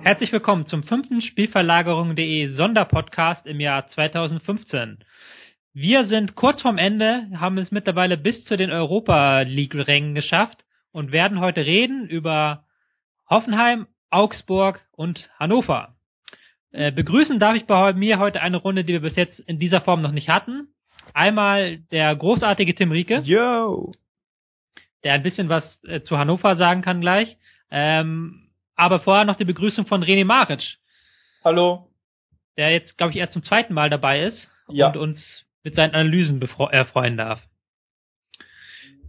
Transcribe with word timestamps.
Herzlich 0.00 0.32
willkommen 0.32 0.64
zum 0.64 0.82
fünften 0.82 1.20
Spielverlagerung.de 1.20 2.54
Sonderpodcast 2.54 3.46
im 3.46 3.60
Jahr 3.60 3.86
2015. 3.88 5.04
Wir 5.74 6.06
sind 6.06 6.36
kurz 6.36 6.62
vorm 6.62 6.78
Ende, 6.78 7.28
haben 7.38 7.58
es 7.58 7.70
mittlerweile 7.70 8.16
bis 8.16 8.42
zu 8.46 8.56
den 8.56 8.70
Europa 8.70 9.42
League 9.42 9.74
Rängen 9.74 10.14
geschafft 10.14 10.64
und 10.90 11.12
werden 11.12 11.40
heute 11.40 11.66
reden 11.66 12.08
über 12.08 12.64
Hoffenheim, 13.28 13.88
Augsburg 14.08 14.80
und 14.92 15.28
Hannover. 15.38 15.96
Äh, 16.70 16.92
begrüßen 16.92 17.38
darf 17.38 17.56
ich 17.56 17.66
bei 17.66 17.92
mir 17.92 18.18
heute 18.18 18.40
eine 18.40 18.56
Runde, 18.56 18.84
die 18.84 18.94
wir 18.94 19.00
bis 19.00 19.16
jetzt 19.16 19.38
in 19.40 19.58
dieser 19.58 19.82
Form 19.82 20.00
noch 20.00 20.12
nicht 20.12 20.30
hatten. 20.30 20.73
Einmal 21.14 21.78
der 21.92 22.14
großartige 22.14 22.74
Tim 22.74 22.90
Rieke. 22.90 23.20
Yo! 23.20 23.92
Der 25.04 25.14
ein 25.14 25.22
bisschen 25.22 25.48
was 25.48 25.82
äh, 25.84 26.02
zu 26.02 26.18
Hannover 26.18 26.56
sagen 26.56 26.82
kann 26.82 27.00
gleich. 27.00 27.36
Ähm, 27.70 28.50
aber 28.74 28.98
vorher 28.98 29.24
noch 29.24 29.36
die 29.36 29.44
Begrüßung 29.44 29.86
von 29.86 30.02
René 30.02 30.24
Maric. 30.24 30.76
Hallo. 31.44 31.88
Der 32.56 32.70
jetzt, 32.70 32.98
glaube 32.98 33.12
ich, 33.12 33.18
erst 33.18 33.32
zum 33.32 33.44
zweiten 33.44 33.74
Mal 33.74 33.90
dabei 33.90 34.24
ist 34.24 34.50
ja. 34.68 34.88
und 34.88 34.96
uns 34.96 35.44
mit 35.62 35.76
seinen 35.76 35.94
Analysen 35.94 36.42
erfreuen 36.42 37.16
darf. 37.16 37.40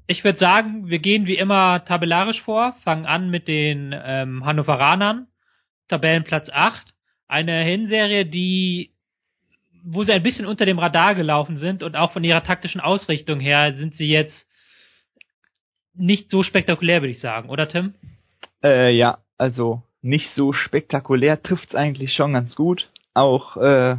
Ich 0.06 0.24
würde 0.24 0.38
sagen, 0.38 0.88
wir 0.90 1.00
gehen 1.00 1.26
wie 1.26 1.38
immer 1.38 1.84
tabellarisch 1.86 2.42
vor, 2.44 2.74
fangen 2.84 3.08
an 3.08 3.32
mit 3.32 3.48
den 3.48 3.96
ähm, 3.98 4.46
Hannoveranern, 4.46 5.28
Tabellenplatz 5.88 6.50
8, 6.50 6.94
eine 7.28 7.64
Hinserie, 7.64 8.26
die 8.26 8.95
wo 9.86 10.04
sie 10.04 10.12
ein 10.12 10.24
bisschen 10.24 10.48
unter 10.48 10.66
dem 10.66 10.80
Radar 10.80 11.14
gelaufen 11.14 11.58
sind 11.58 11.84
und 11.84 11.96
auch 11.96 12.12
von 12.12 12.24
ihrer 12.24 12.44
taktischen 12.44 12.82
Ausrichtung 12.82 13.40
her 13.40 13.76
sind 13.76 13.96
sie 13.96 14.08
jetzt 14.08 14.46
nicht 15.94 16.32
so 16.32 16.44
spektakulär, 16.44 17.02
würde 17.02 17.12
ich 17.12 17.20
sagen, 17.20 17.50
oder 17.50 17.70
Tim? 17.70 17.94
Äh, 18.64 18.92
ja, 18.96 19.20
also 19.38 19.84
nicht 20.02 20.30
so 20.36 20.54
spektakulär 20.54 21.42
trifft's 21.42 21.76
eigentlich 21.76 22.14
schon 22.14 22.34
ganz 22.34 22.56
gut. 22.56 22.90
Auch 23.14 23.58
äh, 23.58 23.98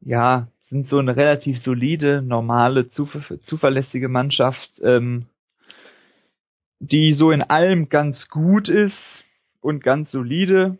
ja, 0.00 0.48
sind 0.68 0.88
so 0.88 0.98
eine 0.98 1.16
relativ 1.16 1.62
solide, 1.62 2.22
normale, 2.22 2.88
zuver 2.90 3.22
zuverlässige 3.44 4.08
Mannschaft, 4.08 4.70
ähm, 4.82 5.26
die 6.80 7.12
so 7.12 7.30
in 7.30 7.42
allem 7.42 7.90
ganz 7.90 8.28
gut 8.28 8.68
ist 8.68 8.96
und 9.60 9.84
ganz 9.84 10.10
solide, 10.10 10.78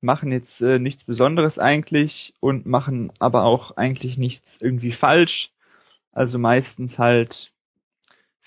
machen 0.00 0.32
jetzt 0.32 0.60
äh, 0.60 0.78
nichts 0.78 1.04
Besonderes 1.04 1.58
eigentlich 1.58 2.34
und 2.40 2.66
machen 2.66 3.12
aber 3.18 3.44
auch 3.44 3.76
eigentlich 3.76 4.16
nichts 4.18 4.46
irgendwie 4.60 4.92
falsch. 4.92 5.50
Also 6.12 6.38
meistens 6.38 6.98
halt 6.98 7.52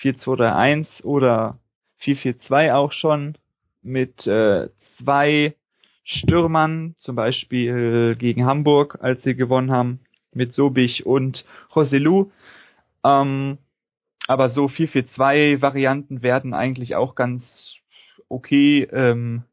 4-2-3-1 0.02 1.04
oder 1.04 1.60
4-4-2 2.04 2.74
auch 2.74 2.92
schon 2.92 3.38
mit 3.82 4.26
äh, 4.28 4.70
zwei 4.98 5.56
Stürmern, 6.04 6.96
zum 7.00 7.16
Beispiel 7.16 8.16
gegen 8.18 8.46
Hamburg, 8.46 8.98
als 9.02 9.24
sie 9.24 9.36
gewonnen 9.36 9.72
haben, 9.72 10.02
mit 10.34 10.54
Sobich 10.54 11.06
und 11.06 11.46
Joselu. 11.74 12.32
Ähm, 13.06 13.58
aber 14.28 14.50
so 14.50 14.66
4-4-2 14.66 15.62
Varianten 15.62 16.22
werden 16.22 16.54
eigentlich 16.54 16.96
auch 16.96 17.16
ganz 17.16 17.46
okay 18.30 18.84
ähm, 18.92 19.44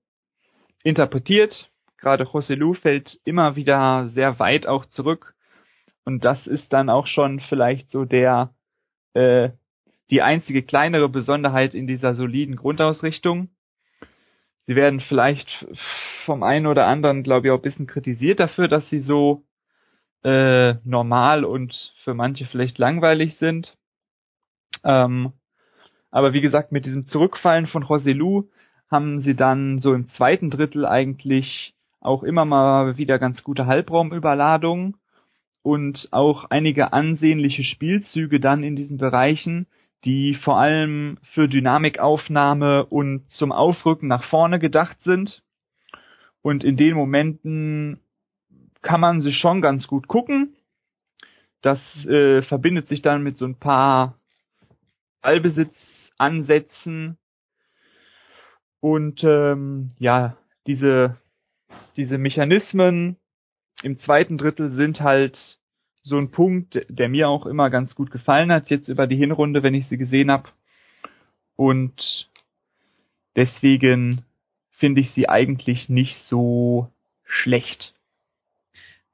interpretiert. 0.83 1.69
Gerade 2.01 2.25
Joselu 2.25 2.75
fällt 2.75 3.19
immer 3.25 3.57
wieder 3.57 4.11
sehr 4.15 4.39
weit 4.39 4.67
auch 4.67 4.87
zurück. 4.87 5.35
Und 6.05 6.25
das 6.25 6.47
ist 6.47 6.73
dann 6.73 6.89
auch 6.89 7.07
schon 7.07 7.41
vielleicht 7.41 7.91
so 7.91 8.05
der 8.05 8.55
äh, 9.15 9.51
die 10.11 10.23
einzige 10.23 10.63
kleinere 10.63 11.09
Besonderheit 11.09 11.75
in 11.75 11.87
dieser 11.87 12.15
soliden 12.15 12.57
Grundausrichtung. 12.57 13.49
Sie 14.67 14.77
werden 14.77 15.01
vielleicht 15.01 15.67
vom 16.25 16.43
einen 16.43 16.67
oder 16.67 16.87
anderen, 16.87 17.23
glaube 17.23 17.47
ich, 17.47 17.53
auch 17.53 17.59
ein 17.59 17.63
bisschen 17.63 17.87
kritisiert 17.87 18.41
dafür, 18.41 18.69
dass 18.69 18.89
sie 18.89 19.01
so 19.01 19.45
äh, 20.23 20.75
normal 20.85 21.45
und 21.45 21.75
für 22.05 22.15
manche 22.15 22.47
vielleicht 22.47 22.79
langweilig 22.79 23.37
sind. 23.37 23.77
Ähm, 24.85 25.33
aber 26.11 26.33
wie 26.33 26.41
gesagt, 26.41 26.73
mit 26.73 26.87
diesem 26.87 27.07
Zurückfallen 27.07 27.67
von 27.67 27.83
Roselu 27.83 28.49
haben 28.91 29.21
sie 29.21 29.35
dann 29.35 29.79
so 29.79 29.95
im 29.95 30.09
zweiten 30.11 30.51
Drittel 30.51 30.85
eigentlich 30.85 31.75
auch 32.01 32.23
immer 32.23 32.45
mal 32.45 32.97
wieder 32.97 33.19
ganz 33.19 33.43
gute 33.45 33.67
Halbraumüberladungen 33.67 34.97
und 35.63 36.09
auch 36.11 36.47
einige 36.51 36.93
ansehnliche 36.93 37.63
Spielzüge 37.63 38.41
dann 38.41 38.63
in 38.63 38.77
diesen 38.77 38.97
Bereichen, 38.97 39.67
die 40.05 40.35
vor 40.35 40.59
allem 40.59 41.19
für 41.35 41.47
Dynamikaufnahme 41.49 42.87
und 42.87 43.29
zum 43.31 43.53
Aufrücken 43.53 44.09
nach 44.09 44.25
vorne 44.25 44.59
gedacht 44.59 44.97
sind. 45.03 45.43
Und 46.43 46.65
in 46.65 46.79
den 46.79 46.95
Momenten 46.95 48.01
kann 48.81 49.01
man 49.01 49.21
sich 49.21 49.37
schon 49.37 49.61
ganz 49.61 49.87
gut 49.87 50.09
gucken. 50.09 50.57
Das 51.61 51.79
äh, 52.07 52.41
verbindet 52.43 52.89
sich 52.89 53.03
dann 53.03 53.23
mit 53.23 53.37
so 53.37 53.45
ein 53.45 53.59
paar 53.59 54.17
Ballbesitzansätzen 55.21 57.19
und 58.81 59.23
ähm, 59.23 59.91
ja, 59.99 60.39
diese 60.67 61.19
diese 61.97 62.19
Mechanismen 62.19 63.17
im 63.83 63.99
zweiten 64.01 64.39
Drittel 64.39 64.73
sind 64.73 65.01
halt 65.01 65.39
so 66.03 66.17
ein 66.17 66.31
Punkt, 66.31 66.85
der 66.89 67.09
mir 67.09 67.29
auch 67.29 67.47
immer 67.47 67.71
ganz 67.71 67.95
gut 67.95 68.11
gefallen 68.11 68.51
hat, 68.53 68.71
jetzt 68.71 68.89
über 68.89 69.07
die 69.07 69.17
Hinrunde, 69.17 69.63
wenn 69.63 69.75
ich 69.75 69.87
sie 69.89 69.99
gesehen 69.99 70.31
habe. 70.31 70.49
Und 71.57 72.29
deswegen 73.37 74.25
finde 74.71 75.03
ich 75.03 75.11
sie 75.13 75.29
eigentlich 75.29 75.89
nicht 75.89 76.17
so 76.25 76.91
schlecht. 77.25 77.95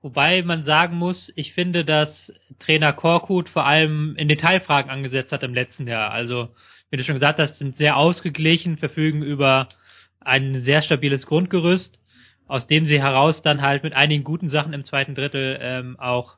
Wobei 0.00 0.42
man 0.42 0.64
sagen 0.64 0.96
muss, 0.96 1.32
ich 1.34 1.52
finde, 1.54 1.84
dass 1.84 2.32
Trainer 2.60 2.92
Korkut 2.92 3.48
vor 3.48 3.66
allem 3.66 4.14
in 4.16 4.28
Detailfragen 4.28 4.90
angesetzt 4.90 5.32
hat 5.32 5.42
im 5.42 5.54
letzten 5.54 5.88
Jahr. 5.88 6.12
Also, 6.12 6.50
wie 6.90 6.96
du 6.96 7.02
schon 7.02 7.16
gesagt 7.16 7.40
hast, 7.40 7.58
sind 7.58 7.76
sehr 7.76 7.96
ausgeglichen, 7.96 8.76
verfügen 8.76 9.22
über 9.22 9.68
ein 10.20 10.62
sehr 10.62 10.82
stabiles 10.82 11.26
Grundgerüst, 11.26 11.98
aus 12.46 12.66
dem 12.66 12.86
sie 12.86 13.00
heraus 13.00 13.42
dann 13.42 13.62
halt 13.62 13.82
mit 13.82 13.94
einigen 13.94 14.24
guten 14.24 14.48
Sachen 14.48 14.72
im 14.72 14.84
zweiten 14.84 15.14
Drittel 15.14 15.58
ähm, 15.60 15.98
auch 15.98 16.36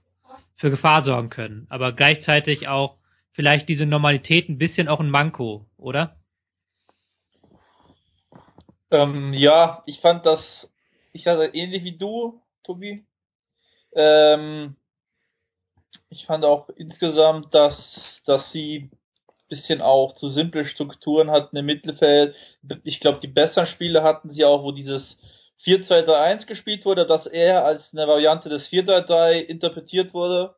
für 0.57 0.71
Gefahr 0.71 1.03
sorgen 1.03 1.31
können. 1.31 1.67
Aber 1.71 1.93
gleichzeitig 1.93 2.69
auch 2.69 2.97
vielleicht 3.33 3.69
diese 3.69 3.87
Normalität 3.87 4.49
ein 4.49 4.59
bisschen 4.59 4.89
auch 4.89 5.01
ein 5.01 5.11
Manko, 5.11 5.67
oder? 5.77 6.17
Ähm, 8.91 9.33
ja, 9.35 9.83
ich 9.87 10.01
fand 10.01 10.25
das, 10.25 10.71
ich 11.13 11.27
hatte 11.27 11.45
ähnlich 11.55 11.85
wie 11.85 11.97
du, 11.97 12.41
Tobi, 12.65 13.05
ähm, 13.95 14.77
ich 16.11 16.25
fand 16.27 16.45
auch 16.45 16.69
insgesamt, 16.71 17.55
dass, 17.55 18.21
dass 18.25 18.51
sie 18.53 18.91
bisschen 19.49 19.81
auch 19.81 20.15
zu 20.17 20.29
simple 20.29 20.67
Strukturen 20.67 21.31
hatten 21.31 21.57
im 21.57 21.67
Mittelfeld. 21.67 22.35
Ich 22.85 23.01
glaube, 23.01 23.21
die 23.21 23.29
besseren 23.29 23.67
Spiele 23.67 24.03
hatten 24.03 24.31
sie 24.31 24.45
auch, 24.45 24.63
wo 24.63 24.73
dieses 24.73 25.19
4-2-3-1 25.65 26.47
gespielt 26.47 26.85
wurde, 26.85 27.07
das 27.07 27.27
eher 27.27 27.65
als 27.65 27.89
eine 27.93 28.07
Variante 28.07 28.49
des 28.49 28.69
4-3-3 28.71 29.41
interpretiert 29.41 30.15
wurde. 30.15 30.55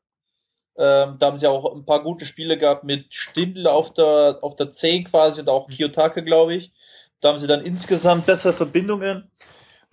Ähm, 0.77 1.17
da 1.19 1.27
haben 1.27 1.39
sie 1.39 1.49
auch 1.49 1.75
ein 1.75 1.85
paar 1.85 2.03
gute 2.03 2.27
Spiele 2.27 2.59
gehabt 2.59 2.85
mit 2.85 3.07
Stindl 3.11 3.67
auf 3.67 3.93
der, 3.95 4.39
auf 4.43 4.57
der 4.57 4.75
10 4.75 5.05
quasi 5.05 5.41
und 5.41 5.49
auch 5.49 5.69
Kiyotake, 5.69 6.23
glaube 6.23 6.55
ich. 6.55 6.73
Da 7.21 7.29
haben 7.29 7.39
sie 7.39 7.47
dann 7.47 7.65
insgesamt 7.65 8.27
bessere 8.27 8.55
Verbindungen 8.55 9.31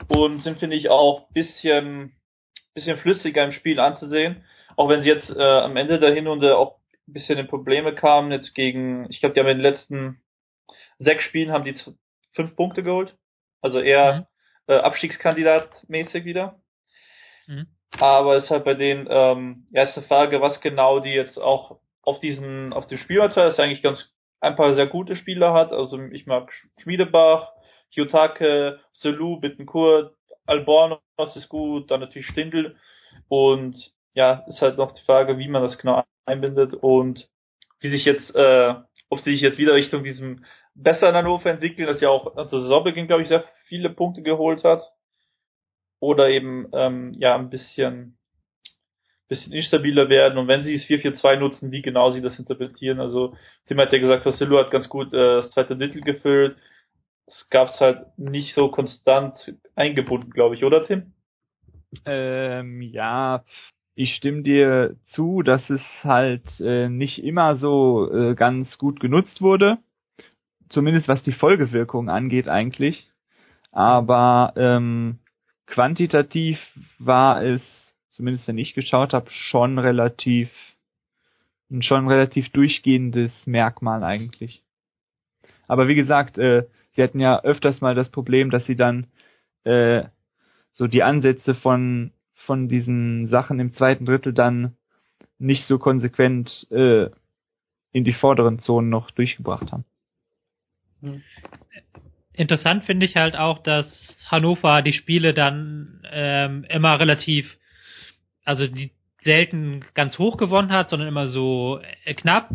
und 0.07 0.39
sind, 0.39 0.59
finde 0.59 0.75
ich, 0.75 0.89
auch 0.89 1.29
bisschen 1.31 2.17
bisschen 2.77 2.97
flüssiger 2.97 3.43
im 3.43 3.51
Spiel 3.51 3.79
anzusehen. 3.79 4.43
Auch 4.75 4.87
wenn 4.87 5.01
sie 5.01 5.09
jetzt 5.09 5.29
äh, 5.29 5.41
am 5.41 5.75
Ende 5.75 5.99
der 5.99 6.13
Hinrunde 6.13 6.57
auch 6.57 6.77
ein 7.07 7.13
bisschen 7.13 7.39
in 7.39 7.47
Probleme 7.47 7.93
kamen, 7.93 8.31
jetzt 8.31 8.53
gegen, 8.53 9.07
ich 9.09 9.19
glaube, 9.19 9.33
die 9.33 9.39
haben 9.39 9.47
in 9.47 9.57
den 9.57 9.63
letzten 9.63 10.21
sechs 10.99 11.23
Spielen 11.23 11.51
haben 11.51 11.65
die 11.65 11.75
fünf 12.33 12.55
Punkte 12.55 12.83
geholt. 12.83 13.15
Also 13.61 13.79
eher 13.79 14.13
mhm. 14.13 14.25
Äh, 14.67 14.75
Abstiegskandidat 14.75 15.69
mäßig 15.87 16.25
wieder. 16.25 16.59
Mhm. 17.47 17.67
Aber 17.99 18.35
es 18.35 18.45
ist 18.45 18.51
halt 18.51 18.65
bei 18.65 18.73
denen, 18.73 19.07
ähm, 19.09 19.67
erste 19.73 20.01
Frage, 20.03 20.41
was 20.41 20.61
genau 20.61 20.99
die 20.99 21.13
jetzt 21.13 21.37
auch 21.37 21.79
auf 22.01 22.19
diesen, 22.19 22.73
auf 22.73 22.87
dem 22.87 22.97
Spielmaterial 22.97 23.49
ist 23.49 23.59
eigentlich 23.59 23.81
ganz 23.81 24.09
ein 24.39 24.55
paar 24.55 24.73
sehr 24.73 24.87
gute 24.87 25.15
Spieler 25.15 25.53
hat. 25.53 25.71
Also 25.71 25.99
ich 26.11 26.25
mag 26.25 26.51
Schmiedebach, 26.81 27.51
Hyotake, 27.89 28.79
Selu, 28.93 29.39
Bittencourt, 29.39 30.13
Albornoz 30.45 31.35
ist 31.35 31.49
gut, 31.49 31.89
dann 31.91 32.01
natürlich 32.01 32.27
Stindl 32.27 32.75
und 33.27 33.75
ja, 34.13 34.43
ist 34.47 34.61
halt 34.61 34.77
noch 34.77 34.91
die 34.93 35.03
Frage, 35.03 35.37
wie 35.37 35.47
man 35.47 35.63
das 35.63 35.77
genau 35.77 36.03
einbindet 36.25 36.73
und 36.73 37.27
wie 37.79 37.89
sich 37.89 38.05
jetzt, 38.05 38.33
äh, 38.35 38.75
ob 39.09 39.19
sie 39.19 39.31
sich 39.33 39.41
jetzt 39.41 39.57
wieder 39.57 39.73
Richtung 39.73 40.03
diesem 40.03 40.45
besseren 40.77 41.15
Hannover 41.15 41.49
entwickeln, 41.49 41.87
das 41.87 42.01
ja 42.01 42.09
auch 42.09 42.35
zur 42.47 42.61
Saisonbeginn, 42.61 43.07
glaube 43.07 43.23
ich, 43.23 43.27
sehr 43.27 43.43
viele 43.65 43.89
Punkte 43.89 44.21
geholt 44.21 44.63
hat. 44.63 44.83
Oder 45.99 46.29
eben, 46.29 46.67
ähm, 46.73 47.13
ja, 47.17 47.35
ein 47.35 47.49
bisschen, 47.49 48.17
bisschen 49.27 49.53
instabiler 49.53 50.09
werden 50.09 50.37
und 50.37 50.47
wenn 50.47 50.61
sie 50.61 50.75
es 50.75 50.85
4-4-2 50.85 51.37
nutzen, 51.37 51.71
wie 51.71 51.81
genau 51.81 52.11
sie 52.11 52.21
das 52.21 52.37
interpretieren. 52.37 52.99
Also 52.99 53.35
Tim 53.65 53.79
hat 53.79 53.91
ja 53.91 53.99
gesagt, 53.99 54.25
Vasillo 54.25 54.59
hat 54.59 54.71
ganz 54.71 54.87
gut 54.89 55.11
äh, 55.13 55.37
das 55.37 55.51
zweite 55.51 55.75
Drittel 55.75 56.01
gefüllt. 56.01 56.55
Das 57.25 57.49
gab 57.49 57.69
es 57.69 57.79
halt 57.81 58.05
nicht 58.17 58.53
so 58.53 58.69
konstant 58.69 59.35
eingebunden, 59.75 60.29
glaube 60.29 60.55
ich, 60.55 60.63
oder 60.63 60.85
Tim? 60.85 61.13
Ähm, 62.05 62.81
ja, 62.81 63.43
ich 63.95 64.13
stimme 64.15 64.43
dir 64.43 64.95
zu, 65.05 65.41
dass 65.41 65.67
es 65.69 65.81
halt 66.03 66.47
äh, 66.59 66.87
nicht 66.87 67.23
immer 67.23 67.55
so 67.57 68.09
äh, 68.13 68.35
ganz 68.35 68.77
gut 68.77 68.99
genutzt 68.99 69.41
wurde. 69.41 69.79
Zumindest 70.69 71.07
was 71.07 71.23
die 71.23 71.31
Folgewirkung 71.31 72.09
angeht 72.09 72.47
eigentlich. 72.47 73.07
Aber 73.71 74.53
ähm, 74.55 75.19
quantitativ 75.65 76.59
war 76.99 77.43
es 77.43 77.61
zumindest 78.17 78.47
wenn 78.47 78.57
ich 78.57 78.73
geschaut 78.73 79.13
habe, 79.13 79.29
schon 79.29 79.77
relativ 79.77 80.49
ein 81.69 81.83
schon 81.83 82.07
relativ 82.07 82.49
durchgehendes 82.49 83.31
Merkmal 83.45 84.03
eigentlich. 84.03 84.63
Aber 85.67 85.87
wie 85.87 85.95
gesagt, 85.95 86.37
äh, 86.37 86.65
sie 86.95 87.03
hatten 87.03 87.19
ja 87.19 87.41
öfters 87.43 87.79
mal 87.79 87.93
das 87.93 88.09
Problem, 88.09 88.49
dass 88.49 88.65
sie 88.65 88.75
dann 88.75 89.07
äh, 89.65 90.03
so 90.73 90.87
die 90.87 91.03
Ansätze 91.03 91.53
von 91.55 92.11
von 92.45 92.69
diesen 92.69 93.27
Sachen 93.27 93.59
im 93.59 93.73
zweiten 93.73 94.05
Drittel 94.05 94.33
dann 94.33 94.75
nicht 95.37 95.67
so 95.67 95.77
konsequent 95.77 96.67
äh, 96.71 97.09
in 97.91 98.03
die 98.03 98.13
vorderen 98.13 98.59
Zonen 98.59 98.89
noch 98.89 99.11
durchgebracht 99.11 99.71
haben. 99.71 99.85
Hm. 101.01 101.21
Interessant 102.33 102.83
finde 102.83 103.05
ich 103.05 103.15
halt 103.15 103.35
auch, 103.35 103.59
dass 103.59 103.85
Hannover 104.29 104.81
die 104.81 104.93
Spiele 104.93 105.33
dann 105.33 106.01
ähm, 106.11 106.65
immer 106.69 106.99
relativ 106.99 107.57
also 108.47 108.65
die 108.65 108.91
selten 109.23 109.83
ganz 109.93 110.17
hoch 110.17 110.37
gewonnen 110.37 110.71
hat, 110.71 110.89
sondern 110.89 111.09
immer 111.09 111.27
so 111.27 111.81
äh, 112.05 112.13
knapp. 112.13 112.49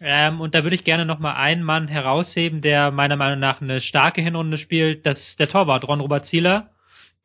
Ähm, 0.00 0.40
und 0.40 0.54
da 0.54 0.64
würde 0.64 0.74
ich 0.74 0.82
gerne 0.82 1.06
nochmal 1.06 1.36
einen 1.36 1.62
Mann 1.62 1.86
herausheben, 1.86 2.60
der 2.60 2.90
meiner 2.90 3.14
Meinung 3.14 3.38
nach 3.38 3.62
eine 3.62 3.80
starke 3.80 4.20
Hinrunde 4.20 4.58
spielt. 4.58 5.06
Das 5.06 5.16
ist 5.16 5.38
der 5.38 5.48
Torwart, 5.48 5.86
Ron 5.86 6.00
Robert 6.00 6.26
Zieler. 6.26 6.70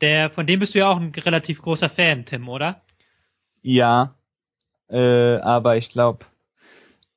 Der, 0.01 0.29
von 0.29 0.45
dem 0.45 0.59
bist 0.59 0.75
du 0.75 0.79
ja 0.79 0.89
auch 0.89 0.97
ein 0.97 1.11
relativ 1.15 1.59
großer 1.59 1.89
Fan, 1.89 2.25
Tim, 2.25 2.47
oder? 2.49 2.81
Ja, 3.63 4.13
äh, 4.89 5.37
aber 5.37 5.77
ich 5.77 5.89
glaube, 5.89 6.23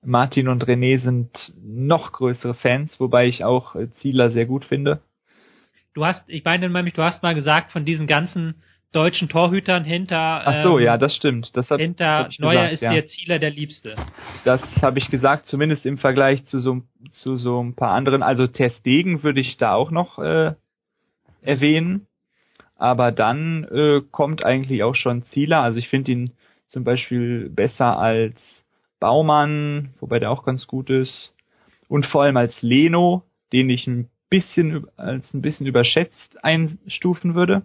Martin 0.03 0.49
und 0.49 0.65
René 0.65 0.99
sind 0.99 1.31
noch 1.63 2.13
größere 2.13 2.55
Fans, 2.55 2.99
wobei 2.99 3.27
ich 3.27 3.45
auch 3.45 3.75
äh, 3.75 3.91
Zieler 4.01 4.31
sehr 4.31 4.47
gut 4.47 4.65
finde. 4.65 5.01
Du 5.95 6.05
hast, 6.05 6.25
ich 6.29 6.45
meine 6.45 6.71
nämlich, 6.71 6.95
du 6.95 7.03
hast 7.03 7.23
mal 7.23 7.35
gesagt, 7.35 7.73
von 7.73 7.85
diesen 7.85 8.07
ganzen 8.07 8.55
deutschen 8.93 9.29
Torhütern 9.29 9.85
hinter. 9.85 10.43
Ach 10.45 10.63
so, 10.63 10.79
ähm, 10.79 10.85
ja, 10.85 10.99
das 10.99 11.15
stimmt. 11.15 11.57
Das 11.57 11.71
hat, 11.71 11.81
hinter 11.81 12.25
das 12.25 12.39
Neuer 12.39 12.71
gesagt, 12.71 12.73
ist 12.73 12.83
ja. 12.83 12.93
der 12.93 13.07
Zieler 13.07 13.39
der 13.39 13.51
Liebste. 13.51 13.97
Das 14.45 14.61
habe 14.83 14.99
ich 14.99 15.09
gesagt, 15.11 15.47
zumindest 15.47 15.87
im 15.87 15.99
Vergleich 15.99 16.45
zu 16.47 16.59
so, 16.59 16.83
zu 17.11 17.37
so 17.37 17.63
ein 17.63 17.75
paar 17.75 17.91
anderen. 17.91 18.23
Also 18.23 18.47
Testegen 18.47 19.23
würde 19.23 19.41
ich 19.41 19.57
da 19.59 19.75
auch 19.75 19.91
noch 19.91 20.19
äh, 20.19 20.55
erwähnen. 21.43 22.07
Aber 22.77 23.13
dann 23.13 23.65
äh, 23.65 24.01
kommt 24.11 24.45
eigentlich 24.45 24.83
auch 24.83 24.95
schon 24.95 25.25
Zieler. 25.27 25.61
Also 25.61 25.79
ich 25.79 25.89
finde 25.89 26.13
ihn 26.13 26.33
zum 26.69 26.83
Beispiel 26.83 27.51
besser 27.51 27.99
als 27.99 28.41
Baumann, 29.01 29.95
wobei 29.99 30.19
der 30.19 30.31
auch 30.31 30.45
ganz 30.45 30.67
gut 30.67 30.91
ist. 30.91 31.35
Und 31.89 32.07
vor 32.07 32.23
allem 32.23 32.37
als 32.37 32.61
Leno, 32.63 33.25
den 33.53 33.69
ich 33.71 33.87
ein 33.87 34.09
bisschen 34.29 34.87
als 34.97 35.33
ein 35.35 35.43
bisschen 35.43 35.67
überschätzt 35.67 36.45
einstufen 36.45 37.35
würde. 37.35 37.63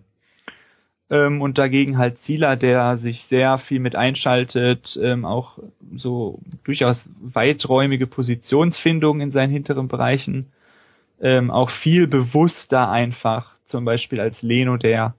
Ähm, 1.10 1.42
und 1.42 1.60
dagegen 1.60 2.00
halt 2.00 2.18
Zieler, 2.20 2.56
der 2.56 2.98
sich 2.98 3.24
sehr 3.30 3.60
viel 3.60 3.80
mit 3.80 3.96
einschaltet, 3.96 4.98
ähm, 5.00 5.24
auch 5.24 5.60
so 5.96 6.40
durchaus 6.64 7.00
weiträumige 7.22 8.08
Positionsfindung 8.08 9.22
in 9.22 9.32
seinen 9.32 9.52
hinteren 9.52 9.88
Bereichen, 9.88 10.52
ähm, 11.22 11.52
auch 11.52 11.70
viel 11.84 12.08
bewusster 12.08 12.90
einfach, 12.90 13.52
zum 13.68 13.86
Beispiel 13.86 14.20
als 14.20 14.42
Leno, 14.42 14.78
der, 14.78 15.14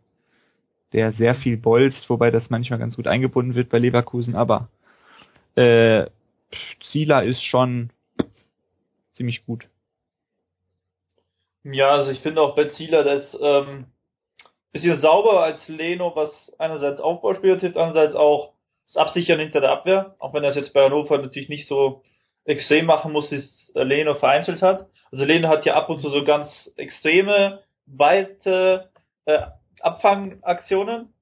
der 0.93 1.13
sehr 1.13 1.37
viel 1.37 1.57
bolzt, 1.57 2.11
wobei 2.11 2.33
das 2.33 2.51
manchmal 2.51 2.81
ganz 2.81 2.97
gut 2.97 3.07
eingebunden 3.07 3.55
wird 3.55 3.69
bei 3.69 3.79
Leverkusen, 3.79 4.35
aber 4.35 4.69
äh, 5.57 6.07
Zieler 6.91 7.25
ist 7.25 7.43
schon 7.43 7.91
ziemlich 9.15 9.45
gut. 9.45 9.67
Ja, 11.65 11.91
also 11.91 12.11
ich 12.11 12.21
finde 12.21 12.41
auch 12.41 12.55
bei 12.55 12.69
Zieler, 12.69 13.03
dass 13.03 13.37
ähm, 13.41 13.87
bisschen 14.73 15.01
sauber 15.01 15.43
als 15.43 15.67
Leno, 15.69 16.15
was 16.15 16.31
einerseits 16.59 17.01
Aufbauspieler 17.01 17.59
tippt, 17.59 17.77
andererseits 17.77 18.15
auch 18.15 18.53
das 18.87 18.97
Absichern 18.97 19.41
hinter 19.41 19.61
der 19.61 19.71
Abwehr, 19.71 20.15
auch 20.19 20.33
wenn 20.33 20.45
er 20.45 20.51
es 20.51 20.57
jetzt 20.57 20.73
bei 20.73 20.85
Hannover 20.85 21.19
natürlich 21.19 21.49
nicht 21.49 21.67
so 21.67 22.03
extrem 22.45 22.87
machen 22.87 23.13
muss, 23.13 23.31
wie 23.33 23.37
es 23.37 23.73
Leno 23.75 24.15
vereinzelt 24.15 24.63
hat. 24.63 24.87
Also 25.11 25.25
Leno 25.25 25.49
hat 25.49 25.67
ja 25.67 25.75
ab 25.75 25.89
und 25.89 26.01
zu 26.01 26.09
so 26.09 26.25
ganz 26.25 26.71
extreme, 26.77 27.63
weite 27.87 28.91
äh, 29.25 29.41
Abfangaktionen. 29.81 31.13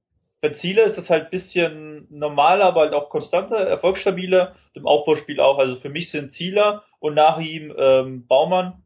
Bei 0.44 0.50
Ziele 0.50 0.82
ist 0.82 0.98
das 0.98 1.08
halt 1.08 1.30
bisschen 1.30 2.06
normaler, 2.10 2.66
aber 2.66 2.82
halt 2.82 2.92
auch 2.92 3.08
konstanter, 3.08 3.56
erfolgsstabiler, 3.56 4.54
im 4.74 4.86
Aufbauspiel 4.86 5.40
auch. 5.40 5.58
Also 5.58 5.76
für 5.76 5.88
mich 5.88 6.10
sind 6.10 6.32
Zieler 6.32 6.82
und 7.00 7.14
nach 7.14 7.40
ihm 7.40 7.72
ähm, 7.78 8.26
Baumann 8.26 8.82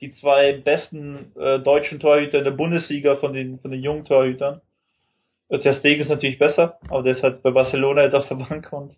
die 0.00 0.12
zwei 0.12 0.52
besten 0.52 1.32
äh, 1.36 1.58
deutschen 1.58 1.98
Torhüter 1.98 2.38
in 2.38 2.44
der 2.44 2.52
Bundesliga 2.52 3.16
von 3.16 3.32
den, 3.32 3.58
von 3.58 3.72
den 3.72 3.82
jungen 3.82 4.04
Torhütern. 4.04 4.60
Der 5.50 5.72
Stegen 5.72 6.02
ist 6.02 6.08
natürlich 6.08 6.38
besser, 6.38 6.78
aber 6.88 7.02
der 7.02 7.14
ist 7.14 7.24
halt 7.24 7.42
bei 7.42 7.50
Barcelona 7.50 8.04
jetzt 8.04 8.14
auf 8.14 8.28
der 8.28 8.36
Bank 8.36 8.72
und 8.72 8.94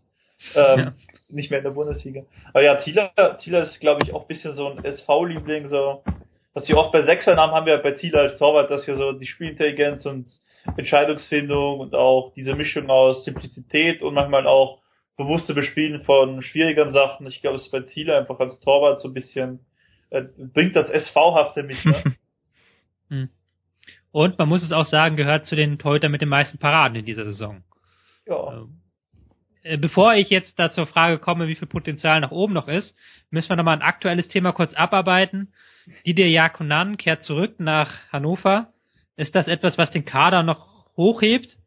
ähm, 0.57 0.79
ja. 0.79 0.95
nicht 1.31 1.49
mehr 1.51 1.61
in 1.61 1.65
der 1.65 1.71
Bundesliga. 1.71 2.25
Aber 2.51 2.63
ja, 2.63 2.75
Thieler, 2.75 3.13
Thieler 3.39 3.63
ist, 3.63 3.81
glaube 3.81 4.03
ich, 4.03 4.13
auch 4.13 4.25
ein 4.25 4.29
bisschen 4.29 4.57
so 4.57 4.69
ein 4.69 4.85
SV-Liebling, 4.85 5.69
so 5.69 6.03
was 6.53 6.67
sie 6.67 6.75
oft 6.75 6.93
bei 6.93 7.01
Sechsern 7.01 7.39
haben, 7.39 7.53
haben 7.53 7.65
wir 7.65 7.79
bei 7.79 7.93
Thieler 7.93 8.21
als 8.21 8.37
Torwart, 8.37 8.71
dass 8.71 8.87
wir 8.87 8.99
so 8.99 9.13
die 9.13 9.27
Spielintelligenz 9.27 10.05
und 10.05 10.27
Entscheidungsfindung 10.77 11.81
und 11.81 11.95
auch 11.95 12.33
diese 12.35 12.55
Mischung 12.55 12.91
aus 12.91 13.25
Simplizität 13.25 14.03
und 14.03 14.15
manchmal 14.15 14.47
auch 14.47 14.81
bewusste 15.17 15.55
Bespielen 15.55 16.05
von 16.05 16.43
schwierigeren 16.43 16.93
Sachen. 16.93 17.27
Ich 17.27 17.41
glaube, 17.41 17.57
es 17.57 17.67
ist 17.67 17.73
bei 17.73 17.81
Thieler 17.81 18.19
einfach 18.19 18.39
als 18.39 18.61
Torwart 18.61 19.01
so 19.01 19.09
ein 19.09 19.15
bisschen 19.15 19.61
äh, 20.11 20.23
bringt 20.39 20.77
das 20.77 20.89
SV-hafte 20.91 21.63
mit. 21.63 21.85
Ne? 21.85 22.03
Hm. 23.11 23.31
Und 24.13 24.39
man 24.39 24.51
muss 24.51 24.63
es 24.63 24.71
auch 24.71 24.85
sagen, 24.85 25.17
gehört 25.17 25.47
zu 25.47 25.57
den 25.57 25.79
Torhütern 25.79 26.13
mit 26.13 26.21
den 26.21 26.29
meisten 26.29 26.59
Paraden 26.59 26.95
in 26.95 27.07
dieser 27.07 27.25
Saison. 27.25 27.63
Ja. 28.27 28.67
Äh, 29.63 29.79
bevor 29.79 30.15
ich 30.15 30.29
jetzt 30.29 30.59
da 30.59 30.71
zur 30.71 30.87
Frage 30.87 31.19
komme, 31.19 31.49
wie 31.49 31.55
viel 31.55 31.69
Potenzial 31.69 32.21
nach 32.21 32.33
oben 32.33 32.53
noch 32.53 32.69
ist, 32.69 32.95
müssen 33.31 33.49
wir 33.49 33.57
nochmal 33.57 33.77
ein 33.77 33.83
aktuelles 33.83 34.29
Thema 34.29 34.53
kurz 34.53 34.75
abarbeiten. 34.75 35.55
Didier 36.07 36.29
Jakonan 36.29 36.99
kehrt 36.99 37.25
zurück 37.25 37.59
nach 37.59 37.91
Hannover. 38.13 38.75
Ist 39.19 39.35
das 39.35 39.49
etwas, 39.49 39.77
was 39.77 39.91
den 39.91 40.05
Kader 40.05 40.45
noch 40.45 40.87
hochhebt? 40.97 41.59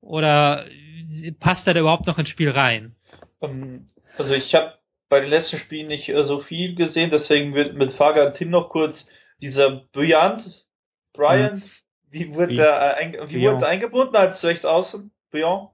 Oder 0.00 0.64
passt 1.40 1.66
er 1.66 1.74
da 1.74 1.80
überhaupt 1.80 2.06
noch 2.06 2.18
ins 2.18 2.30
Spiel 2.30 2.50
rein? 2.50 2.96
Ähm, 3.42 3.86
also 4.16 4.32
ich 4.32 4.54
habe 4.54 4.72
bei 5.10 5.20
den 5.20 5.28
letzten 5.28 5.58
Spielen 5.58 5.88
nicht 5.88 6.08
äh, 6.08 6.24
so 6.24 6.40
viel 6.40 6.74
gesehen, 6.74 7.10
deswegen 7.10 7.54
wird 7.54 7.74
mit 7.74 7.92
Fager 7.92 8.32
Tim 8.32 8.48
noch 8.48 8.70
kurz 8.70 9.06
dieser 9.42 9.82
Bryant, 9.92 10.42
Bryant, 11.12 11.62
hm. 11.62 11.70
wie 12.10 12.34
wurde 12.34 12.52
wie, 12.52 12.56
der 12.56 12.98
äh, 12.98 13.12
wie 13.28 13.42
wurde 13.42 13.66
er 13.66 13.68
eingebunden 13.68 14.16
als 14.16 14.42
rechts 14.42 14.64
außen? 14.64 15.10
Bryant? 15.30 15.68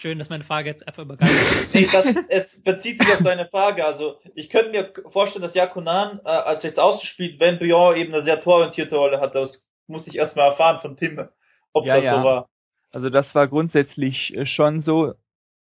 Schön, 0.00 0.20
dass 0.20 0.30
meine 0.30 0.44
Frage 0.44 0.70
jetzt 0.70 0.86
einfach 0.86 1.02
übergangen 1.02 1.36
ist. 1.36 1.74
nee, 1.74 1.88
das, 1.92 2.06
es 2.28 2.62
bezieht 2.62 3.00
sich 3.00 3.12
auf 3.12 3.24
deine 3.24 3.46
Frage. 3.48 3.84
Also 3.84 4.20
ich 4.36 4.48
könnte 4.48 4.70
mir 4.70 4.92
vorstellen, 5.10 5.42
dass 5.42 5.54
Jakonan 5.54 6.20
äh, 6.24 6.28
als 6.28 6.62
rechts 6.62 6.78
außen 6.78 7.04
spielt, 7.06 7.40
wenn 7.40 7.58
Bryant 7.58 7.96
eben 7.96 8.14
eine 8.14 8.22
sehr 8.22 8.40
tororientierte 8.40 8.96
Rolle 8.96 9.20
hat. 9.20 9.34
Das 9.34 9.66
muss 9.90 10.06
ich 10.06 10.16
erstmal 10.16 10.50
erfahren 10.50 10.80
von 10.80 10.96
Tim, 10.96 11.28
ob 11.72 11.84
ja, 11.84 11.96
das 11.96 12.04
ja. 12.04 12.18
so 12.18 12.24
war. 12.24 12.48
Also 12.92 13.10
das 13.10 13.32
war 13.34 13.48
grundsätzlich 13.48 14.34
äh, 14.34 14.46
schon 14.46 14.82
so 14.82 15.14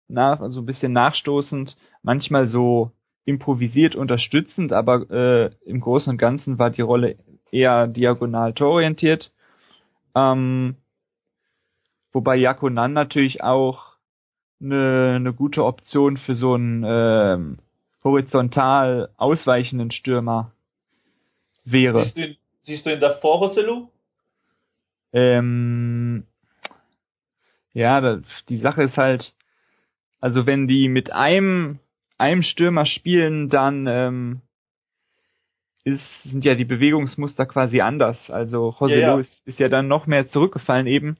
nach, 0.08 0.40
also 0.40 0.62
ein 0.62 0.66
bisschen 0.66 0.94
nachstoßend, 0.94 1.76
manchmal 2.04 2.48
so 2.48 2.92
improvisiert 3.26 3.96
unterstützend, 3.96 4.72
aber 4.72 5.10
äh, 5.10 5.50
im 5.66 5.82
Großen 5.82 6.12
und 6.12 6.18
Ganzen 6.18 6.60
war 6.60 6.70
die 6.70 6.82
Rolle 6.82 7.18
eher 7.52 7.88
diagonal 7.88 8.54
tororientiert. 8.54 9.32
Ähm, 10.16 10.78
wobei 12.14 12.38
Jakonan 12.38 12.94
natürlich 12.94 13.44
auch 13.44 13.98
eine, 14.62 15.16
eine 15.18 15.34
gute 15.34 15.66
Option 15.66 16.18
für 16.18 16.36
so 16.36 16.54
einen 16.54 16.86
ähm, 16.88 17.60
horizontal 18.04 19.10
ausweichenden 19.18 19.92
Stürmer 19.92 20.52
wäre. 21.66 22.04
Siehst 22.04 22.18
du 22.18 22.22
ihn, 22.22 22.38
siehst 22.62 22.86
du 22.86 22.94
ihn 22.94 23.02
davor, 23.02 23.40
Rosselu? 23.40 23.90
Ähm, 25.14 26.26
ja, 27.74 28.02
das, 28.02 28.22
die 28.50 28.58
Sache 28.58 28.84
ist 28.84 28.98
halt, 28.98 29.34
also 30.20 30.46
wenn 30.46 30.68
die 30.68 30.90
mit 30.90 31.12
einem 31.12 31.80
einem 32.18 32.42
Stürmer 32.42 32.86
spielen, 32.86 33.50
dann 33.50 33.86
ähm, 33.88 34.42
ist, 35.84 36.02
sind 36.24 36.44
ja 36.44 36.56
die 36.56 36.66
Bewegungsmuster 36.66 37.46
quasi 37.46 37.82
anders. 37.82 38.18
Also 38.30 38.70
José 38.80 38.96
ja, 38.96 39.00
ja. 39.00 39.14
Luis 39.14 39.42
ist 39.46 39.60
ja 39.60 39.70
dann 39.70 39.88
noch 39.88 40.08
mehr 40.08 40.28
zurückgefallen 40.30 40.88
eben. 40.88 41.18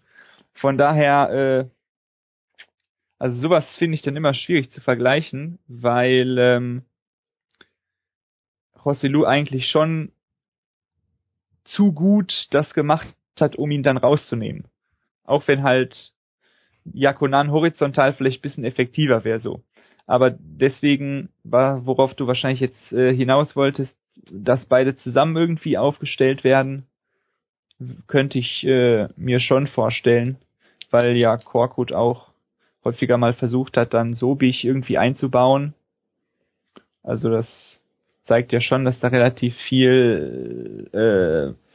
Von 0.56 0.78
daher, 0.78 1.30
äh, 1.70 1.70
Also 3.20 3.40
sowas 3.42 3.66
finde 3.78 3.96
ich 3.96 4.02
dann 4.02 4.16
immer 4.16 4.34
schwierig 4.34 4.72
zu 4.72 4.82
vergleichen, 4.82 5.60
weil 5.68 6.38
ähm, 6.40 6.84
Rosselu 8.84 9.26
eigentlich 9.26 9.68
schon 9.70 10.12
zu 11.64 11.94
gut 11.94 12.32
das 12.52 12.74
gemacht 12.74 13.16
hat, 13.42 13.56
um 13.56 13.72
ihn 13.72 13.84
dann 13.84 13.98
rauszunehmen. 13.98 14.66
Auch 15.24 15.48
wenn 15.48 15.64
halt 15.64 16.12
Jakonan 16.86 17.52
horizontal 17.52 18.14
vielleicht 18.14 18.42
bisschen 18.42 18.64
effektiver 18.64 19.24
wäre 19.24 19.40
so. 19.40 19.62
Aber 20.06 20.32
deswegen 20.32 21.30
war, 21.44 21.86
worauf 21.86 22.14
du 22.14 22.28
wahrscheinlich 22.28 22.62
jetzt 22.62 22.94
äh, 22.94 23.14
hinaus 23.14 23.56
wolltest, 23.56 23.96
dass 24.32 24.66
beide 24.66 24.96
zusammen 24.98 25.36
irgendwie 25.36 25.78
aufgestellt 25.78 26.44
werden, 26.44 26.86
könnte 28.08 28.40
ich 28.40 28.64
äh, 28.66 29.10
mir 29.16 29.40
schon 29.40 29.68
vorstellen, 29.68 30.38
weil 30.90 31.16
ja 31.18 31.38
Korkut 31.38 31.92
auch 31.92 32.30
häufiger 32.84 33.18
mal 33.18 33.34
versucht 33.34 33.78
hat, 33.78 33.94
dann 33.94 34.16
Sobich 34.16 34.64
irgendwie 34.64 34.98
einzubauen. 34.98 35.74
Also 37.04 37.30
das 37.30 37.48
zeigt 38.26 38.52
ja 38.52 38.62
schon, 38.62 38.86
dass 38.86 39.00
da 39.00 39.10
relativ 39.10 39.56
viel 39.68 40.90
äh, 40.94 41.67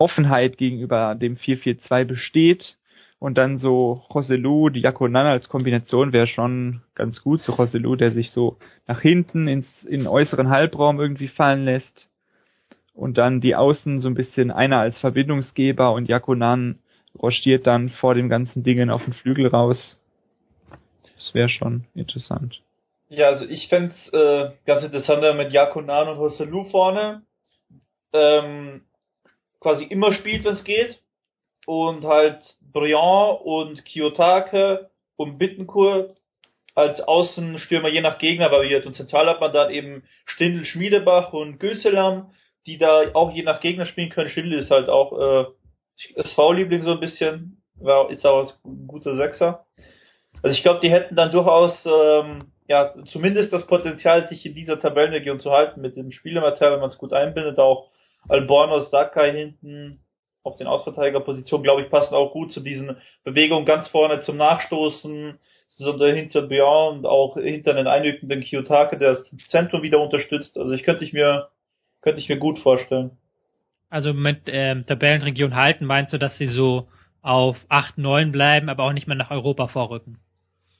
Offenheit 0.00 0.56
gegenüber 0.56 1.14
dem 1.14 1.36
442 1.36 2.08
besteht. 2.08 2.76
Und 3.18 3.36
dann 3.36 3.58
so 3.58 4.02
Joselu, 4.12 4.70
Diakonan 4.70 5.26
als 5.26 5.50
Kombination 5.50 6.14
wäre 6.14 6.26
schon 6.26 6.80
ganz 6.94 7.22
gut. 7.22 7.42
So 7.42 7.54
Joselu, 7.54 7.94
der 7.94 8.12
sich 8.12 8.30
so 8.30 8.56
nach 8.86 9.02
hinten 9.02 9.46
ins 9.46 9.66
in 9.84 10.00
den 10.00 10.06
äußeren 10.08 10.48
Halbraum 10.48 10.98
irgendwie 10.98 11.28
fallen 11.28 11.66
lässt. 11.66 12.08
Und 12.94 13.18
dann 13.18 13.42
die 13.42 13.54
Außen 13.54 14.00
so 14.00 14.08
ein 14.08 14.14
bisschen 14.14 14.50
einer 14.50 14.78
als 14.78 14.98
Verbindungsgeber 15.00 15.92
und 15.92 16.08
Jakonan 16.08 16.78
rostiert 17.18 17.66
dann 17.66 17.90
vor 17.90 18.14
dem 18.14 18.28
ganzen 18.28 18.62
Dingen 18.62 18.90
auf 18.90 19.04
den 19.04 19.12
Flügel 19.12 19.48
raus. 19.48 19.98
Das 21.02 21.34
wäre 21.34 21.50
schon 21.50 21.84
interessant. 21.94 22.62
Ja, 23.10 23.26
also 23.26 23.44
ich 23.44 23.68
fände 23.68 23.94
äh, 24.12 24.50
ganz 24.66 24.82
interessant 24.82 25.22
mit 25.36 25.52
Jakonan 25.52 26.08
und 26.08 26.18
Joselu 26.18 26.64
vorne. 26.70 27.22
Ähm, 28.12 28.82
quasi 29.60 29.84
immer 29.84 30.12
spielt, 30.12 30.44
wenn 30.44 30.54
es 30.54 30.64
geht. 30.64 30.98
Und 31.66 32.04
halt 32.04 32.56
Briand 32.60 33.40
und 33.44 33.84
Kiyotake 33.84 34.90
und 35.16 35.38
Bittencourt 35.38 36.16
als 36.74 37.00
Außenstürmer 37.00 37.88
je 37.88 38.00
nach 38.00 38.18
Gegner 38.18 38.50
variiert. 38.50 38.86
Und 38.86 38.94
zentral 38.94 39.26
hat 39.26 39.40
man 39.40 39.52
dann 39.52 39.70
eben 39.70 40.02
Stindl, 40.24 40.64
Schmiedebach 40.64 41.32
und 41.32 41.58
Göselam, 41.58 42.32
die 42.66 42.78
da 42.78 43.12
auch 43.14 43.32
je 43.32 43.42
nach 43.42 43.60
Gegner 43.60 43.86
spielen 43.86 44.10
können. 44.10 44.28
Stindl 44.28 44.58
ist 44.58 44.70
halt 44.70 44.88
auch 44.88 45.12
äh, 45.18 45.44
SV-Liebling 46.20 46.82
so 46.82 46.92
ein 46.92 47.00
bisschen, 47.00 47.62
war, 47.76 48.10
ist 48.10 48.26
auch 48.26 48.52
ein 48.64 48.86
guter 48.86 49.16
Sechser. 49.16 49.66
Also 50.42 50.56
ich 50.56 50.62
glaube, 50.62 50.80
die 50.80 50.90
hätten 50.90 51.16
dann 51.16 51.32
durchaus 51.32 51.84
ähm, 51.84 52.52
ja 52.68 52.94
zumindest 53.06 53.52
das 53.52 53.66
Potenzial, 53.66 54.28
sich 54.28 54.46
in 54.46 54.54
dieser 54.54 54.80
Tabellenregion 54.80 55.40
zu 55.40 55.50
halten 55.50 55.80
mit 55.80 55.96
dem 55.96 56.12
Spielermaterial, 56.12 56.74
wenn 56.74 56.80
man 56.80 56.90
es 56.90 56.98
gut 56.98 57.12
einbindet. 57.12 57.58
Auch 57.58 57.90
Albornoz, 58.28 58.90
Sakai 58.90 59.32
hinten 59.32 60.00
auf 60.42 60.56
den 60.56 60.66
Ausverteidigerpositionen, 60.66 61.64
glaube 61.64 61.82
ich, 61.82 61.90
passen 61.90 62.14
auch 62.14 62.32
gut 62.32 62.52
zu 62.52 62.60
diesen 62.60 62.96
Bewegungen 63.24 63.66
ganz 63.66 63.88
vorne 63.88 64.20
zum 64.20 64.36
Nachstoßen, 64.36 65.38
so 65.68 66.04
hinter 66.04 66.42
Björn 66.42 66.98
und 66.98 67.06
auch 67.06 67.36
hinter 67.36 67.74
den 67.74 67.86
einrückenden 67.86 68.40
Kiyotake, 68.40 68.98
der 68.98 69.14
das 69.14 69.36
Zentrum 69.48 69.82
wieder 69.82 70.00
unterstützt. 70.00 70.58
Also 70.58 70.72
ich 70.72 70.82
könnte 70.82 71.04
ich 71.04 71.12
mir, 71.12 71.48
könnte 72.02 72.20
ich 72.20 72.28
mir 72.28 72.38
gut 72.38 72.58
vorstellen. 72.58 73.12
Also 73.88 74.12
mit 74.12 74.42
ähm, 74.46 74.86
Tabellenregion 74.86 75.56
halten, 75.56 75.84
meinst 75.84 76.12
du, 76.12 76.18
dass 76.18 76.36
sie 76.38 76.46
so 76.46 76.88
auf 77.22 77.56
8, 77.68 77.98
9 77.98 78.32
bleiben, 78.32 78.68
aber 78.68 78.84
auch 78.84 78.92
nicht 78.92 79.06
mehr 79.06 79.16
nach 79.16 79.30
Europa 79.30 79.68
vorrücken? 79.68 80.18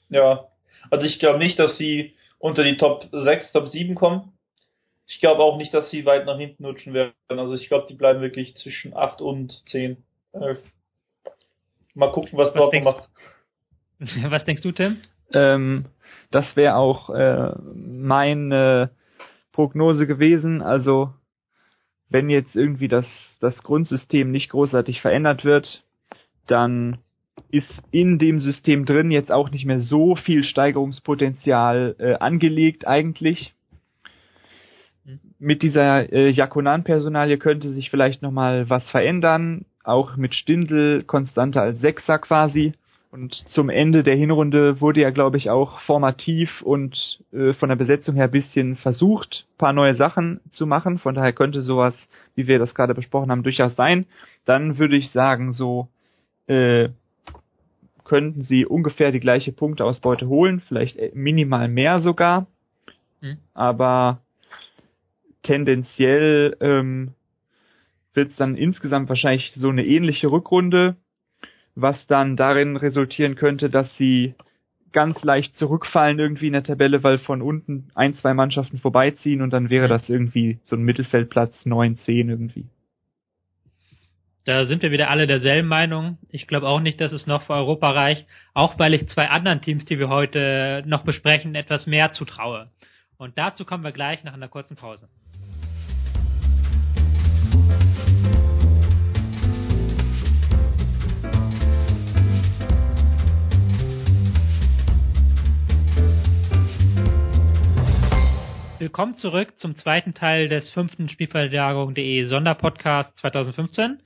Ja, 0.09 0.45
also 0.89 1.05
ich 1.05 1.19
glaube 1.19 1.39
nicht, 1.39 1.59
dass 1.59 1.77
sie 1.77 2.15
unter 2.39 2.63
die 2.63 2.77
Top 2.77 3.07
6, 3.11 3.51
Top 3.51 3.67
7 3.67 3.95
kommen. 3.95 4.33
Ich 5.13 5.19
glaube 5.19 5.43
auch 5.43 5.57
nicht, 5.57 5.73
dass 5.73 5.91
sie 5.91 6.05
weit 6.05 6.25
nach 6.25 6.37
hinten 6.37 6.63
rutschen 6.63 6.93
werden. 6.93 7.11
Also 7.27 7.53
ich 7.53 7.67
glaube, 7.67 7.85
die 7.89 7.95
bleiben 7.95 8.21
wirklich 8.21 8.55
zwischen 8.55 8.95
8 8.95 9.21
und 9.21 9.61
10. 9.67 9.97
11. 10.31 10.59
Mal 11.93 12.13
gucken, 12.13 12.37
was, 12.37 12.47
was 12.47 12.53
Dortmund 12.53 12.85
macht. 12.85 13.09
Was 14.31 14.45
denkst 14.45 14.63
du, 14.63 14.71
Tim? 14.71 14.97
Ähm, 15.33 15.85
das 16.31 16.55
wäre 16.55 16.75
auch 16.75 17.09
äh, 17.09 17.51
meine 17.75 18.89
Prognose 19.51 20.07
gewesen. 20.07 20.61
Also 20.61 21.13
wenn 22.09 22.29
jetzt 22.29 22.55
irgendwie 22.55 22.87
das, 22.87 23.05
das 23.41 23.61
Grundsystem 23.61 24.31
nicht 24.31 24.49
großartig 24.49 25.01
verändert 25.01 25.43
wird, 25.45 25.83
dann 26.47 26.99
ist 27.51 27.71
in 27.91 28.17
dem 28.17 28.39
System 28.39 28.85
drin 28.85 29.11
jetzt 29.11 29.31
auch 29.31 29.51
nicht 29.51 29.65
mehr 29.65 29.81
so 29.81 30.15
viel 30.15 30.43
Steigerungspotenzial 30.45 31.95
äh, 31.99 32.13
angelegt 32.13 32.87
eigentlich 32.87 33.53
mit 35.39 35.63
dieser 35.63 36.11
äh, 36.11 36.29
Jakonan-Personalie 36.29 37.37
könnte 37.37 37.71
sich 37.71 37.89
vielleicht 37.89 38.21
nochmal 38.21 38.69
was 38.69 38.87
verändern, 38.89 39.65
auch 39.83 40.15
mit 40.15 40.35
Stindl 40.35 41.03
konstanter 41.03 41.61
als 41.61 41.79
Sechser 41.79 42.19
quasi. 42.19 42.73
Und 43.11 43.33
zum 43.49 43.69
Ende 43.69 44.03
der 44.03 44.15
Hinrunde 44.15 44.79
wurde 44.79 45.01
ja, 45.01 45.09
glaube 45.09 45.37
ich, 45.37 45.49
auch 45.49 45.81
formativ 45.81 46.61
und 46.61 47.19
äh, 47.33 47.51
von 47.53 47.67
der 47.67 47.75
Besetzung 47.75 48.15
her 48.15 48.29
bisschen 48.29 48.77
versucht, 48.77 49.45
paar 49.57 49.73
neue 49.73 49.95
Sachen 49.95 50.39
zu 50.51 50.65
machen. 50.65 50.97
Von 50.97 51.15
daher 51.15 51.33
könnte 51.33 51.61
sowas, 51.61 51.93
wie 52.35 52.47
wir 52.47 52.57
das 52.57 52.73
gerade 52.73 52.93
besprochen 52.93 53.29
haben, 53.29 53.43
durchaus 53.43 53.75
sein. 53.75 54.05
Dann 54.45 54.77
würde 54.77 54.95
ich 54.95 55.11
sagen, 55.11 55.51
so 55.51 55.89
äh, 56.47 56.89
könnten 58.05 58.43
sie 58.43 58.65
ungefähr 58.65 59.11
die 59.11 59.19
gleiche 59.19 59.51
Punkteausbeute 59.51 60.29
holen, 60.29 60.61
vielleicht 60.67 60.95
äh, 60.97 61.11
minimal 61.13 61.67
mehr 61.67 61.99
sogar. 61.99 62.47
Mhm. 63.19 63.39
Aber 63.53 64.21
tendenziell 65.43 66.55
ähm, 66.59 67.13
wird 68.13 68.31
es 68.31 68.35
dann 68.35 68.55
insgesamt 68.55 69.09
wahrscheinlich 69.09 69.51
so 69.55 69.69
eine 69.69 69.85
ähnliche 69.85 70.31
Rückrunde, 70.31 70.97
was 71.75 72.05
dann 72.07 72.35
darin 72.35 72.75
resultieren 72.75 73.35
könnte, 73.35 73.69
dass 73.69 73.95
sie 73.97 74.35
ganz 74.91 75.23
leicht 75.23 75.55
zurückfallen 75.55 76.19
irgendwie 76.19 76.47
in 76.47 76.53
der 76.53 76.63
Tabelle, 76.63 77.03
weil 77.03 77.19
von 77.19 77.41
unten 77.41 77.89
ein, 77.95 78.13
zwei 78.15 78.33
Mannschaften 78.33 78.79
vorbeiziehen 78.79 79.41
und 79.41 79.51
dann 79.51 79.69
wäre 79.69 79.87
das 79.87 80.07
irgendwie 80.09 80.59
so 80.63 80.75
ein 80.75 80.83
Mittelfeldplatz 80.83 81.65
9, 81.65 81.97
10 81.99 82.29
irgendwie. 82.29 82.65
Da 84.43 84.65
sind 84.65 84.81
wir 84.81 84.91
wieder 84.91 85.09
alle 85.09 85.27
derselben 85.27 85.67
Meinung. 85.67 86.17
Ich 86.29 86.47
glaube 86.47 86.67
auch 86.67 86.79
nicht, 86.79 86.99
dass 86.99 87.11
es 87.11 87.27
noch 87.27 87.43
für 87.43 87.53
Europa 87.53 87.91
reicht, 87.91 88.25
auch 88.53 88.79
weil 88.79 88.95
ich 88.95 89.07
zwei 89.09 89.29
anderen 89.29 89.61
Teams, 89.61 89.85
die 89.85 89.99
wir 89.99 90.09
heute 90.09 90.83
noch 90.87 91.03
besprechen, 91.03 91.53
etwas 91.53 91.85
mehr 91.85 92.11
zutraue. 92.11 92.69
Und 93.17 93.37
dazu 93.37 93.65
kommen 93.65 93.83
wir 93.83 93.91
gleich 93.91 94.23
nach 94.23 94.33
einer 94.33 94.47
kurzen 94.47 94.75
Pause. 94.75 95.07
Willkommen 108.81 109.15
zurück 109.17 109.59
zum 109.59 109.77
zweiten 109.77 110.15
Teil 110.15 110.49
des 110.49 110.71
fünften 110.71 111.07
Spielverlagerung.de 111.07 112.25
Sonderpodcast 112.25 113.15
2015. 113.19 114.01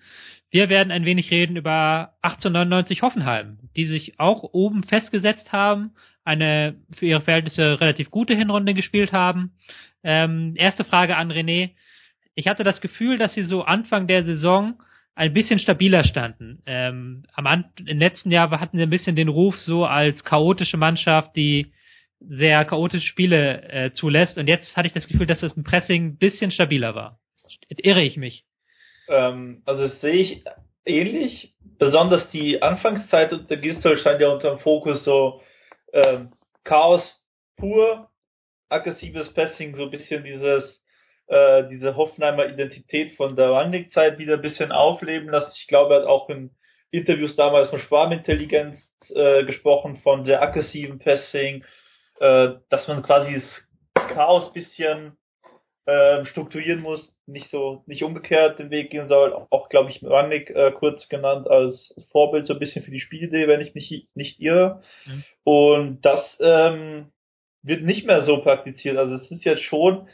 Wir 0.51 0.67
werden 0.67 0.91
ein 0.91 1.05
wenig 1.05 1.31
reden 1.31 1.55
über 1.55 2.11
1899 2.23 3.01
Hoffenheim, 3.01 3.57
die 3.77 3.85
sich 3.85 4.19
auch 4.19 4.43
oben 4.43 4.83
festgesetzt 4.83 5.53
haben, 5.53 5.91
eine 6.25 6.75
für 6.91 7.05
ihre 7.05 7.21
Verhältnisse 7.21 7.79
relativ 7.79 8.11
gute 8.11 8.35
Hinrunde 8.35 8.73
gespielt 8.73 9.13
haben. 9.13 9.53
Ähm, 10.03 10.55
erste 10.57 10.83
Frage 10.83 11.15
an 11.15 11.31
René. 11.31 11.69
Ich 12.33 12.49
hatte 12.49 12.65
das 12.65 12.81
Gefühl, 12.81 13.17
dass 13.17 13.33
sie 13.33 13.43
so 13.43 13.63
Anfang 13.63 14.07
der 14.07 14.25
Saison 14.25 14.73
ein 15.15 15.33
bisschen 15.33 15.59
stabiler 15.59 16.03
standen. 16.03 16.61
Ähm, 16.65 17.23
am 17.33 17.63
im 17.77 17.97
letzten 17.97 18.29
Jahr 18.29 18.51
hatten 18.59 18.75
sie 18.75 18.83
ein 18.83 18.89
bisschen 18.89 19.15
den 19.15 19.29
Ruf 19.29 19.57
so 19.61 19.85
als 19.85 20.25
chaotische 20.25 20.75
Mannschaft, 20.75 21.33
die 21.37 21.71
sehr 22.19 22.65
chaotische 22.65 23.07
Spiele 23.07 23.63
äh, 23.63 23.91
zulässt. 23.93 24.37
Und 24.37 24.47
jetzt 24.47 24.75
hatte 24.75 24.87
ich 24.87 24.93
das 24.93 25.07
Gefühl, 25.07 25.27
dass 25.27 25.41
das 25.41 25.53
im 25.53 25.63
Pressing 25.63 26.05
ein 26.05 26.17
bisschen 26.17 26.51
stabiler 26.51 26.95
war. 26.95 27.19
Irre 27.69 28.03
ich 28.03 28.17
mich? 28.17 28.43
Ähm, 29.07 29.61
also 29.65 29.83
das 29.87 30.01
sehe 30.01 30.13
ich 30.13 30.43
ähnlich. 30.85 31.53
Besonders 31.77 32.29
die 32.31 32.61
Anfangszeit 32.61 33.33
unter 33.33 33.57
Gistol 33.57 33.97
stand 33.97 34.21
ja 34.21 34.29
unter 34.29 34.51
dem 34.51 34.59
Fokus 34.59 35.03
so 35.03 35.41
ähm, 35.93 36.31
Chaos 36.63 37.03
pur, 37.57 38.09
aggressives 38.69 39.33
Pressing, 39.33 39.75
so 39.75 39.83
ein 39.83 39.91
bisschen 39.91 40.23
dieses 40.23 40.81
äh, 41.27 41.67
diese 41.69 41.95
Hoffenheimer 41.95 42.47
Identität 42.47 43.13
von 43.13 43.35
der 43.35 43.49
Rangnick-Zeit 43.49 44.19
wieder 44.19 44.35
ein 44.35 44.41
bisschen 44.41 44.71
aufleben 44.71 45.29
lassen. 45.29 45.51
Ich 45.59 45.67
glaube, 45.67 45.95
er 45.95 46.01
hat 46.01 46.07
auch 46.07 46.29
in 46.29 46.51
Interviews 46.91 47.35
damals 47.35 47.69
von 47.69 47.79
Schwarmintelligenz 47.79 48.77
äh, 49.15 49.43
gesprochen, 49.43 49.97
von 49.97 50.23
sehr 50.25 50.41
aggressiven 50.41 50.99
Passing, 50.99 51.63
äh, 52.19 52.53
dass 52.69 52.87
man 52.87 53.03
quasi 53.03 53.41
das 53.41 54.07
Chaos 54.09 54.53
bisschen 54.53 55.17
äh, 55.85 56.25
strukturieren 56.25 56.81
muss. 56.81 57.15
nicht 57.27 57.49
so, 57.51 57.83
nicht 57.85 58.03
umgekehrt 58.03 58.59
den 58.59 58.71
Weg 58.71 58.91
gehen 58.91 59.07
soll. 59.07 59.33
Auch, 59.49 59.69
glaube 59.69 59.89
ich, 59.89 60.03
Rannik 60.03 60.49
äh, 60.49 60.71
kurz 60.71 61.07
genannt 61.09 61.47
als 61.47 61.93
Vorbild 62.11 62.47
so 62.47 62.53
ein 62.53 62.59
bisschen 62.59 62.83
für 62.83 62.91
die 62.91 62.99
Spielidee, 62.99 63.47
wenn 63.47 63.61
ich 63.61 63.73
mich 63.75 64.07
nicht 64.13 64.39
irre. 64.39 64.81
Mhm. 65.05 65.23
Und 65.43 66.01
das 66.05 66.37
ähm, 66.39 67.11
wird 67.63 67.83
nicht 67.83 68.05
mehr 68.05 68.23
so 68.23 68.41
praktiziert. 68.41 68.97
Also 68.97 69.15
es 69.15 69.29
ist 69.29 69.43
jetzt 69.43 69.63
schon 69.63 70.07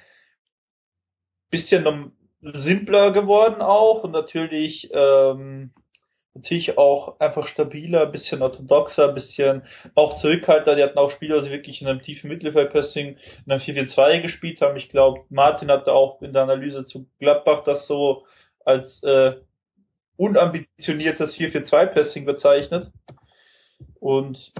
bisschen 1.52 2.14
simpler 2.42 3.12
geworden 3.12 3.62
auch 3.62 4.04
und 4.04 4.12
natürlich 4.12 4.90
ähm, 4.94 5.72
natürlich 6.34 6.78
auch 6.78 7.20
einfach 7.20 7.48
stabiler, 7.48 8.06
bisschen 8.06 8.42
orthodoxer, 8.42 9.10
bisschen 9.10 9.64
auch 9.96 10.20
zurückhaltender. 10.22 10.76
Die 10.76 10.84
hatten 10.84 10.98
auch 10.98 11.12
Spieler, 11.12 11.42
die 11.42 11.52
wirklich 11.52 11.82
in 11.82 11.88
einem 11.88 12.02
tiefen 12.02 12.30
Mittelfeldpressing 12.30 13.18
in 13.46 13.52
einem 13.52 13.62
4-4-2 13.62 14.22
gespielt 14.22 14.62
haben. 14.62 14.78
Ich 14.78 14.90
glaube, 14.90 15.22
Martin 15.30 15.72
hatte 15.72 15.92
auch 15.92 16.22
in 16.22 16.34
der 16.34 16.44
Analyse 16.44 16.86
zu 16.86 17.08
Gladbach 17.20 17.64
das 17.64 17.86
so 17.88 18.26
als 18.66 19.02
äh, 19.04 19.34
unambitioniertes 20.18 21.36
4-4-2-Pressing 21.38 22.26
bezeichnet. 22.26 22.92
Und 24.00 24.54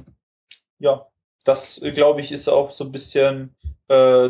ja, 0.80 1.08
das 1.46 1.80
glaube 1.94 2.22
ich 2.22 2.32
ist 2.32 2.50
auch 2.50 2.72
so 2.72 2.84
ein 2.84 2.92
bisschen 2.92 3.56
äh, 3.88 4.30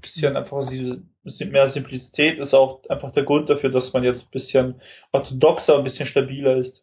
bisschen 0.00 0.36
einfach 0.36 0.68
diese 0.68 1.02
bisschen 1.24 1.50
mehr 1.50 1.70
Simplizität 1.70 2.38
ist 2.38 2.54
auch 2.54 2.82
einfach 2.88 3.12
der 3.12 3.24
Grund 3.24 3.50
dafür, 3.50 3.70
dass 3.70 3.92
man 3.92 4.04
jetzt 4.04 4.26
ein 4.26 4.30
bisschen 4.30 4.80
orthodoxer, 5.12 5.78
ein 5.78 5.84
bisschen 5.84 6.06
stabiler 6.06 6.56
ist. 6.56 6.82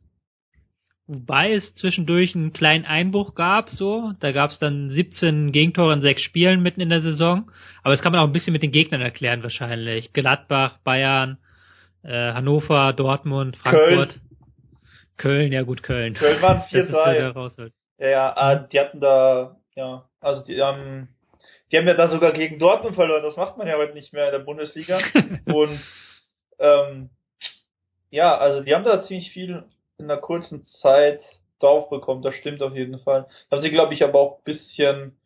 Wobei 1.07 1.53
es 1.53 1.75
zwischendurch 1.75 2.35
einen 2.35 2.53
kleinen 2.53 2.85
Einbruch 2.85 3.35
gab, 3.35 3.69
so. 3.69 4.13
Da 4.19 4.31
gab 4.31 4.51
es 4.51 4.59
dann 4.59 4.91
17 4.91 5.51
Gegentore 5.51 5.93
in 5.93 6.01
sechs 6.01 6.21
Spielen 6.21 6.61
mitten 6.61 6.79
in 6.79 6.89
der 6.89 7.01
Saison. 7.01 7.51
Aber 7.83 7.93
das 7.93 8.01
kann 8.01 8.13
man 8.13 8.21
auch 8.21 8.27
ein 8.27 8.31
bisschen 8.31 8.53
mit 8.53 8.63
den 8.63 8.71
Gegnern 8.71 9.01
erklären 9.01 9.43
wahrscheinlich. 9.43 10.13
Gladbach, 10.13 10.77
Bayern, 10.83 11.37
äh, 12.03 12.33
Hannover, 12.33 12.93
Dortmund, 12.93 13.57
Frankfurt. 13.57 14.09
Köln. 14.09 14.21
Köln, 15.17 15.51
ja 15.51 15.63
gut, 15.63 15.83
Köln. 15.83 16.13
Köln 16.13 16.41
waren 16.41 16.61
4-3. 16.71 17.71
Ja, 17.99 18.07
ja, 18.09 18.33
ah, 18.35 18.55
die 18.55 18.79
hatten 18.79 18.99
da, 18.99 19.57
ja, 19.75 20.05
also 20.19 20.43
die 20.45 20.61
haben 20.61 21.09
die 21.71 21.77
haben 21.77 21.87
ja 21.87 21.93
da 21.93 22.09
sogar 22.09 22.33
gegen 22.33 22.59
Dortmund 22.59 22.95
verloren, 22.95 23.23
das 23.23 23.37
macht 23.37 23.57
man 23.57 23.67
ja 23.67 23.77
heute 23.77 23.93
nicht 23.93 24.13
mehr 24.13 24.25
in 24.25 24.31
der 24.31 24.39
Bundesliga. 24.39 24.99
Und 25.45 25.79
ähm, 26.59 27.09
ja, 28.09 28.37
also 28.37 28.61
die 28.61 28.73
haben 28.75 28.83
da 28.83 29.03
ziemlich 29.03 29.31
viel 29.31 29.63
in 29.97 30.05
einer 30.05 30.19
kurzen 30.19 30.65
Zeit 30.65 31.21
drauf 31.59 31.89
bekommen, 31.89 32.23
das 32.23 32.35
stimmt 32.35 32.61
auf 32.61 32.75
jeden 32.75 32.99
Fall. 32.99 33.27
Da 33.49 33.55
haben 33.55 33.61
sie, 33.61 33.69
glaube 33.69 33.93
ich, 33.93 34.03
aber 34.03 34.19
auch 34.19 34.37
ein 34.39 34.43
bisschen 34.43 35.17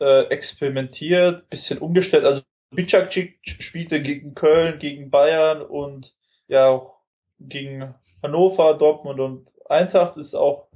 äh, 0.00 0.24
experimentiert, 0.28 1.48
bisschen 1.50 1.78
umgestellt. 1.78 2.24
Also 2.24 2.42
Bicakcic 2.70 3.38
spielte 3.42 4.02
gegen 4.02 4.34
Köln, 4.34 4.78
gegen 4.78 5.10
Bayern 5.10 5.62
und 5.62 6.12
ja 6.48 6.68
auch 6.68 6.98
gegen 7.40 7.94
Hannover, 8.22 8.74
Dortmund 8.74 9.20
und 9.20 9.48
Eintracht 9.68 10.16
ist 10.16 10.34
auch 10.34 10.68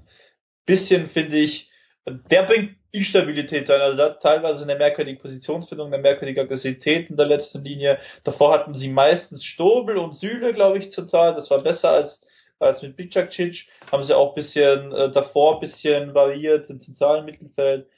bisschen, 0.65 1.11
finde 1.11 1.39
ich, 1.39 1.71
der 2.07 2.43
bringt 2.45 2.77
Instabilität 2.91 3.67
sein. 3.67 3.81
Also 3.81 3.97
da 3.97 4.11
teilweise 4.11 4.63
eine 4.65 4.77
merkwürdige 4.77 5.21
Positionsfindung, 5.21 5.93
eine 5.93 6.03
merkwürdige 6.03 6.43
Aggressivität 6.43 7.09
in 7.09 7.17
der 7.17 7.27
letzten 7.27 7.63
Linie. 7.65 7.99
Davor 8.25 8.53
hatten 8.53 8.75
sie 8.75 8.89
meistens 8.89 9.45
Stobel 9.45 9.97
und 9.99 10.17
Süle, 10.17 10.53
glaube 10.53 10.79
ich, 10.79 10.91
total. 10.95 11.35
Das 11.35 11.51
war 11.51 11.63
besser 11.63 11.91
als 11.91 12.21
als 12.63 12.81
mit 12.81 12.97
Bicakcic. 12.97 13.67
Haben 13.91 14.05
sie 14.05 14.17
auch 14.17 14.35
bisschen 14.35 14.93
äh, 14.93 15.11
davor 15.11 15.61
bisschen 15.61 16.15
variiert 16.15 16.71
im 16.71 16.81
zentralen 16.81 17.25
Mittelfeld. 17.25 17.89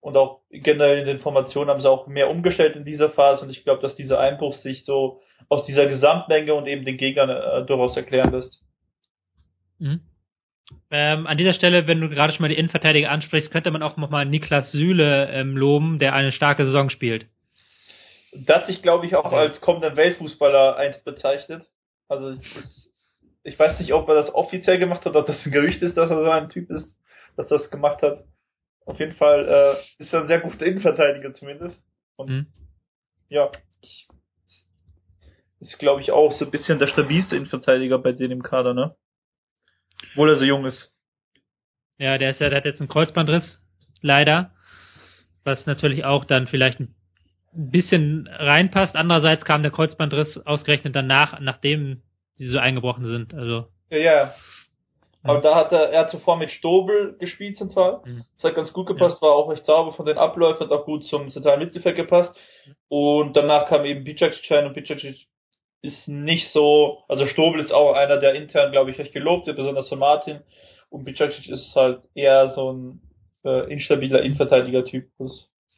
Und 0.00 0.16
auch 0.16 0.42
generell 0.50 1.00
in 1.00 1.06
den 1.06 1.18
Formationen 1.18 1.70
haben 1.70 1.80
sie 1.80 1.90
auch 1.90 2.06
mehr 2.06 2.30
umgestellt 2.30 2.76
in 2.76 2.84
dieser 2.84 3.10
Phase. 3.10 3.42
Und 3.42 3.50
ich 3.50 3.64
glaube, 3.64 3.82
dass 3.82 3.96
dieser 3.96 4.20
Einbruch 4.20 4.54
sich 4.54 4.84
so 4.84 5.20
aus 5.48 5.64
dieser 5.64 5.86
Gesamtmenge 5.86 6.54
und 6.54 6.66
eben 6.66 6.84
den 6.84 6.96
Gegnern 6.96 7.30
äh, 7.30 7.66
durchaus 7.66 7.96
erklären 7.96 8.32
lässt. 8.32 8.60
Mhm. 9.78 10.00
Ähm, 10.90 11.26
an 11.26 11.38
dieser 11.38 11.52
Stelle, 11.52 11.86
wenn 11.86 12.00
du 12.00 12.08
gerade 12.08 12.32
schon 12.32 12.42
mal 12.42 12.48
die 12.48 12.56
Innenverteidiger 12.56 13.10
ansprichst, 13.10 13.50
könnte 13.50 13.70
man 13.70 13.82
auch 13.82 13.96
nochmal 13.96 14.26
Niklas 14.26 14.72
Süle 14.72 15.28
ähm, 15.30 15.56
loben, 15.56 15.98
der 15.98 16.14
eine 16.14 16.32
starke 16.32 16.64
Saison 16.64 16.90
spielt. 16.90 17.26
Das 18.32 18.66
sich, 18.66 18.82
glaube 18.82 19.06
ich, 19.06 19.14
auch 19.14 19.32
als 19.32 19.60
kommenden 19.60 19.96
Weltfußballer 19.96 20.76
einst 20.76 21.04
bezeichnet. 21.04 21.64
Also 22.08 22.32
ich, 22.32 22.56
ich 23.44 23.58
weiß 23.58 23.78
nicht, 23.78 23.92
ob 23.92 24.08
er 24.08 24.16
das 24.16 24.34
offiziell 24.34 24.78
gemacht 24.78 25.04
hat, 25.04 25.16
ob 25.16 25.26
das 25.26 25.44
ein 25.46 25.52
Gerücht 25.52 25.82
ist, 25.82 25.96
dass 25.96 26.10
er 26.10 26.20
so 26.20 26.30
ein 26.30 26.48
Typ 26.48 26.68
ist, 26.70 26.96
dass 27.36 27.48
das 27.48 27.70
gemacht 27.70 28.02
hat. 28.02 28.24
Auf 28.84 28.98
jeden 28.98 29.14
Fall 29.14 29.48
äh, 29.48 30.02
ist 30.02 30.12
er 30.12 30.22
ein 30.22 30.28
sehr 30.28 30.40
guter 30.40 30.66
Innenverteidiger 30.66 31.34
zumindest. 31.34 31.80
Und 32.16 32.30
mhm. 32.30 32.46
ja, 33.28 33.50
ist, 35.60 35.78
glaube 35.78 36.00
ich, 36.00 36.12
auch 36.12 36.32
so 36.32 36.44
ein 36.44 36.50
bisschen 36.50 36.78
der 36.78 36.86
stabilste 36.86 37.36
Innenverteidiger 37.36 37.98
bei 37.98 38.12
denen 38.12 38.32
im 38.32 38.42
Kader, 38.42 38.74
ne? 38.74 38.94
Obwohl 40.12 40.30
er 40.30 40.36
so 40.36 40.44
jung 40.44 40.64
ist. 40.66 40.90
Ja, 41.98 42.18
der 42.18 42.30
ist 42.30 42.40
ja, 42.40 42.48
der 42.48 42.58
hat 42.58 42.64
jetzt 42.64 42.80
einen 42.80 42.88
Kreuzbandriss, 42.88 43.60
leider. 44.02 44.52
Was 45.44 45.66
natürlich 45.66 46.04
auch 46.04 46.24
dann 46.24 46.46
vielleicht 46.46 46.80
ein 46.80 46.94
bisschen 47.54 48.28
reinpasst. 48.30 48.96
Andererseits 48.96 49.44
kam 49.44 49.62
der 49.62 49.70
Kreuzbandriss 49.70 50.38
ausgerechnet 50.44 50.94
danach, 50.94 51.40
nachdem 51.40 52.02
sie 52.34 52.48
so 52.48 52.58
eingebrochen 52.58 53.06
sind. 53.06 53.34
Also. 53.34 53.66
Ja, 53.90 53.98
ja. 53.98 54.34
Aber 55.22 55.40
da 55.40 55.56
hat 55.56 55.72
er, 55.72 55.90
er 55.90 56.02
hat 56.02 56.10
zuvor 56.10 56.36
mit 56.36 56.50
Stobel 56.50 57.16
gespielt 57.18 57.56
zentral. 57.56 58.00
Mhm. 58.04 58.24
Das 58.34 58.44
hat 58.44 58.54
ganz 58.54 58.72
gut 58.72 58.86
gepasst, 58.86 59.20
ja. 59.20 59.28
war 59.28 59.34
auch 59.34 59.50
recht 59.50 59.64
sauber 59.64 59.92
von 59.92 60.06
den 60.06 60.18
Abläufen, 60.18 60.66
hat 60.66 60.70
auch 60.70 60.84
gut 60.84 61.04
zum 61.04 61.30
zentralen 61.30 61.60
Mittelfeld 61.60 61.96
gepasst. 61.96 62.38
Und 62.88 63.36
danach 63.36 63.68
kam 63.68 63.84
eben 63.84 64.04
Bicacic 64.04 64.48
und 64.50 64.74
Bicacic 64.74 65.26
ist 65.86 66.08
nicht 66.08 66.52
so, 66.52 67.04
also 67.08 67.26
Stobel 67.26 67.60
ist 67.60 67.72
auch 67.72 67.94
einer, 67.94 68.18
der 68.18 68.34
intern, 68.34 68.72
glaube 68.72 68.90
ich, 68.90 68.98
recht 68.98 69.12
gelobt 69.12 69.46
wird, 69.46 69.56
besonders 69.56 69.88
von 69.88 69.98
Martin. 69.98 70.40
Und 70.90 71.04
Bicacic 71.04 71.48
ist 71.48 71.74
halt 71.74 72.02
eher 72.14 72.50
so 72.50 72.72
ein 72.72 73.00
äh, 73.44 73.72
instabiler 73.72 74.22
Innenverteidiger-Typ. 74.22 75.08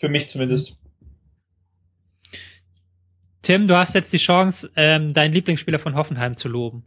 Für 0.01 0.09
mich 0.09 0.29
zumindest. 0.29 0.77
Tim, 3.43 3.69
du 3.69 3.77
hast 3.77 3.95
jetzt 3.95 4.13
die 4.13 4.19
Chance, 4.19 4.71
ähm, 4.77 5.15
deinen 5.15 5.33
Lieblingsspieler 5.33 5.79
von 5.79 5.95
Hoffenheim 5.95 6.37
zu 6.37 6.49
loben. 6.49 6.85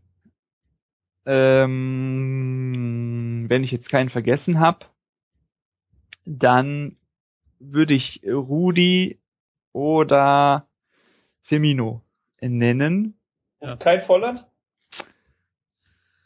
Ähm, 1.26 1.86
wenn 3.48 3.64
ich 3.64 3.72
jetzt 3.72 3.90
keinen 3.90 4.10
vergessen 4.10 4.60
habe, 4.60 4.86
dann 6.26 6.98
würde 7.60 7.94
ich 7.94 8.22
Rudi 8.26 9.20
oder 9.72 10.68
Femino 11.44 12.02
nennen. 12.41 13.15
Ja. 13.62 13.75
Kein 13.77 14.01
Volland? 14.06 14.45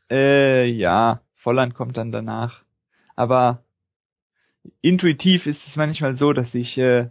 Äh, 0.09 0.65
ja, 0.65 1.21
Volland 1.37 1.73
kommt 1.73 1.97
dann 1.97 2.11
danach. 2.11 2.63
Aber 3.15 3.63
intuitiv 4.81 5.45
ist 5.45 5.59
es 5.67 5.75
manchmal 5.75 6.15
so, 6.17 6.33
dass 6.33 6.53
ich 6.53 6.77
äh, 6.77 7.09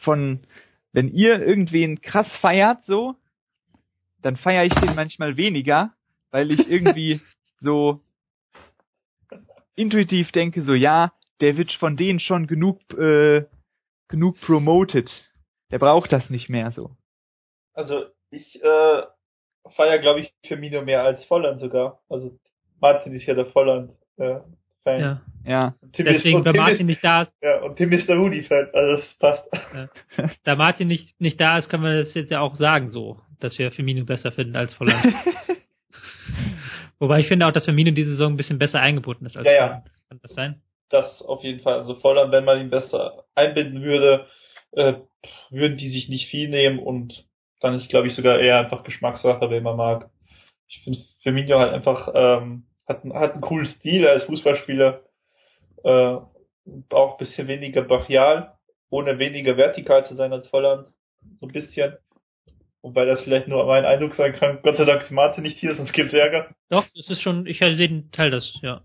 von, 0.00 0.40
wenn 0.92 1.08
ihr 1.08 1.40
irgendwen 1.44 2.00
krass 2.00 2.28
feiert, 2.40 2.84
so, 2.86 3.16
dann 4.22 4.36
feiere 4.36 4.64
ich 4.64 4.74
den 4.74 4.94
manchmal 4.94 5.36
weniger, 5.36 5.92
weil 6.30 6.50
ich 6.50 6.68
irgendwie 6.68 7.20
so 7.60 8.00
intuitiv 9.74 10.32
denke, 10.32 10.62
so 10.62 10.74
ja, 10.74 11.12
der 11.40 11.56
wird 11.56 11.72
von 11.72 11.96
denen 11.96 12.20
schon 12.20 12.46
genug 12.46 12.80
äh, 12.98 13.46
genug 14.08 14.40
promoted. 14.40 15.08
Der 15.70 15.78
braucht 15.78 16.12
das 16.12 16.30
nicht 16.30 16.48
mehr 16.48 16.70
so. 16.72 16.90
Also 17.74 18.04
ich 18.30 18.62
äh, 18.62 19.02
feier 19.76 19.98
glaube 19.98 20.20
ich 20.20 20.32
Firmino 20.46 20.82
mehr 20.82 21.02
als 21.02 21.24
Volland 21.26 21.60
sogar. 21.60 22.00
Also 22.08 22.38
Martin 22.80 23.14
ist 23.14 23.26
ja 23.26 23.34
der 23.34 23.46
Volland 23.46 23.92
äh, 24.16 24.40
Fan. 24.84 25.00
Ja. 25.00 25.20
ja. 25.44 25.74
Tim 25.92 26.06
Deswegen, 26.06 26.38
ist, 26.38 26.46
da 26.46 26.52
Tim 26.52 26.60
Martin 26.60 26.80
ist, 26.80 26.86
nicht 26.86 27.04
da 27.04 27.22
ist. 27.22 27.32
Ja, 27.42 27.60
und 27.62 27.76
Tim 27.76 27.92
ist 27.92 28.08
der 28.08 28.16
Rudi-Fan, 28.16 28.68
also 28.72 28.96
das 28.96 29.14
passt. 29.18 29.48
Ja. 29.74 29.88
Da 30.44 30.56
Martin 30.56 30.88
nicht, 30.88 31.20
nicht 31.20 31.40
da 31.40 31.58
ist, 31.58 31.68
kann 31.68 31.80
man 31.80 31.96
das 31.96 32.14
jetzt 32.14 32.30
ja 32.30 32.40
auch 32.40 32.54
sagen 32.56 32.90
so, 32.90 33.18
dass 33.40 33.58
wir 33.58 33.70
Firmino 33.72 34.04
besser 34.04 34.32
finden 34.32 34.56
als 34.56 34.74
Volland. 34.74 35.04
Wobei 36.98 37.20
ich 37.20 37.28
finde 37.28 37.46
auch, 37.46 37.52
dass 37.52 37.64
Firmino 37.64 37.90
diese 37.92 38.12
Saison 38.12 38.32
ein 38.32 38.36
bisschen 38.36 38.58
besser 38.58 38.80
eingebunden 38.80 39.26
ist 39.26 39.36
als 39.36 39.46
ja, 39.46 39.52
Volland. 39.52 39.84
Ja. 39.86 39.92
Kann 40.08 40.20
das 40.22 40.34
sein? 40.34 40.62
Das 40.90 41.22
auf 41.22 41.42
jeden 41.44 41.60
Fall. 41.60 41.78
Also 41.78 41.94
Volland, 42.00 42.32
wenn 42.32 42.44
man 42.44 42.60
ihn 42.60 42.70
besser 42.70 43.24
einbinden 43.34 43.82
würde, 43.82 44.26
äh, 44.72 44.94
würden 45.50 45.78
die 45.78 45.90
sich 45.90 46.08
nicht 46.08 46.28
viel 46.30 46.48
nehmen 46.48 46.78
und 46.78 47.24
dann 47.60 47.74
ist, 47.74 47.90
glaube 47.90 48.08
ich, 48.08 48.14
sogar 48.14 48.38
eher 48.38 48.58
einfach 48.58 48.84
Geschmackssache, 48.84 49.50
wen 49.50 49.62
man 49.62 49.76
mag. 49.76 50.10
Ich 50.68 50.80
finde 50.82 51.00
Firmino 51.22 51.58
halt 51.58 51.72
einfach, 51.72 52.08
ähm, 52.14 52.64
hat, 52.86 53.04
hat 53.04 53.32
einen 53.32 53.42
coolen 53.42 53.66
Stil 53.66 54.06
als 54.06 54.24
Fußballspieler, 54.24 55.02
äh, 55.84 56.16
auch 56.90 57.12
ein 57.12 57.18
bisschen 57.18 57.48
weniger 57.48 57.82
brachial, 57.82 58.54
ohne 58.88 59.18
weniger 59.18 59.56
vertikal 59.56 60.06
zu 60.06 60.14
sein 60.14 60.32
als 60.32 60.48
Volland, 60.48 60.86
so 61.40 61.46
ein 61.46 61.52
bisschen. 61.52 61.96
Wobei 62.82 63.04
das 63.04 63.22
vielleicht 63.24 63.46
nur 63.46 63.66
mein 63.66 63.84
Eindruck 63.84 64.14
sein 64.14 64.32
kann. 64.32 64.60
Gott 64.62 64.78
sei 64.78 64.86
Dank 64.86 65.02
ist 65.02 65.10
Martin 65.10 65.42
nicht 65.42 65.58
hier, 65.58 65.74
sonst 65.74 65.92
gibt's 65.92 66.14
Ärger. 66.14 66.54
Doch, 66.70 66.86
das 66.96 67.10
ist 67.10 67.20
schon, 67.20 67.46
ich 67.46 67.58
sehe 67.58 67.88
den 67.88 68.10
Teil 68.10 68.30
das, 68.30 68.58
ja. 68.62 68.80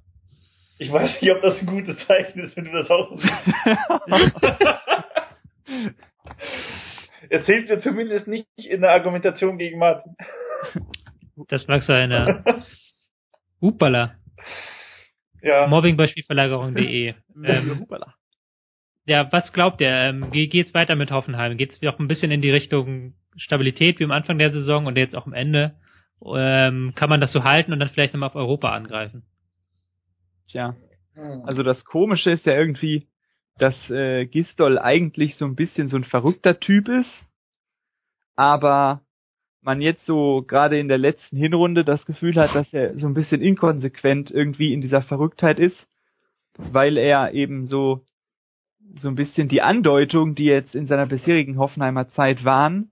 Ich 0.78 0.92
weiß 0.92 1.22
nicht, 1.22 1.32
ob 1.32 1.42
das 1.42 1.62
ein 1.62 1.68
gutes 1.68 2.06
Zeichen 2.06 2.40
ist, 2.40 2.58
wenn 2.58 2.66
du 2.66 2.72
das 2.74 2.90
auch 2.90 3.10
so 3.10 3.18
siehst. 3.18 4.82
Es 7.30 7.46
hilft 7.46 7.70
dir 7.70 7.80
zumindest 7.80 8.28
nicht 8.28 8.48
in 8.58 8.82
der 8.82 8.92
Argumentation 8.92 9.58
gegen 9.58 9.80
Martin. 9.80 10.16
Das 11.48 11.68
mag 11.68 11.84
sein, 11.84 12.12
ja. 12.12 12.44
Hupala. 13.62 14.16
Ja. 15.42 15.68
Mobbing 15.68 15.98
bei 15.98 16.08
Spielverlagerung.de. 16.08 17.14
ähm, 17.44 17.80
Hupala. 17.80 18.14
ja, 19.06 19.32
was 19.32 19.52
glaubt 19.54 19.82
ihr? 19.82 19.90
Ähm, 19.90 20.32
ge- 20.32 20.48
geht's 20.48 20.74
weiter 20.74 20.96
mit 20.96 21.12
Hoffenheim? 21.12 21.58
Geht's 21.58 21.82
noch 21.82 22.00
ein 22.00 22.08
bisschen 22.08 22.32
in 22.32 22.42
die 22.42 22.52
Richtung 22.52 23.14
Stabilität 23.38 24.00
wie 24.00 24.06
am 24.06 24.12
Anfang 24.12 24.38
der 24.38 24.52
Saison 24.52 24.86
und 24.86 24.98
jetzt 24.98 25.16
auch 25.16 25.26
am 25.26 25.34
Ende? 25.34 25.76
Ähm, 26.26 26.94
kann 26.96 27.10
man 27.10 27.20
das 27.22 27.32
so 27.32 27.44
halten 27.44 27.74
und 27.74 27.80
dann 27.80 27.90
vielleicht 27.90 28.14
nochmal 28.14 28.30
auf 28.30 28.36
Europa 28.36 28.72
angreifen? 28.72 29.24
Tja. 30.50 30.76
Hm. 31.16 31.44
Also 31.46 31.64
das 31.64 31.84
Komische 31.86 32.32
ist 32.32 32.46
ja 32.46 32.54
irgendwie, 32.54 33.08
dass 33.58 33.90
äh, 33.90 34.26
Gistol 34.26 34.78
eigentlich 34.78 35.36
so 35.36 35.46
ein 35.46 35.56
bisschen 35.56 35.90
so 35.90 35.98
ein 35.98 36.04
verrückter 36.04 36.60
Typ 36.60 36.90
ist, 36.90 37.12
aber 38.36 39.02
man 39.62 39.82
jetzt 39.82 40.06
so 40.06 40.44
gerade 40.48 40.78
in 40.80 40.88
der 40.88 40.98
letzten 40.98 41.38
Hinrunde 41.38 41.84
das 41.84 42.06
Gefühl 42.06 42.36
hat, 42.36 42.54
dass 42.54 42.72
er 42.74 42.98
so 42.98 43.08
ein 43.08 43.14
bisschen 43.14 43.42
inkonsequent 43.42 44.30
irgendwie 44.30 44.74
in 44.74 44.82
dieser 44.82 45.02
Verrücktheit 45.02 45.58
ist, 45.58 45.88
weil 46.58 46.98
er 46.98 47.34
eben 47.34 47.66
so 47.66 48.02
so 48.98 49.08
ein 49.08 49.16
bisschen 49.16 49.48
die 49.48 49.64
Andeutung, 49.64 50.36
die 50.36 50.46
jetzt 50.46 50.76
in 50.76 50.86
seiner 50.86 51.08
bisherigen 51.08 51.58
Hoffenheimer 51.58 52.10
Zeit 52.10 52.46
waren, 52.46 52.92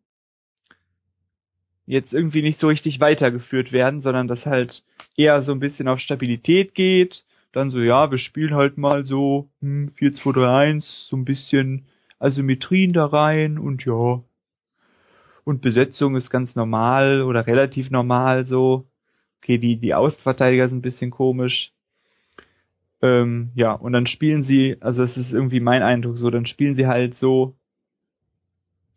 jetzt 1.86 2.14
irgendwie 2.14 2.42
nicht 2.42 2.60
so 2.60 2.68
richtig 2.68 3.00
weitergeführt 3.00 3.72
werden, 3.72 4.02
sondern 4.02 4.28
dass 4.28 4.46
halt 4.46 4.84
eher 5.16 5.44
so 5.44 5.52
ein 5.52 5.60
bisschen 5.60 5.88
auf 5.88 6.00
Stabilität 6.00 6.74
geht, 6.74 7.24
dann 7.54 7.72
so, 7.72 7.80
ja, 7.80 8.12
wir 8.12 8.18
spielen 8.18 8.56
halt 8.56 8.78
mal 8.78 9.06
so 9.06 9.50
hm, 9.62 9.94
4-2-3-1, 9.98 11.08
so 11.08 11.16
ein 11.16 11.24
bisschen 11.24 11.86
Asymmetrien 12.20 12.94
da 12.94 13.06
rein 13.06 13.58
und 13.58 13.86
ja. 13.86 14.22
Und 15.46 15.62
Besetzung 15.62 16.16
ist 16.16 16.30
ganz 16.30 16.56
normal 16.56 17.22
oder 17.22 17.48
relativ 17.48 17.90
normal 17.92 18.46
so. 18.46 18.88
Okay, 19.42 19.58
die, 19.58 19.78
die 19.78 19.94
Außenverteidiger 19.94 20.70
sind 20.70 20.80
ein 20.80 20.82
bisschen 20.82 21.12
komisch. 21.12 21.72
Ähm, 23.02 23.52
ja, 23.56 23.74
und 23.74 23.92
dann 23.92 24.08
spielen 24.08 24.44
sie, 24.44 24.78
also 24.80 25.04
es 25.04 25.18
ist 25.18 25.34
irgendwie 25.34 25.60
mein 25.60 25.84
Eindruck 25.84 26.18
so, 26.18 26.30
dann 26.30 26.46
spielen 26.46 26.76
sie 26.76 26.88
halt 26.88 27.16
so 27.18 27.56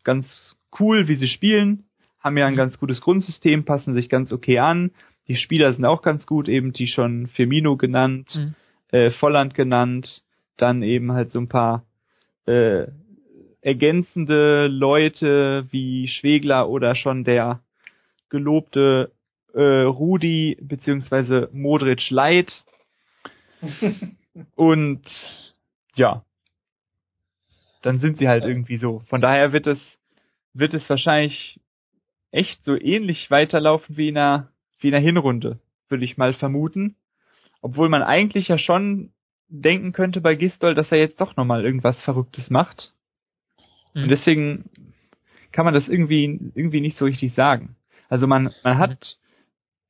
ganz 0.05 0.57
cool, 0.79 1.09
wie 1.09 1.17
sie 1.17 1.27
spielen, 1.27 1.85
haben 2.21 2.39
ja 2.39 2.47
ein 2.47 2.55
ganz 2.55 2.79
gutes 2.79 3.01
Grundsystem, 3.01 3.65
passen 3.65 3.95
sich 3.95 4.09
ganz 4.09 4.33
okay 4.33 4.61
an. 4.61 4.93
Die 5.29 5.37
Spieler 5.37 5.73
sind 5.73 5.85
auch 5.85 6.03
ganz 6.03 6.27
gut, 6.27 6.49
eben 6.49 6.73
die 6.73 6.87
schon 6.87 7.27
Firmino 7.29 7.77
genannt, 7.77 8.31
Mhm. 8.35 8.55
äh, 8.93 9.11
Volland 9.11 9.55
genannt, 9.55 10.23
dann 10.57 10.83
eben 10.83 11.13
halt 11.13 11.33
so 11.33 11.41
ein 11.41 11.49
paar 11.49 11.85
äh, 12.47 12.87
ergänzende 13.61 14.69
Leute 14.69 15.67
wie 15.71 16.07
Schwegler 16.09 16.69
oder 16.69 16.95
schon 16.95 17.25
der 17.25 17.61
gelobte 18.31 19.11
äh, 19.55 19.61
Rudi 19.83 20.57
beziehungsweise 20.61 21.49
Modric 21.53 22.09
Light 22.11 22.65
und 24.55 25.03
ja, 25.97 26.23
dann 27.83 27.99
sind 27.99 28.19
sie 28.19 28.29
halt 28.29 28.45
irgendwie 28.45 28.77
so. 28.79 29.03
Von 29.09 29.21
daher 29.21 29.53
wird 29.53 29.67
es 29.67 29.79
wird 30.55 30.75
es 30.75 30.89
wahrscheinlich 30.89 31.59
echt 32.31 32.65
so 32.65 32.75
ähnlich 32.79 33.31
weiterlaufen 33.31 33.97
wie 33.97 34.09
in 34.09 34.19
einer 34.19 34.49
wie 34.81 34.89
in 34.89 34.95
einer 34.95 35.05
Hinrunde, 35.05 35.59
würde 35.89 36.05
ich 36.05 36.17
mal 36.17 36.35
vermuten. 36.35 36.97
Obwohl 37.63 37.89
man 37.89 38.03
eigentlich 38.03 38.49
ja 38.49 38.59
schon 38.59 39.11
denken 39.49 39.93
könnte 39.93 40.21
bei 40.21 40.35
Gistol, 40.35 40.75
dass 40.75 40.91
er 40.91 40.99
jetzt 40.99 41.21
doch 41.21 41.37
nochmal 41.37 41.65
irgendwas 41.65 42.01
Verrücktes 42.03 42.51
macht. 42.51 42.93
Und 43.95 44.05
Mhm. 44.05 44.09
deswegen 44.09 44.65
kann 45.53 45.65
man 45.65 45.75
das 45.75 45.89
irgendwie, 45.89 46.25
irgendwie 46.55 46.81
nicht 46.81 46.99
so 46.99 47.05
richtig 47.05 47.35
sagen. 47.35 47.77
Also 48.09 48.27
man, 48.27 48.51
man 48.63 48.79
hat, 48.79 49.19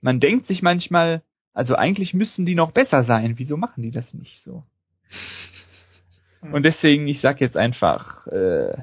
man 0.01 0.21
denkt 0.21 0.47
sich 0.47 0.63
manchmal, 0.63 1.23
also 1.53 1.75
eigentlich 1.75 2.15
müssten 2.15 2.47
die 2.47 2.55
noch 2.55 2.71
besser 2.73 3.05
sein. 3.05 3.39
Wieso 3.39 3.57
machen 3.57 3.83
die 3.83 3.91
das 3.91 4.13
nicht 4.15 4.43
so? 4.43 4.63
Und 6.41 6.63
deswegen, 6.63 7.09
ich 7.09 7.21
sag 7.21 7.41
jetzt 7.41 7.57
einfach, 7.57 8.27
äh, 8.29 8.77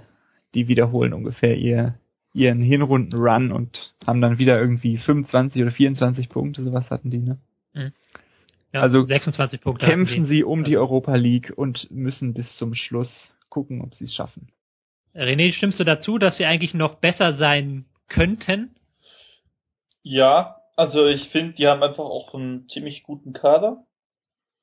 die 0.54 0.68
wiederholen 0.68 1.14
ungefähr 1.14 1.56
ihr, 1.56 1.96
ihren 2.34 2.62
Hinrunden-Run 2.62 3.52
und 3.52 3.93
haben 4.06 4.22
dann 4.22 4.38
wieder 4.38 4.60
irgendwie 4.60 4.98
25 4.98 5.62
oder 5.62 5.72
24 5.72 6.30
Punkte, 6.30 6.64
sowas 6.64 6.90
hatten 6.90 7.10
die, 7.12 7.20
ne? 7.20 7.40
Ja, 8.74 8.82
also 8.82 9.04
26 9.04 9.62
Punkte. 9.62 9.86
Kämpfen 9.86 10.26
sie 10.26 10.44
um 10.44 10.64
die 10.64 10.76
Also- 10.78 10.82
Europa 10.86 11.16
League 11.16 11.54
und 11.56 11.90
müssen 11.92 12.34
bis 12.34 12.56
zum 12.58 12.74
Schluss 12.74 13.12
gucken, 13.50 13.82
ob 13.82 13.94
sie 13.96 14.06
es 14.06 14.14
schaffen. 14.16 14.50
René, 15.16 15.52
stimmst 15.54 15.80
du 15.80 15.84
dazu, 15.84 16.18
dass 16.18 16.38
sie 16.38 16.46
eigentlich 16.46 16.74
noch 16.74 16.96
besser 16.96 17.34
sein 17.36 17.86
könnten? 18.08 18.76
Ja, 20.02 20.58
also 20.76 21.06
ich 21.06 21.30
finde, 21.30 21.54
die 21.54 21.68
haben 21.68 21.84
einfach 21.84 22.04
auch 22.04 22.34
einen 22.34 22.68
ziemlich 22.70 23.04
guten 23.04 23.34
Kader. 23.34 23.86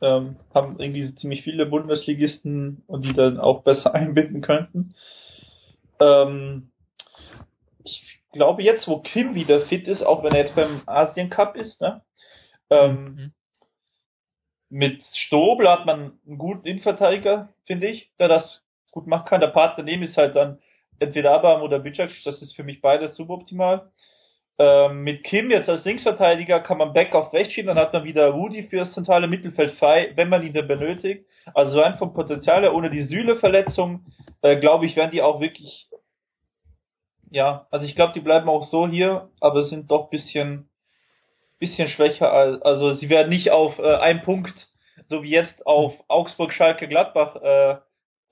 Ähm, 0.03 0.37
haben 0.55 0.81
irgendwie 0.81 1.14
ziemlich 1.16 1.42
viele 1.42 1.66
Bundesligisten 1.66 2.83
und 2.87 3.05
die 3.05 3.12
dann 3.12 3.38
auch 3.38 3.62
besser 3.62 3.94
einbinden 3.94 4.40
könnten. 4.40 4.94
Ähm, 6.00 6.70
ich 7.85 8.20
glaube 8.33 8.62
jetzt, 8.62 8.87
wo 8.88 8.99
Kim 9.01 9.35
wieder 9.35 9.62
fit 9.62 9.88
ist, 9.88 10.03
auch 10.03 10.23
wenn 10.23 10.33
er 10.33 10.45
jetzt 10.45 10.55
beim 10.55 10.83
Asien 10.87 11.31
Cup 11.31 11.57
ist, 11.57 11.81
ne? 11.81 12.03
Ähm, 12.71 13.14
Mhm. 13.16 13.33
mit 14.71 15.03
Strobel 15.14 15.69
hat 15.69 15.85
man 15.87 16.19
einen 16.27 16.38
guten 16.38 16.66
Innenverteidiger, 16.66 17.49
finde 17.66 17.88
ich, 17.88 18.11
der 18.19 18.29
das 18.29 18.64
gut 18.93 19.07
machen 19.07 19.27
kann. 19.27 19.40
Der 19.40 19.49
Part 19.49 19.77
daneben 19.79 20.05
ist 20.05 20.16
halt 20.16 20.37
dann 20.37 20.61
entweder 21.01 21.33
Abraham 21.33 21.62
oder 21.62 21.81
Bicac, 21.81 22.11
das 22.25 22.40
ist 22.43 22.55
für 22.55 22.62
mich 22.62 22.81
beides 22.81 23.16
suboptimal. 23.16 23.90
Ähm, 24.59 25.03
mit 25.03 25.25
Kim 25.25 25.51
jetzt 25.51 25.69
als 25.69 25.85
Linksverteidiger 25.85 26.61
kann 26.61 26.79
man 26.79 26.93
Back 26.93 27.14
auf 27.14 27.33
rechts 27.33 27.55
schieben, 27.55 27.69
dann 27.69 27.79
hat 27.79 27.93
man 27.95 28.05
wieder 28.05 28.29
Rudi 28.29 28.64
fürs 28.64 28.93
zentrale 28.93 29.27
Mittelfeld 29.27 29.73
frei, 29.73 30.12
wenn 30.16 30.29
man 30.29 30.47
ihn 30.47 30.53
dann 30.53 30.69
benötigt. 30.69 31.25
Also 31.55 31.73
so 31.73 31.81
ein 31.83 31.97
vom 31.99 32.12
Potenzial 32.12 32.62
her, 32.62 32.75
ohne 32.75 32.90
die 32.90 33.03
Sühle-Verletzung, 33.03 34.05
äh, 34.43 34.57
glaube 34.57 34.87
ich, 34.87 34.95
werden 34.97 35.11
die 35.12 35.23
auch 35.23 35.40
wirklich, 35.40 35.88
ja, 37.31 37.66
also 37.71 37.87
ich 37.87 37.95
glaube, 37.95 38.12
die 38.12 38.21
bleiben 38.21 38.49
auch 38.49 38.64
so 38.64 38.87
hier, 38.87 39.31
aber 39.40 39.64
sind 39.64 39.90
doch 39.90 40.11
bisschen, 40.11 40.69
bisschen 41.59 41.88
schwächer, 41.88 42.33
als, 42.33 42.61
also 42.62 42.93
sie 42.95 43.09
werden 43.09 43.29
nicht 43.29 43.51
auf 43.51 43.79
äh, 43.79 43.97
einen 43.97 44.23
Punkt, 44.23 44.69
so 45.09 45.23
wie 45.23 45.31
jetzt 45.31 45.66
auf 45.66 45.95
Augsburg, 46.09 46.53
Schalke, 46.53 46.88
Gladbach, 46.88 47.37
äh, 47.37 47.77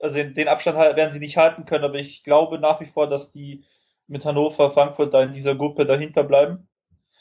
also 0.01 0.15
den, 0.15 0.47
Abstand 0.47 0.77
werden 0.77 1.13
sie 1.13 1.19
nicht 1.19 1.37
halten 1.37 1.65
können, 1.65 1.83
aber 1.83 1.95
ich 1.95 2.23
glaube 2.23 2.59
nach 2.59 2.79
wie 2.79 2.87
vor, 2.87 3.07
dass 3.07 3.31
die 3.31 3.65
mit 4.07 4.25
Hannover, 4.25 4.71
Frankfurt 4.71 5.13
da 5.13 5.23
in 5.23 5.33
dieser 5.33 5.55
Gruppe 5.55 5.85
dahinter 5.85 6.23
bleiben. 6.23 6.67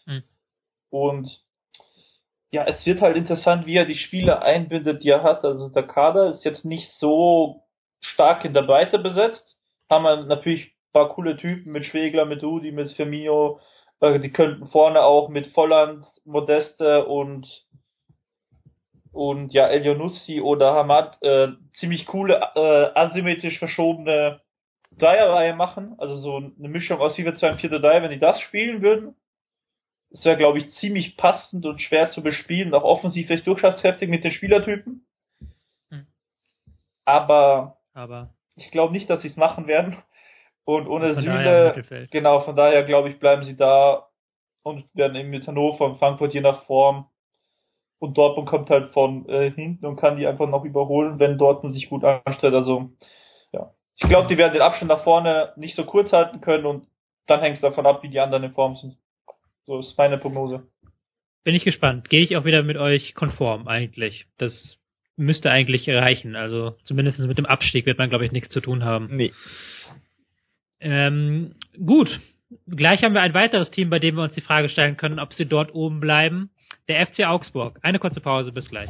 Mhm. 0.07 0.23
Und 0.91 1.43
ja, 2.51 2.64
es 2.64 2.85
wird 2.87 3.03
halt 3.03 3.17
interessant, 3.17 3.67
wie 3.67 3.77
er 3.77 3.85
die 3.85 3.97
Spiele 3.97 4.43
einbindet, 4.43 5.03
die 5.03 5.11
er 5.11 5.23
hat. 5.23 5.45
Also 5.45 5.69
der 5.69 5.83
Kader 5.83 6.29
ist 6.31 6.45
jetzt 6.45 6.64
nicht 6.64 6.91
so 6.99 7.62
stark 8.01 8.45
in 8.45 8.55
der 8.55 8.62
Breite 8.62 8.99
besetzt. 8.99 9.59
Haben 9.91 10.05
wir 10.05 10.25
natürlich 10.25 10.73
paar 10.92 11.11
coole 11.11 11.37
Typen 11.37 11.72
mit 11.72 11.85
Schwegler, 11.85 12.24
mit 12.24 12.42
Rudi, 12.42 12.72
mit 12.72 12.92
Firmino. 12.92 13.61
Äh, 14.01 14.20
Die 14.20 14.33
könnten 14.33 14.68
vorne 14.68 15.03
auch 15.03 15.29
mit 15.29 15.48
Volland, 15.48 16.07
Modeste 16.24 17.05
und 17.07 17.46
und 19.12 19.53
ja, 19.53 19.66
Elionussi 19.66 20.40
oder 20.40 20.74
Hamad 20.74 21.20
äh, 21.22 21.48
ziemlich 21.81 22.07
coole, 22.07 22.40
äh, 22.55 22.90
asymmetrisch 22.94 23.59
verschobene 23.59 24.40
Dreierreihe 24.96 25.55
machen. 25.55 25.94
Also 25.98 26.16
so 26.16 26.37
eine 26.37 26.68
Mischung 26.68 27.01
aus 27.01 27.16
4 27.16 27.35
2 27.35 27.53
und 27.53 27.61
4 27.61 27.70
3 27.70 28.03
wenn 28.03 28.11
die 28.11 28.18
das 28.18 28.40
spielen 28.40 28.83
würden. 28.83 29.16
Das 30.11 30.24
wäre, 30.24 30.37
glaube 30.38 30.59
ich, 30.59 30.70
ziemlich 30.74 31.16
passend 31.16 31.66
und 31.66 31.83
schwer 31.83 32.11
zu 32.12 32.22
bespielen, 32.22 32.72
auch 32.74 32.85
offensiv 32.85 33.29
recht 33.29 33.46
durchschlagskräftig 33.46 34.09
mit 34.09 34.24
den 34.24 34.31
Spielertypen. 34.31 35.07
Hm. 35.90 36.07
Aber 37.05 37.79
Aber 37.94 38.31
ich 38.57 38.70
glaube 38.70 38.92
nicht, 38.92 39.11
dass 39.11 39.22
sie 39.22 39.29
es 39.29 39.37
machen 39.37 39.66
werden. 39.66 40.03
Und 40.69 40.87
ohne 40.87 41.15
von 41.15 41.23
Süle, 41.23 42.07
genau, 42.11 42.41
von 42.41 42.55
daher 42.55 42.85
glaube 42.85 43.09
ich, 43.09 43.19
bleiben 43.19 43.43
sie 43.43 43.57
da 43.57 44.09
und 44.63 44.85
werden 44.95 45.17
eben 45.17 45.31
mit 45.31 45.47
Hannover 45.47 45.87
und 45.87 45.99
Frankfurt 45.99 46.35
je 46.35 46.43
nach 46.43 46.65
Form. 46.65 47.07
Und 47.99 48.19
Dortmund 48.19 48.51
kommt 48.51 48.69
halt 48.69 48.93
von 48.93 49.27
äh, 49.31 49.51
hinten 49.51 49.87
und 49.87 49.97
kann 49.97 50.19
die 50.19 50.27
einfach 50.27 50.47
noch 50.47 50.67
überholen, 50.67 51.19
wenn 51.19 51.39
Dortmund 51.39 51.73
sich 51.73 51.89
gut 51.89 52.05
anstellt. 52.05 52.53
Also, 52.53 52.91
ja. 53.51 53.71
Ich 53.97 54.11
glaube, 54.11 54.29
die 54.29 54.37
werden 54.37 54.53
den 54.53 54.61
Abstand 54.61 54.91
nach 54.91 55.05
vorne 55.05 55.55
nicht 55.57 55.75
so 55.75 55.87
kurz 55.87 56.13
halten 56.13 56.43
können 56.43 56.67
und 56.67 56.87
dann 57.27 57.41
hängt 57.41 57.57
es 57.57 57.63
davon 57.63 57.87
ab, 57.87 58.03
wie 58.03 58.11
die 58.11 58.21
anderen 58.21 58.45
in 58.45 58.53
Form 58.53 58.77
sind. 58.77 58.99
So 59.65 59.79
ist 59.79 59.97
meine 59.97 60.19
Prognose. 60.19 60.69
Bin 61.45 61.55
ich 61.55 61.65
gespannt. 61.65 62.11
Gehe 62.11 62.21
ich 62.21 62.37
auch 62.37 62.45
wieder 62.45 62.63
mit 62.63 62.77
euch 62.77 63.15
konform 63.15 63.69
eigentlich. 63.69 64.27
Das 64.37 64.77
müsste 65.17 65.51
eigentlich 65.51 65.89
reichen. 65.89 66.37
Also 66.37 66.77
zumindest 66.85 67.21
mit 67.21 67.39
dem 67.39 67.47
Abstieg 67.47 67.87
wird 67.87 67.97
man, 67.97 68.11
glaube 68.11 68.27
ich, 68.27 68.33
nichts 68.33 68.51
zu 68.51 68.61
tun 68.61 68.85
haben. 68.85 69.17
Nee. 69.17 69.33
Ähm, 70.81 71.55
gut. 71.85 72.21
Gleich 72.67 73.03
haben 73.03 73.14
wir 73.14 73.21
ein 73.21 73.35
weiteres 73.35 73.71
Team, 73.71 73.91
bei 73.91 73.99
dem 73.99 74.17
wir 74.17 74.23
uns 74.23 74.33
die 74.33 74.41
Frage 74.41 74.69
stellen 74.69 74.97
können, 74.97 75.19
ob 75.19 75.35
sie 75.35 75.47
dort 75.47 75.75
oben 75.75 76.01
bleiben. 76.01 76.51
Der 76.88 77.07
FC 77.07 77.25
Augsburg. 77.25 77.79
Eine 77.83 77.99
kurze 77.99 78.21
Pause, 78.21 78.53
bis 78.53 78.69
gleich. 78.71 78.88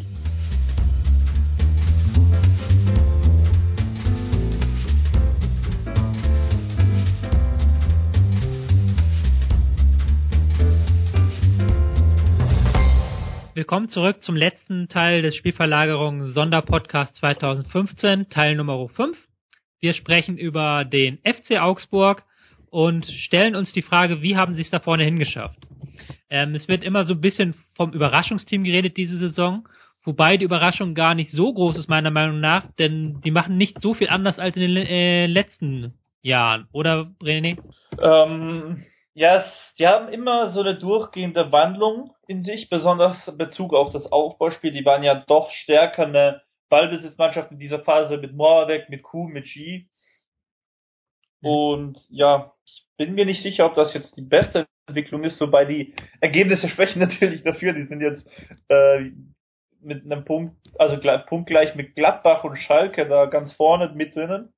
Willkommen 13.54 13.90
zurück 13.90 14.22
zum 14.22 14.36
letzten 14.36 14.88
Teil 14.88 15.20
des 15.20 15.34
Spielverlagerung 15.34 16.28
Sonderpodcast 16.28 17.16
2015, 17.16 18.28
Teil 18.28 18.54
Nummer 18.54 18.88
5. 18.88 19.18
Wir 19.80 19.94
sprechen 19.94 20.38
über 20.38 20.84
den 20.84 21.18
FC 21.18 21.60
Augsburg 21.60 22.24
und 22.70 23.06
stellen 23.06 23.54
uns 23.54 23.72
die 23.72 23.82
Frage, 23.82 24.22
wie 24.22 24.36
haben 24.36 24.54
sie 24.54 24.62
es 24.62 24.70
da 24.70 24.80
vorne 24.80 25.04
hingeschafft? 25.04 25.58
Ähm, 26.30 26.54
es 26.54 26.68
wird 26.68 26.84
immer 26.84 27.04
so 27.04 27.14
ein 27.14 27.20
bisschen 27.20 27.54
vom 27.74 27.92
Überraschungsteam 27.92 28.64
geredet 28.64 28.96
diese 28.96 29.18
Saison, 29.18 29.68
wobei 30.04 30.36
die 30.36 30.44
Überraschung 30.44 30.94
gar 30.94 31.14
nicht 31.14 31.30
so 31.30 31.52
groß 31.52 31.78
ist 31.78 31.88
meiner 31.88 32.10
Meinung 32.10 32.40
nach, 32.40 32.64
denn 32.78 33.20
die 33.24 33.30
machen 33.30 33.56
nicht 33.56 33.80
so 33.80 33.94
viel 33.94 34.08
anders 34.08 34.38
als 34.38 34.56
in 34.56 34.62
den 34.62 34.76
äh, 34.76 35.26
letzten 35.26 35.94
Jahren, 36.22 36.66
oder 36.72 37.12
René? 37.22 37.58
Ähm, 38.02 38.84
ja, 39.14 39.44
die 39.78 39.86
haben 39.86 40.08
immer 40.08 40.50
so 40.50 40.60
eine 40.60 40.76
durchgehende 40.78 41.50
Wandlung 41.52 42.12
in 42.26 42.42
sich, 42.42 42.68
besonders 42.68 43.26
in 43.26 43.38
Bezug 43.38 43.74
auf 43.74 43.92
das 43.92 44.10
Aufbauspiel. 44.10 44.72
Die 44.72 44.84
waren 44.84 45.02
ja 45.02 45.24
doch 45.26 45.50
stärker 45.50 46.06
eine 46.06 46.42
Ballbesitzmannschaft 46.68 47.50
in 47.50 47.58
dieser 47.58 47.80
Phase 47.80 48.18
mit 48.18 48.34
Moravec, 48.34 48.88
mit 48.88 49.02
Q, 49.02 49.28
mit 49.28 49.46
G. 49.46 49.86
Mhm. 51.40 51.48
Und 51.48 52.06
ja, 52.10 52.52
ich 52.64 52.86
bin 52.96 53.14
mir 53.14 53.24
nicht 53.24 53.42
sicher, 53.42 53.66
ob 53.66 53.74
das 53.74 53.94
jetzt 53.94 54.16
die 54.16 54.22
beste 54.22 54.66
Entwicklung 54.86 55.24
ist, 55.24 55.40
wobei 55.40 55.64
die 55.64 55.94
Ergebnisse 56.20 56.68
sprechen 56.70 57.00
natürlich 57.00 57.42
dafür. 57.42 57.72
Die 57.72 57.86
sind 57.86 58.00
jetzt 58.00 58.28
äh, 58.68 59.10
mit 59.80 60.04
einem 60.04 60.24
Punkt, 60.24 60.56
also 60.78 60.98
punktgleich 61.26 61.74
mit 61.74 61.94
Gladbach 61.94 62.44
und 62.44 62.56
Schalke 62.56 63.06
da 63.08 63.26
ganz 63.26 63.52
vorne 63.52 63.92
mit 63.94 64.14
drinnen. 64.14 64.52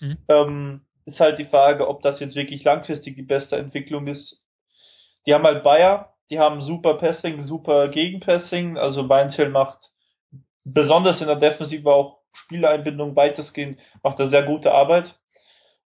Mhm. 0.00 0.18
Ähm, 0.28 0.80
ist 1.04 1.20
halt 1.20 1.38
die 1.38 1.46
Frage, 1.46 1.88
ob 1.88 2.02
das 2.02 2.20
jetzt 2.20 2.36
wirklich 2.36 2.62
langfristig 2.62 3.16
die 3.16 3.22
beste 3.22 3.56
Entwicklung 3.56 4.06
ist. 4.06 4.40
Die 5.26 5.34
haben 5.34 5.44
halt 5.44 5.64
Bayer, 5.64 6.14
die 6.30 6.38
haben 6.38 6.62
super 6.62 6.94
Passing, 6.94 7.46
super 7.46 7.88
Gegenpassing, 7.88 8.78
also 8.78 9.08
Weinzel 9.08 9.48
macht 9.48 9.91
besonders 10.64 11.20
in 11.20 11.26
der 11.26 11.36
Defensive 11.36 11.88
auch 11.90 12.18
Spieleinbindung 12.32 13.16
weitestgehend, 13.16 13.80
macht 14.02 14.18
er 14.18 14.28
sehr 14.28 14.44
gute 14.44 14.72
Arbeit. 14.72 15.14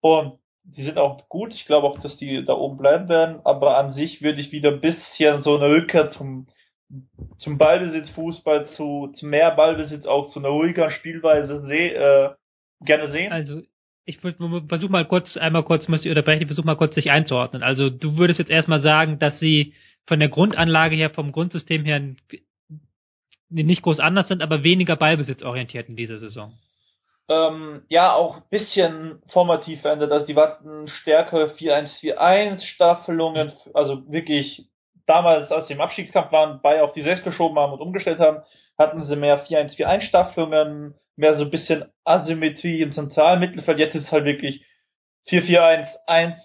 Und 0.01 0.39
die 0.65 0.83
sind 0.83 0.99
auch 0.99 1.29
gut. 1.29 1.55
Ich 1.55 1.65
glaube 1.65 1.87
auch, 1.87 1.99
dass 2.01 2.17
die 2.17 2.45
da 2.45 2.55
oben 2.55 2.77
bleiben 2.77 3.09
werden. 3.09 3.41
Aber 3.45 3.79
an 3.79 3.93
sich 3.93 4.23
würde 4.23 4.41
ich 4.41 4.53
wieder 4.53 4.71
ein 4.71 4.81
bisschen 4.81 5.43
so 5.43 5.57
eine 5.57 5.69
Rückkehr 5.69 6.11
zum, 6.11 6.49
zum 7.39 7.59
Ballbesitz, 7.59 8.11
Fußball, 8.11 8.67
zu, 8.69 9.13
zu 9.15 9.27
mehr 9.27 9.53
Ballbesitz, 9.53 10.07
auch 10.07 10.29
zu 10.31 10.41
einer 10.41 10.49
ruhigeren 10.49 10.91
Spielweise 10.91 11.63
seh, 11.63 11.89
äh, 11.89 12.31
gerne 12.81 13.11
sehen. 13.11 13.33
Also 13.33 13.63
ich 14.05 14.19
versuche 14.19 14.93
mal 14.93 15.05
kurz, 15.05 15.37
einmal 15.37 15.65
kurz, 15.65 15.89
muss 15.89 16.05
ich 16.05 16.09
unterbrechen, 16.09 16.43
ich 16.43 16.47
versuche 16.47 16.67
mal 16.67 16.77
kurz 16.77 16.95
sich 16.95 17.11
einzuordnen. 17.11 17.63
Also 17.63 17.91
du 17.91 18.17
würdest 18.17 18.39
jetzt 18.39 18.51
erstmal 18.51 18.81
sagen, 18.81 19.19
dass 19.19 19.39
sie 19.41 19.75
von 20.07 20.21
der 20.21 20.29
Grundanlage 20.29 20.95
her, 20.95 21.11
vom 21.11 21.33
Grundsystem 21.33 21.85
her 21.85 22.01
nicht 23.49 23.83
groß 23.83 24.01
anders 24.01 24.29
sind, 24.29 24.43
aber 24.43 24.65
weniger 24.65 24.97
Ballbesitz 24.97 25.43
orientiert 25.43 25.89
in 25.89 25.97
dieser 25.97 26.19
Saison 26.19 26.53
ähm, 27.29 27.83
ja 27.89 28.15
auch 28.15 28.41
bisschen 28.51 29.21
formativ 29.29 29.81
verändert. 29.81 30.13
Also 30.13 30.27
die 30.27 30.37
hatten 30.37 30.89
stärkere 30.89 31.55
4-1-4-1 31.55 32.65
Staffelungen, 32.65 33.53
also 33.75 34.11
wirklich 34.11 34.69
damals, 35.07 35.51
als 35.51 35.69
sie 35.69 35.75
im 35.75 35.81
Abstiegskampf 35.81 36.33
waren, 36.33 36.61
bei 36.63 36.83
auf 36.83 36.93
die 36.93 37.03
6 37.03 37.25
geschoben 37.25 37.59
haben 37.59 37.73
und 37.73 37.81
umgestellt 37.81 38.19
haben, 38.19 38.43
hatten 38.79 39.03
sie 39.05 39.17
mehr 39.17 39.45
4-1-4-1 39.47 40.03
Staffelungen, 40.03 40.95
mehr 41.17 41.37
so 41.37 41.45
ein 41.45 41.51
bisschen 41.51 41.87
Asymmetrie 42.05 42.83
im 42.83 42.93
zentralen 42.93 43.41
Mittelfeld. 43.41 43.79
Jetzt 43.79 43.95
ist 43.95 44.05
es 44.05 44.13
halt 44.13 44.25
wirklich 44.25 44.65
4-4-1-1, 45.29 46.37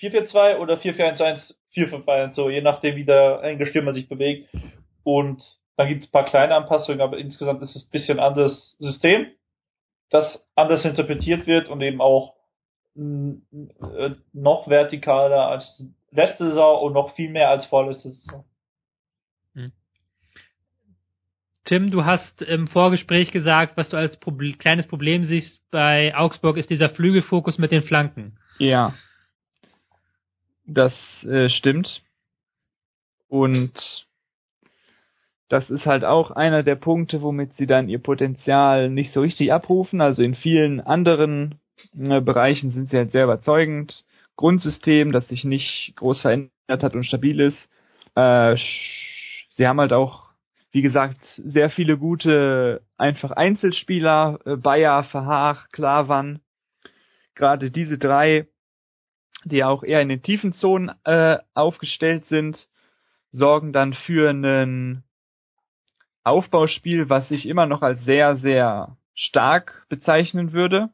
4-4-2 0.00 0.56
oder 0.58 0.74
4-4-1-1, 0.74 1.54
4-5-1, 1.74 2.32
so 2.32 2.50
je 2.50 2.60
nachdem, 2.60 2.96
wie 2.96 3.04
der 3.04 3.66
Stürmer 3.66 3.94
sich 3.94 4.08
bewegt. 4.08 4.48
Und 5.04 5.42
dann 5.78 5.88
gibt 5.88 6.02
es 6.02 6.08
ein 6.08 6.12
paar 6.12 6.26
kleine 6.26 6.54
Anpassungen, 6.54 7.00
aber 7.00 7.16
insgesamt 7.16 7.62
ist 7.62 7.74
es 7.74 7.86
ein 7.86 7.90
bisschen 7.90 8.18
anderes 8.20 8.76
System 8.78 9.28
das 10.10 10.46
anders 10.54 10.84
interpretiert 10.84 11.46
wird 11.46 11.68
und 11.68 11.80
eben 11.82 12.00
auch 12.00 12.34
äh, 12.96 14.10
noch 14.32 14.66
vertikaler 14.66 15.48
als 15.48 15.84
letzte 16.10 16.48
Saison 16.48 16.82
und 16.82 16.92
noch 16.94 17.14
viel 17.14 17.30
mehr 17.30 17.50
als 17.50 17.66
vorletzte 17.66 18.10
Saison. 18.10 18.44
Hm. 19.54 19.72
Tim, 21.64 21.90
du 21.90 22.04
hast 22.04 22.40
im 22.42 22.66
Vorgespräch 22.68 23.30
gesagt, 23.30 23.76
was 23.76 23.90
du 23.90 23.96
als 23.96 24.16
Proble 24.16 24.54
kleines 24.54 24.86
Problem 24.86 25.24
siehst 25.24 25.60
bei 25.70 26.16
Augsburg, 26.16 26.56
ist 26.56 26.70
dieser 26.70 26.90
Flügelfokus 26.90 27.58
mit 27.58 27.70
den 27.70 27.82
Flanken. 27.82 28.38
Ja. 28.58 28.94
Das 30.66 30.94
äh, 31.24 31.48
stimmt. 31.50 32.02
Und 33.28 34.06
das 35.48 35.70
ist 35.70 35.86
halt 35.86 36.04
auch 36.04 36.30
einer 36.30 36.62
der 36.62 36.76
Punkte, 36.76 37.22
womit 37.22 37.54
sie 37.54 37.66
dann 37.66 37.88
ihr 37.88 38.02
Potenzial 38.02 38.90
nicht 38.90 39.12
so 39.12 39.20
richtig 39.20 39.52
abrufen. 39.52 40.00
Also 40.00 40.22
in 40.22 40.34
vielen 40.34 40.80
anderen 40.80 41.58
äh, 41.98 42.20
Bereichen 42.20 42.70
sind 42.70 42.90
sie 42.90 42.98
halt 42.98 43.12
sehr 43.12 43.24
überzeugend. 43.24 44.04
Grundsystem, 44.36 45.10
das 45.10 45.26
sich 45.28 45.44
nicht 45.44 45.94
groß 45.96 46.20
verändert 46.20 46.52
hat 46.68 46.94
und 46.94 47.04
stabil 47.04 47.40
ist. 47.40 47.58
Äh, 48.14 48.56
sie 49.56 49.66
haben 49.66 49.80
halt 49.80 49.92
auch, 49.92 50.28
wie 50.70 50.82
gesagt, 50.82 51.18
sehr 51.38 51.70
viele 51.70 51.96
gute, 51.96 52.82
einfach 52.98 53.30
Einzelspieler. 53.30 54.40
Äh, 54.44 54.56
Bayer, 54.56 55.04
Verhaag, 55.04 55.72
Klavan. 55.72 56.40
Gerade 57.34 57.70
diese 57.70 57.96
drei, 57.96 58.46
die 59.44 59.64
auch 59.64 59.82
eher 59.82 60.02
in 60.02 60.10
den 60.10 60.22
tiefen 60.22 60.52
Zonen 60.52 60.90
äh, 61.04 61.38
aufgestellt 61.54 62.26
sind, 62.26 62.68
sorgen 63.30 63.72
dann 63.72 63.94
für 63.94 64.28
einen 64.28 65.04
Aufbauspiel, 66.28 67.08
was 67.08 67.30
ich 67.30 67.46
immer 67.46 67.66
noch 67.66 67.82
als 67.82 68.04
sehr, 68.04 68.36
sehr 68.36 68.96
stark 69.14 69.86
bezeichnen 69.88 70.52
würde. 70.52 70.90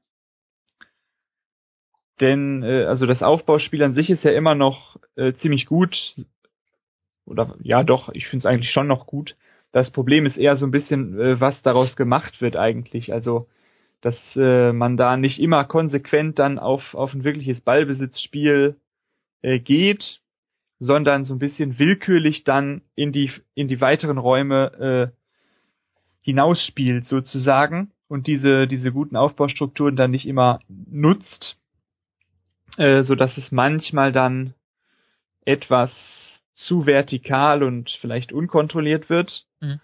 Denn 2.21 2.63
äh, 2.63 2.85
also 2.85 3.07
das 3.07 3.23
Aufbauspiel 3.23 3.83
an 3.83 3.95
sich 3.95 4.11
ist 4.11 4.25
ja 4.25 4.33
immer 4.33 4.55
noch 4.55 4.97
äh, 5.17 5.33
ziemlich 5.35 5.67
gut. 5.67 5.97
Oder 7.27 7.57
ja 7.63 7.83
doch, 7.83 8.11
ich 8.11 8.27
finde 8.27 8.47
es 8.47 8.53
eigentlich 8.53 8.71
schon 8.71 8.87
noch 8.87 9.07
gut. 9.07 9.37
Das 9.73 9.91
Problem 9.91 10.25
ist 10.27 10.37
eher 10.37 10.57
so 10.57 10.67
ein 10.67 10.71
bisschen, 10.71 11.19
äh, 11.19 11.41
was 11.41 11.61
daraus 11.63 11.97
gemacht 11.97 12.41
wird 12.41 12.57
eigentlich. 12.57 13.13
Also 13.13 13.49
dass 14.05 14.17
äh, 14.37 14.73
man 14.73 14.99
da 14.99 15.17
nicht 15.17 15.41
immer 15.41 15.65
konsequent 15.65 16.39
dann 16.39 16.59
auf, 16.59 16.95
auf 16.95 17.15
ein 17.15 17.25
wirkliches 17.25 17.63
Ballbesitzspiel 17.63 18.77
äh, 19.41 19.59
geht, 19.61 20.21
sondern 20.79 21.25
so 21.25 21.35
ein 21.35 21.39
bisschen 21.39 21.79
willkürlich 21.79 22.45
dann 22.45 22.83
in 22.95 23.13
die, 23.13 23.31
in 23.55 23.67
die 23.67 23.81
weiteren 23.81 24.19
Räume 24.19 25.11
äh, 25.11 25.24
hinausspielt 26.25 27.07
sozusagen 27.07 27.93
und 28.09 28.27
diese, 28.27 28.67
diese 28.67 28.91
guten 28.91 29.17
Aufbaustrukturen 29.17 29.95
dann 29.95 30.11
nicht 30.11 30.27
immer 30.27 30.61
nutzt, 30.69 31.59
äh, 32.79 33.03
so 33.05 33.15
dass 33.15 33.37
es 33.37 33.53
manchmal 33.53 34.11
dann 34.11 34.55
etwas 35.45 35.93
zu 36.55 36.87
vertikal 36.87 37.63
und 37.63 37.91
vielleicht 38.01 38.33
unkontrolliert 38.33 39.11
wird. 39.11 39.45
Mhm. 39.61 39.81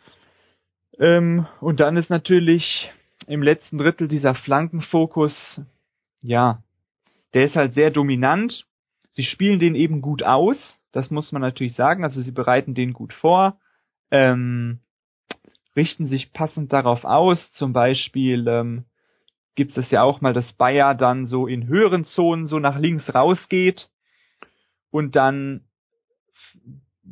Ähm, 0.98 1.46
und 1.60 1.80
dann 1.80 1.96
ist 1.98 2.08
natürlich 2.08 2.90
im 3.26 3.42
letzten 3.42 3.76
Drittel 3.76 4.08
dieser 4.08 4.34
Flankenfokus, 4.34 5.34
ja, 6.22 6.62
der 7.34 7.44
ist 7.44 7.56
halt 7.56 7.74
sehr 7.74 7.90
dominant. 7.90 8.64
Sie 9.12 9.24
spielen 9.24 9.58
den 9.58 9.74
eben 9.74 10.00
gut 10.00 10.22
aus, 10.22 10.56
das 10.92 11.10
muss 11.10 11.32
man 11.32 11.42
natürlich 11.42 11.74
sagen. 11.74 12.02
Also 12.02 12.22
sie 12.22 12.32
bereiten 12.32 12.74
den 12.74 12.94
gut 12.94 13.12
vor. 13.12 13.60
Ähm, 14.10 14.80
richten 15.80 16.08
sich 16.08 16.34
passend 16.34 16.74
darauf 16.74 17.04
aus. 17.04 17.38
Zum 17.52 17.72
Beispiel 17.72 18.46
ähm, 18.46 18.84
gibt 19.54 19.78
es 19.78 19.90
ja 19.90 20.02
auch 20.02 20.20
mal, 20.20 20.34
dass 20.34 20.52
Bayer 20.52 20.94
dann 20.94 21.26
so 21.26 21.46
in 21.46 21.66
höheren 21.66 22.04
Zonen 22.04 22.46
so 22.46 22.58
nach 22.58 22.78
links 22.78 23.14
rausgeht 23.14 23.88
und 24.90 25.16
dann 25.16 25.62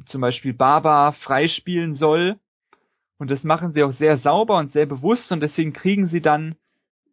zum 0.04 0.20
Beispiel 0.20 0.52
Baba 0.52 1.12
freispielen 1.12 1.94
soll. 1.94 2.36
Und 3.18 3.30
das 3.30 3.42
machen 3.42 3.72
sie 3.72 3.82
auch 3.82 3.94
sehr 3.94 4.18
sauber 4.18 4.58
und 4.58 4.72
sehr 4.72 4.86
bewusst 4.86 5.32
und 5.32 5.40
deswegen 5.40 5.72
kriegen 5.72 6.06
sie 6.06 6.20
dann 6.20 6.54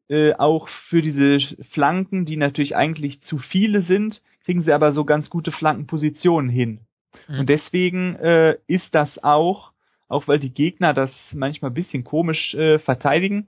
äh, 0.10 0.34
auch 0.34 0.68
für 0.90 1.02
diese 1.02 1.40
Flanken, 1.72 2.26
die 2.26 2.36
natürlich 2.36 2.76
eigentlich 2.76 3.22
zu 3.22 3.38
viele 3.38 3.82
sind, 3.82 4.22
kriegen 4.44 4.62
sie 4.62 4.74
aber 4.74 4.92
so 4.92 5.06
ganz 5.06 5.30
gute 5.30 5.54
Flankenpositionen 5.54 6.50
hin. 6.50 6.82
Mhm. 7.30 7.40
Und 7.40 7.50
deswegen 7.50 8.16
äh, 8.18 8.58
ist 8.68 8.94
das 8.94 9.24
auch 9.24 9.72
auch 10.08 10.28
weil 10.28 10.40
die 10.40 10.54
Gegner 10.54 10.94
das 10.94 11.12
manchmal 11.34 11.72
bisschen 11.72 12.04
komisch 12.04 12.54
äh, 12.54 12.80
verteidigen. 12.80 13.48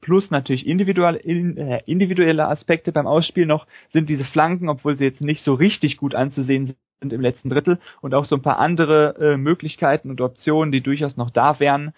Plus 0.00 0.30
natürlich 0.30 0.66
individuelle, 0.66 1.18
äh, 1.18 1.82
individuelle 1.86 2.48
Aspekte 2.48 2.92
beim 2.92 3.06
Ausspiel 3.06 3.46
noch 3.46 3.66
sind 3.92 4.08
diese 4.08 4.24
Flanken, 4.24 4.68
obwohl 4.68 4.96
sie 4.96 5.04
jetzt 5.04 5.20
nicht 5.20 5.44
so 5.44 5.54
richtig 5.54 5.98
gut 5.98 6.14
anzusehen 6.14 6.74
sind 7.00 7.12
im 7.12 7.20
letzten 7.20 7.50
Drittel 7.50 7.78
und 8.00 8.14
auch 8.14 8.24
so 8.24 8.36
ein 8.36 8.42
paar 8.42 8.58
andere 8.58 9.16
äh, 9.18 9.36
Möglichkeiten 9.36 10.10
und 10.10 10.20
Optionen, 10.20 10.72
die 10.72 10.82
durchaus 10.82 11.16
noch 11.16 11.30
da 11.30 11.60
wären. 11.60 11.92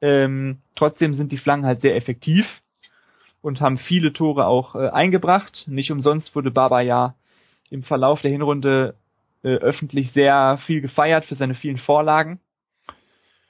Ähm, 0.00 0.58
trotzdem 0.74 1.14
sind 1.14 1.32
die 1.32 1.38
Flanken 1.38 1.66
halt 1.66 1.80
sehr 1.80 1.96
effektiv 1.96 2.46
und 3.40 3.60
haben 3.60 3.78
viele 3.78 4.12
Tore 4.12 4.46
auch 4.46 4.74
äh, 4.74 4.88
eingebracht. 4.88 5.64
Nicht 5.66 5.90
umsonst 5.90 6.34
wurde 6.34 6.50
Baba 6.50 6.80
ja 6.80 7.14
im 7.70 7.82
Verlauf 7.82 8.20
der 8.20 8.30
Hinrunde 8.30 8.94
äh, 9.42 9.48
öffentlich 9.48 10.12
sehr 10.12 10.58
viel 10.66 10.80
gefeiert 10.80 11.24
für 11.24 11.34
seine 11.36 11.54
vielen 11.54 11.78
Vorlagen. 11.78 12.40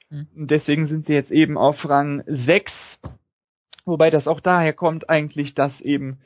Mhm. 0.09 0.27
Deswegen 0.35 0.87
sind 0.87 1.05
sie 1.05 1.13
jetzt 1.13 1.31
eben 1.31 1.57
auf 1.57 1.87
Rang 1.87 2.23
6. 2.25 2.71
Wobei 3.85 4.09
das 4.09 4.27
auch 4.27 4.39
daher 4.39 4.73
kommt 4.73 5.09
eigentlich, 5.09 5.53
dass 5.53 5.79
eben 5.81 6.19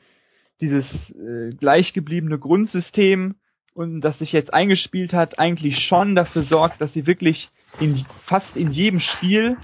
dieses 0.60 0.84
äh, 1.10 1.54
gleichgebliebene 1.54 2.38
Grundsystem 2.38 3.36
und 3.74 4.00
das 4.02 4.18
sich 4.18 4.32
jetzt 4.32 4.52
eingespielt 4.52 5.12
hat, 5.12 5.38
eigentlich 5.38 5.78
schon 5.88 6.14
dafür 6.14 6.42
sorgt, 6.42 6.80
dass 6.80 6.92
sie 6.92 7.06
wirklich 7.06 7.48
in 7.80 8.04
fast 8.26 8.56
in 8.56 8.70
jedem 8.70 9.00
Spiel, 9.00 9.56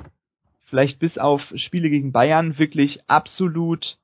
vielleicht 0.68 0.98
bis 0.98 1.18
auf 1.18 1.42
Spiele 1.56 1.90
gegen 1.90 2.12
Bayern, 2.12 2.58
wirklich 2.58 3.00
absolut 3.06 3.98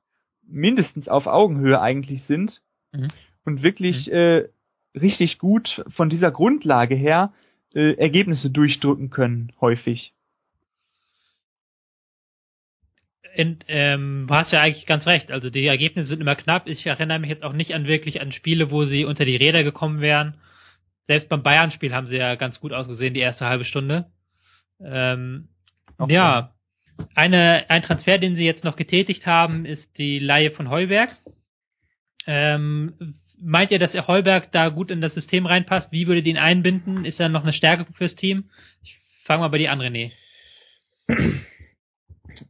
mindestens 0.47 1.07
auf 1.07 1.25
Augenhöhe 1.25 1.81
eigentlich 1.81 2.23
sind 2.25 2.61
mhm. 2.91 3.09
und 3.45 3.63
wirklich 3.63 4.07
mhm. 4.07 4.13
äh, 4.13 4.49
richtig 4.95 5.39
gut 5.39 5.83
von 5.95 6.09
dieser 6.09 6.31
Grundlage 6.31 6.95
her 6.95 7.33
äh, 7.75 7.93
Ergebnisse 7.97 8.49
durchdrücken 8.49 9.09
können, 9.09 9.51
häufig. 9.61 10.13
In, 13.35 13.59
ähm, 13.67 14.25
du 14.29 14.33
hast 14.33 14.53
ja 14.53 14.61
eigentlich 14.61 14.85
ganz 14.85 15.05
recht. 15.05 15.29
Also 15.29 15.49
die 15.49 15.65
Ergebnisse 15.65 16.07
sind 16.07 16.21
immer 16.21 16.37
knapp. 16.37 16.67
Ich 16.67 16.85
erinnere 16.85 17.19
mich 17.19 17.29
jetzt 17.29 17.43
auch 17.43 17.51
nicht 17.51 17.73
an 17.73 17.85
wirklich 17.85 18.21
an 18.21 18.31
Spiele, 18.31 18.71
wo 18.71 18.85
sie 18.85 19.03
unter 19.03 19.25
die 19.25 19.35
Räder 19.35 19.63
gekommen 19.63 19.99
wären. 19.99 20.35
Selbst 21.05 21.27
beim 21.27 21.43
Bayern-Spiel 21.43 21.93
haben 21.93 22.07
sie 22.07 22.15
ja 22.15 22.35
ganz 22.35 22.61
gut 22.61 22.71
ausgesehen, 22.71 23.13
die 23.13 23.19
erste 23.19 23.45
halbe 23.45 23.65
Stunde. 23.65 24.05
Ähm, 24.79 25.49
okay. 25.97 26.13
Ja, 26.13 26.55
eine, 27.13 27.65
ein 27.69 27.81
Transfer, 27.81 28.17
den 28.17 28.35
sie 28.35 28.45
jetzt 28.45 28.63
noch 28.63 28.77
getätigt 28.77 29.25
haben, 29.25 29.65
ist 29.65 29.97
die 29.97 30.19
Laie 30.19 30.51
von 30.51 30.69
Heuberg. 30.69 31.15
Ähm, 32.25 33.15
meint 33.41 33.71
ihr, 33.71 33.79
dass 33.79 33.93
er 33.93 34.07
Heuberg 34.07 34.51
da 34.51 34.69
gut 34.69 34.91
in 34.91 35.01
das 35.01 35.13
System 35.13 35.45
reinpasst? 35.45 35.91
Wie 35.91 36.07
würde 36.07 36.27
ihn 36.27 36.37
einbinden? 36.37 37.05
Ist 37.05 37.19
er 37.19 37.29
noch 37.29 37.43
eine 37.43 37.53
Stärke 37.53 37.85
fürs 37.93 38.15
Team? 38.15 38.49
Ich 38.83 38.97
fange 39.25 39.41
mal 39.41 39.49
bei 39.49 39.57
dir 39.57 39.71
an, 39.71 39.81
René. 39.81 40.11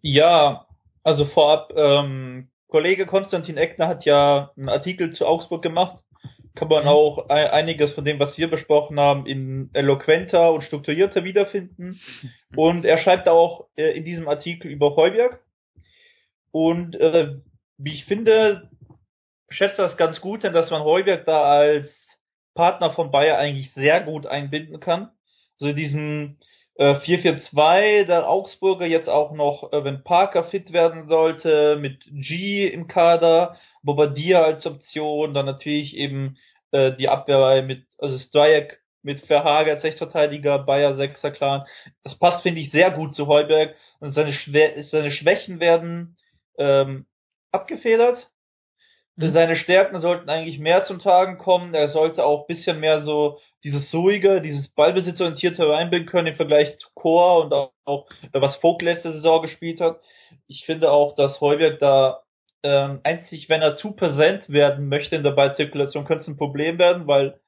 Ja, 0.02 0.66
also 1.04 1.26
vorab, 1.26 1.72
ähm, 1.76 2.50
Kollege 2.68 3.06
Konstantin 3.06 3.58
Eckner 3.58 3.88
hat 3.88 4.06
ja 4.06 4.52
einen 4.58 4.70
Artikel 4.70 5.12
zu 5.12 5.26
Augsburg 5.26 5.62
gemacht. 5.62 6.02
Kann 6.56 6.70
man 6.70 6.84
mhm. 6.84 6.90
auch 6.90 7.30
einiges 7.30 7.94
von 7.94 8.06
dem, 8.06 8.18
was 8.20 8.38
wir 8.38 8.50
besprochen 8.50 9.00
haben, 9.00 9.26
in 9.26 9.70
eloquenter 9.74 10.54
und 10.54 10.64
strukturierter 10.64 11.24
wiederfinden. 11.24 12.00
Mhm. 12.22 12.58
Und 12.58 12.86
er 12.86 12.98
schreibt 12.98 13.28
auch 13.28 13.68
äh, 13.76 13.92
in 13.98 14.06
diesem 14.06 14.28
Artikel 14.28 14.72
über 14.72 14.96
Heuberg. 14.96 15.42
Und 16.52 16.96
äh, 16.96 17.36
wie 17.78 17.94
ich 17.94 18.06
finde, 18.06 18.70
schätze 19.50 19.78
das 19.78 19.98
ganz 19.98 20.22
gut, 20.22 20.44
denn 20.44 20.54
dass 20.54 20.72
man 20.72 20.84
Heuberg 20.84 21.26
da 21.26 21.44
als 21.44 21.94
Partner 22.56 22.92
von 22.92 23.12
Bayer 23.12 23.38
eigentlich 23.38 23.72
sehr 23.74 24.02
gut 24.02 24.26
einbinden 24.26 24.80
kann. 24.80 25.12
So 25.58 25.72
diesen 25.72 26.40
äh, 26.76 26.96
4-4-2 26.96 28.06
der 28.06 28.28
Augsburger 28.30 28.86
jetzt 28.86 29.10
auch 29.10 29.34
noch, 29.34 29.72
äh, 29.72 29.84
wenn 29.84 30.04
Parker 30.04 30.46
fit 30.46 30.74
werden 30.74 31.08
sollte, 31.08 31.78
mit 31.80 32.04
G 32.06 32.68
im 32.68 32.88
Kader, 32.88 33.58
Bobadilla 33.84 34.44
als 34.44 34.66
Option, 34.66 35.34
dann 35.34 35.46
natürlich 35.46 35.96
eben 35.96 36.38
äh, 36.72 36.94
die 36.94 37.08
Abwehrreihe 37.08 37.62
mit, 37.62 37.86
also 37.98 38.18
Strajek 38.18 38.80
mit 39.04 39.22
Verhager 39.22 39.74
als 39.74 39.84
Rechtsverteidiger, 39.84 40.60
Bayer 40.60 40.96
Sechser 40.96 41.32
Clan. 41.32 41.66
Das 42.04 42.18
passt, 42.18 42.42
finde 42.42 42.60
ich, 42.60 42.72
sehr 42.72 42.92
gut 42.92 43.16
zu 43.16 43.28
Heuberg 43.28 43.76
und 44.00 44.12
seine, 44.12 44.34
Schwä 44.34 44.82
seine 44.84 45.12
Schwächen 45.12 45.60
werden 45.60 46.18
ähm, 46.58 47.06
abgefedert. 47.52 48.30
Seine 49.18 49.56
Stärken 49.56 50.00
sollten 50.02 50.30
eigentlich 50.30 50.60
mehr 50.60 50.84
zum 50.84 51.00
Tragen 51.00 51.38
kommen. 51.38 51.74
Er 51.74 51.88
sollte 51.88 52.26
auch 52.26 52.48
bisschen 52.48 52.80
mehr 52.80 53.02
so 53.02 53.40
dieses 53.64 53.94
ruhige, 53.94 54.42
dieses 54.42 54.68
ballbesitzorientierte 54.70 55.68
reinbringen 55.68 56.08
können 56.08 56.28
im 56.28 56.36
Vergleich 56.36 56.78
zu 56.78 56.90
Chor 56.94 57.44
und 57.44 57.54
auch, 57.54 57.72
auch 57.86 58.08
was 58.34 58.58
Vogt 58.58 58.82
letzte 58.82 59.14
Saison 59.14 59.42
gespielt 59.42 59.80
hat. 59.80 60.02
Ich 60.48 60.66
finde 60.66 60.92
auch, 60.92 61.16
dass 61.16 61.40
Heuberg 61.40 61.80
da 61.80 62.24
ähm, 62.64 63.00
einzig, 63.04 63.48
wenn 63.48 63.62
er 63.62 63.76
zu 63.76 63.94
präsent 63.94 64.50
werden 64.50 64.90
möchte 64.90 65.16
in 65.16 65.24
der 65.24 65.32
Ballzirkulation, 65.32 66.06
könnte 66.06 66.24
es 66.24 66.28
ein 66.28 66.38
Problem 66.38 66.78
werden, 66.78 67.08
weil 67.08 67.40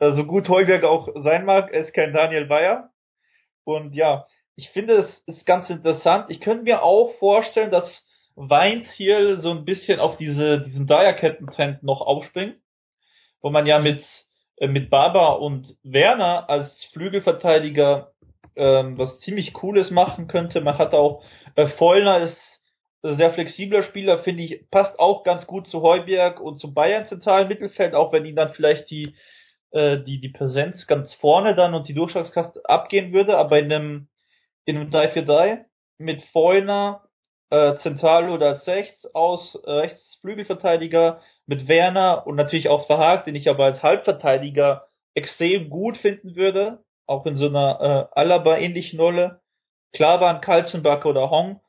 äh, 0.00 0.12
so 0.12 0.24
gut 0.24 0.48
Heuberg 0.48 0.84
auch 0.84 1.08
sein 1.22 1.44
mag, 1.44 1.72
er 1.72 1.80
ist 1.80 1.94
kein 1.94 2.12
Daniel 2.12 2.46
Bayer. 2.46 2.90
Und 3.64 3.94
ja, 3.94 4.26
ich 4.56 4.68
finde 4.70 4.94
es 4.94 5.22
ist 5.26 5.46
ganz 5.46 5.70
interessant. 5.70 6.26
Ich 6.28 6.40
könnte 6.40 6.64
mir 6.64 6.82
auch 6.82 7.14
vorstellen, 7.18 7.70
dass 7.70 8.04
Weinziel 8.36 9.40
so 9.40 9.50
ein 9.50 9.64
bisschen 9.64 10.00
auf 10.00 10.16
diese, 10.16 10.60
diesen 10.60 10.86
Dreierketten-Trend 10.86 11.82
noch 11.82 12.00
aufspringt, 12.00 12.56
wo 13.40 13.50
man 13.50 13.66
ja 13.66 13.78
mit, 13.78 14.04
äh, 14.56 14.66
mit 14.66 14.90
Baba 14.90 15.32
und 15.34 15.76
Werner 15.82 16.48
als 16.48 16.84
Flügelverteidiger 16.92 18.12
ähm, 18.56 18.98
was 18.98 19.20
ziemlich 19.20 19.52
Cooles 19.52 19.90
machen 19.90 20.28
könnte. 20.28 20.60
Man 20.60 20.78
hat 20.78 20.94
auch, 20.94 21.24
äh, 21.56 21.66
Vollner 21.66 22.20
ist 22.20 22.38
sehr 23.02 23.32
flexibler 23.32 23.82
Spieler, 23.82 24.20
finde 24.20 24.44
ich, 24.44 24.70
passt 24.70 24.98
auch 24.98 25.24
ganz 25.24 25.46
gut 25.46 25.66
zu 25.68 25.82
Heuberg 25.82 26.40
und 26.40 26.58
zum 26.58 26.72
Bayern 26.72 27.06
zentralen 27.06 27.48
Mittelfeld, 27.48 27.94
auch 27.94 28.12
wenn 28.12 28.24
ihn 28.24 28.36
dann 28.36 28.54
vielleicht 28.54 28.90
die, 28.90 29.14
äh, 29.72 29.98
die, 29.98 30.20
die 30.20 30.30
Präsenz 30.30 30.86
ganz 30.86 31.12
vorne 31.14 31.54
dann 31.54 31.74
und 31.74 31.88
die 31.88 31.94
Durchschlagskraft 31.94 32.64
abgehen 32.64 33.12
würde, 33.12 33.36
aber 33.36 33.58
in 33.58 33.70
einem, 33.70 34.08
in 34.64 34.76
einem 34.76 34.90
3-4-3 34.90 35.64
mit 35.98 36.22
Vollner, 36.32 37.02
zentral 37.78 38.30
oder 38.30 38.48
als 38.48 38.66
rechts 38.66 39.06
aus, 39.14 39.54
äh, 39.64 39.70
Rechtsflügelverteidiger 39.70 41.20
mit 41.46 41.68
Werner 41.68 42.26
und 42.26 42.36
natürlich 42.36 42.68
auch 42.68 42.86
Verhag, 42.86 43.24
den 43.24 43.34
ich 43.34 43.48
aber 43.48 43.64
als 43.64 43.82
Halbverteidiger 43.82 44.86
extrem 45.14 45.70
gut 45.70 45.96
finden 45.98 46.36
würde, 46.36 46.82
auch 47.06 47.26
in 47.26 47.36
so 47.36 47.46
einer 47.46 48.10
äh, 48.14 48.20
Alaba-ähnlichen 48.20 48.98
Rolle. 48.98 49.40
Klar 49.92 50.20
waren 50.20 50.40
Kalzenbach 50.40 51.04
oder 51.04 51.30
Hong. 51.30 51.60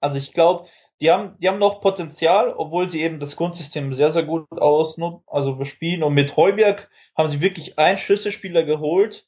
Also 0.00 0.16
ich 0.16 0.32
glaube, 0.32 0.66
die 1.00 1.10
haben, 1.10 1.36
die 1.40 1.48
haben 1.48 1.58
noch 1.58 1.80
Potenzial, 1.80 2.52
obwohl 2.52 2.90
sie 2.90 3.00
eben 3.02 3.20
das 3.20 3.36
Grundsystem 3.36 3.94
sehr, 3.94 4.12
sehr 4.12 4.24
gut 4.24 4.46
ausnutzen, 4.52 5.22
also 5.26 5.56
bespielen. 5.56 6.02
Und 6.02 6.14
mit 6.14 6.36
Heuberg 6.36 6.90
haben 7.16 7.30
sie 7.30 7.40
wirklich 7.40 7.78
einen 7.78 7.98
Schlüsselspieler 7.98 8.64
geholt, 8.64 9.24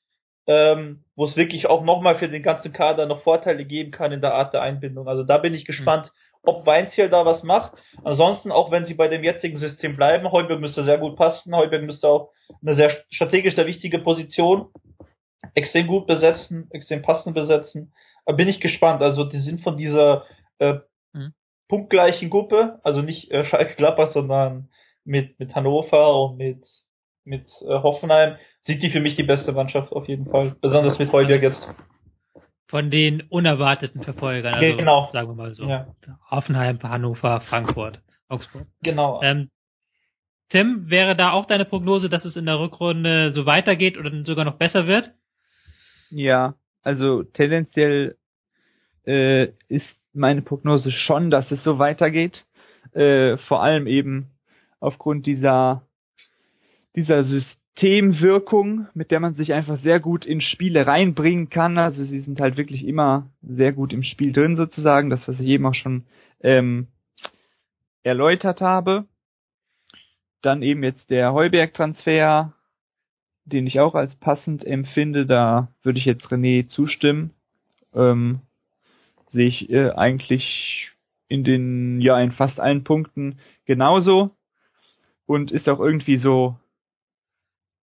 ähm, 0.47 1.05
wo 1.15 1.27
es 1.27 1.37
wirklich 1.37 1.69
auch 1.69 1.85
nochmal 1.85 2.17
für 2.17 2.29
den 2.29 2.43
ganzen 2.43 2.73
Kader 2.73 3.07
noch 3.07 3.23
Vorteile 3.23 3.65
geben 3.65 3.91
kann 3.91 4.13
in 4.13 4.21
der 4.21 4.35
Art 4.35 4.55
der 4.55 4.63
Einbindung. 4.63 5.09
Also 5.09 5.23
da 5.23 5.39
bin 5.39 5.55
ich 5.55 5.65
gespannt, 5.65 6.13
ob 6.43 6.67
Weinziel 6.67 7.09
da 7.09 7.25
was 7.25 7.43
macht. 7.43 7.73
Ansonsten, 8.03 8.51
auch 8.51 8.71
wenn 8.71 8.85
sie 8.85 8.95
bei 8.95 9.09
dem 9.09 9.23
jetzigen 9.23 9.59
System 9.59 9.97
bleiben, 9.97 10.31
Heuberg 10.33 10.61
müsste 10.61 10.85
sehr 10.85 10.99
gut 10.99 11.17
passen. 11.17 11.55
Heuberg 11.55 11.83
müsste 11.83 12.09
auch 12.09 12.31
eine 12.61 12.75
sehr 12.75 12.91
strategisch 13.11 13.55
sehr 13.55 13.67
wichtige 13.67 13.99
Position 14.01 14.69
extrem 15.55 15.87
gut 15.87 16.07
besetzen, 16.07 16.69
extrem 16.71 17.03
passend 17.03 17.35
besetzen. 17.35 17.93
Da 18.27 18.33
bin 18.33 18.49
ich 18.49 18.61
gespannt. 18.61 19.03
Also 19.03 19.25
die 19.25 19.41
sind 19.41 19.63
von 19.63 19.77
dieser 19.77 20.25
äh, 20.59 20.75
mhm. 21.13 21.35
punktgleichen 21.69 22.31
Gruppe, 22.31 22.81
also 22.83 23.03
nicht 23.03 23.31
äh, 23.31 23.45
Schalke 23.45 23.75
Gladbach, 23.77 24.13
sondern 24.13 24.69
mit, 25.05 25.39
mit 25.39 25.55
Hannover 25.55 26.23
und 26.23 26.37
mit, 26.37 26.65
mit 27.25 27.47
äh, 27.63 27.67
Hoffenheim, 27.67 28.37
sind 28.63 28.83
die 28.83 28.91
für 28.91 29.01
mich 29.01 29.17
die 29.17 29.23
beste 29.23 29.53
Mannschaft 29.53 29.93
auf 29.93 30.09
jeden 30.09 30.27
Fall. 30.27 30.57
Besonders 30.61 30.99
mit 30.99 31.13
Heuberg 31.13 31.43
jetzt. 31.43 31.67
Von 32.69 32.91
den 32.91 33.23
unerwarteten 33.29 34.03
Verfolgern, 34.03 34.55
also 34.55 34.77
genau. 34.77 35.11
sagen 35.13 35.29
wir 35.29 35.35
mal 35.35 35.55
so. 35.55 35.65
Ja. 35.65 35.89
Hoffenheim, 36.31 36.83
Hannover, 36.83 37.43
Frankfurt, 37.43 38.01
Augsburg. 38.29 38.67
Genau. 38.83 39.21
Ähm, 39.23 39.51
Tim, 40.49 40.89
wäre 40.89 41.15
da 41.15 41.33
auch 41.33 41.47
deine 41.47 41.67
Prognose, 41.67 42.09
dass 42.09 42.25
es 42.25 42.37
in 42.37 42.47
der 42.47 42.59
Rückrunde 42.59 43.33
so 43.33 43.45
weitergeht 43.45 43.99
oder 43.99 44.11
sogar 44.25 44.45
noch 44.45 44.57
besser 44.57 44.87
wird? 44.87 45.11
Ja, 46.11 46.55
also 46.83 47.25
tendenziell 47.25 48.17
äh, 49.07 49.49
ist 49.69 49.87
meine 50.15 50.43
Prognose 50.43 50.93
schon, 50.93 51.31
dass 51.31 51.51
es 51.51 51.63
so 51.65 51.79
weitergeht. 51.79 52.45
Äh, 52.93 53.37
vor 53.37 53.63
allem 53.63 53.87
eben 53.87 54.31
aufgrund 54.81 55.27
dieser 55.27 55.87
dieser 56.95 57.25
System 57.25 57.62
Systemwirkung, 57.75 58.87
mit 58.95 59.11
der 59.11 59.21
man 59.21 59.35
sich 59.35 59.53
einfach 59.53 59.79
sehr 59.81 59.99
gut 59.99 60.27
in 60.27 60.41
Spiele 60.41 60.87
reinbringen 60.87 61.49
kann. 61.49 61.79
Also 61.79 62.05
sie 62.05 62.21
sind 62.21 62.41
halt 62.41 62.57
wirklich 62.57 62.87
immer 62.87 63.31
sehr 63.43 63.73
gut 63.73 63.93
im 63.93 64.03
Spiel 64.03 64.33
drin 64.33 64.57
sozusagen, 64.57 65.11
das 65.11 65.27
was 65.27 65.41
ich 65.41 65.47
eben 65.47 65.67
auch 65.67 65.75
schon 65.75 66.05
ähm, 66.41 66.89
erläutert 68.03 68.61
habe. 68.61 69.07
Dann 70.43 70.63
eben 70.63 70.83
jetzt 70.83 71.09
der 71.11 71.33
Heuberg-Transfer, 71.33 72.53
den 73.45 73.67
ich 73.67 73.81
auch 73.81 73.95
als 73.95 74.15
passend 74.17 74.65
empfinde. 74.65 75.25
Da 75.27 75.69
würde 75.83 75.99
ich 75.99 76.05
jetzt 76.05 76.27
René 76.27 76.69
zustimmen. 76.69 77.31
Ähm, 77.95 78.41
sehe 79.31 79.49
ich 79.49 79.71
äh, 79.71 79.91
eigentlich 79.91 80.91
in 81.29 81.45
den, 81.45 82.01
ja, 82.01 82.21
in 82.21 82.33
fast 82.33 82.61
allen 82.61 82.85
Punkten 82.85 83.39
genauso. 83.65 84.31
Und 85.27 85.51
ist 85.53 85.69
auch 85.69 85.81
irgendwie 85.81 86.19
so 86.19 86.57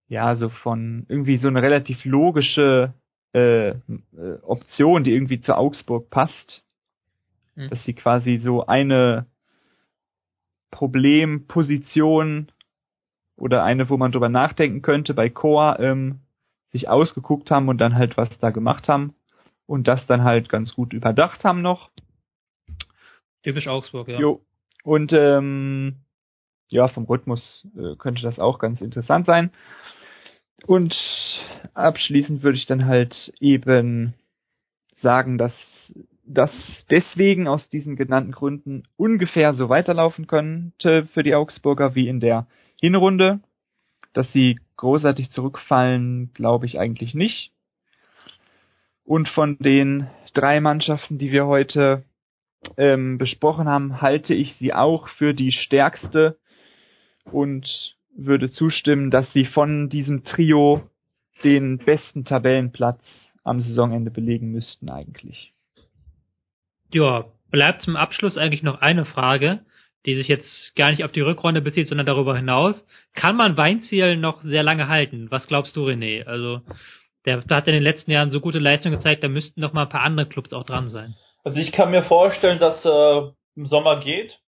ja, 0.10 0.36
so 0.36 0.49
von 0.49 1.05
irgendwie 1.07 1.38
so 1.38 1.47
eine 1.47 1.62
relativ 1.62 2.03
logische 2.03 2.93
äh, 3.34 3.70
äh, 3.70 3.76
Option, 4.41 5.03
die 5.03 5.14
irgendwie 5.14 5.39
zu 5.39 5.55
Augsburg 5.55 6.10
passt. 6.10 6.64
Mhm. 7.55 7.70
Dass 7.70 7.84
sie 7.86 7.93
quasi 7.93 8.38
so 8.38 8.66
eine 8.66 9.28
Problemposition 10.72 12.51
oder 13.38 13.64
eine, 13.64 13.89
wo 13.89 13.97
man 13.97 14.12
drüber 14.12 14.30
nachdenken 14.30 14.82
könnte, 14.82 15.14
bei 15.14 15.30
Core 15.30 15.78
ähm, 15.80 16.20
sich 16.72 16.89
ausgeguckt 16.89 17.51
haben 17.51 17.70
und 17.70 17.78
dann 17.80 17.95
halt 17.95 18.18
was 18.18 18.30
da 18.39 18.49
gemacht 18.49 18.89
haben. 18.89 19.14
und 19.70 19.88
das 19.88 20.05
dann 20.07 20.24
halt 20.24 20.49
ganz 20.49 20.74
gut 20.74 20.93
überdacht 20.93 21.43
haben 21.43 21.62
noch. 21.62 21.91
Typisch 23.43 23.68
Augsburg, 23.68 24.07
ja. 24.07 24.20
Jo. 24.20 24.41
Und 24.84 25.14
ähm, 25.14 25.97
ja, 26.70 26.88
vom 26.88 27.05
Rhythmus 27.05 27.68
äh, 27.78 27.95
könnte 27.97 28.24
das 28.24 28.39
auch 28.39 28.57
ganz 28.57 28.82
interessant 28.82 29.28
sein. 29.28 29.51
Und 30.66 30.95
abschließend 31.74 32.43
würde 32.43 32.57
ich 32.57 32.66
dann 32.66 32.86
halt 32.86 33.34
eben 33.39 34.14
sagen, 35.01 35.38
dass 35.38 35.53
das 36.26 36.51
deswegen 36.91 37.47
aus 37.47 37.70
diesen 37.70 37.95
genannten 37.95 38.32
Gründen 38.32 38.84
ungefähr 38.97 39.53
so 39.55 39.70
weiterlaufen 39.70 40.28
könnte 40.28 41.07
für 41.14 41.24
die 41.24 41.34
Augsburger 41.34 41.95
wie 41.95 42.07
in 42.07 42.20
der 42.20 42.47
Hinrunde. 42.80 43.39
Dass 44.14 44.32
sie 44.32 44.60
großartig 44.78 45.32
zurückfallen, 45.32 46.32
glaube 46.34 46.66
ich 46.66 46.80
eigentlich 46.80 47.14
nicht. 47.14 47.51
Und 49.03 49.28
von 49.30 49.57
den 49.57 50.07
drei 50.34 50.60
Mannschaften, 50.62 51.18
die 51.18 51.32
wir 51.32 51.47
heute 51.47 52.03
ähm, 52.78 53.18
besprochen 53.18 53.68
haben, 53.68 54.01
halte 54.01 54.34
ich 54.34 54.55
sie 54.55 54.74
auch 54.74 55.07
für 55.10 55.34
die 55.34 55.51
stärkste 55.51 56.38
und 57.26 57.95
würde 58.16 58.51
zustimmen, 58.51 59.12
dass 59.12 59.32
sie 59.34 59.45
von 59.45 59.89
diesem 59.89 60.24
Trio 60.24 60.89
den 61.43 61.78
besten 61.78 62.26
Tabellenplatz 62.26 63.01
am 63.43 63.62
Saisonende 63.62 64.12
belegen 64.12 64.51
müssten 64.51 64.89
eigentlich. 64.89 65.53
Ja, 66.91 67.26
bleibt 67.51 67.84
zum 67.84 67.95
Abschluss 67.95 68.38
eigentlich 68.38 68.64
noch 68.64 68.82
eine 68.82 69.05
Frage, 69.05 69.62
die 70.05 70.16
sich 70.16 70.28
jetzt 70.28 70.76
gar 70.76 70.91
nicht 70.91 71.03
auf 71.03 71.12
die 71.12 71.22
Rückrunde 71.22 71.62
bezieht, 71.62 71.88
sondern 71.88 72.07
darüber 72.07 72.36
hinaus. 72.36 72.86
Kann 73.14 73.36
man 73.36 73.57
Weinziel 73.57 74.18
noch 74.18 74.43
sehr 74.43 74.64
lange 74.64 74.88
halten? 74.88 75.28
Was 75.30 75.47
glaubst 75.47 75.76
du, 75.76 75.86
René? 75.86 76.24
Also, 76.26 76.62
der, 77.26 77.41
der 77.41 77.57
hat 77.57 77.68
in 77.68 77.74
den 77.74 77.84
letzten 77.84 78.12
Jahren 78.12 78.32
so 78.32 78.39
gute 78.39 78.60
Leistungen 78.60 78.97
gezeigt, 78.97 79.24
da 79.24 79.28
müssten 79.28 79.62
noch 79.62 79.74
mal 79.74 79.84
ein 79.84 79.89
paar 79.89 80.03
andere 80.03 80.28
Clubs 80.28 80.53
auch 80.53 80.64
dran 80.64 80.89
sein. 80.89 81.16
Also 81.43 81.60
ich 81.60 81.72
kann 81.72 81.91
mir 81.91 82.03
vorstellen, 82.03 82.60
dass 82.60 82.84
äh, 82.86 83.32
im 83.55 83.66
Sommer 83.66 83.99
geht, 83.99 84.39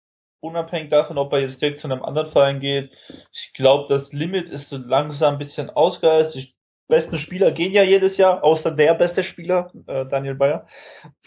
unabhängig 0.41 0.89
davon, 0.89 1.17
ob 1.17 1.31
er 1.33 1.39
jetzt 1.39 1.61
direkt 1.61 1.79
zu 1.79 1.87
einem 1.87 2.03
anderen 2.03 2.31
Verein 2.31 2.59
geht. 2.59 2.91
Ich 3.09 3.53
glaube, 3.53 3.93
das 3.93 4.11
Limit 4.11 4.49
ist 4.49 4.69
so 4.69 4.77
langsam 4.77 5.35
ein 5.35 5.39
bisschen 5.39 5.69
ausgereizt. 5.69 6.35
Die 6.35 6.53
besten 6.87 7.17
Spieler 7.19 7.51
gehen 7.51 7.71
ja 7.71 7.83
jedes 7.83 8.17
Jahr, 8.17 8.43
außer 8.43 8.71
der 8.71 8.95
beste 8.95 9.23
Spieler, 9.23 9.71
äh, 9.87 10.05
Daniel 10.05 10.35
Bayer. 10.35 10.67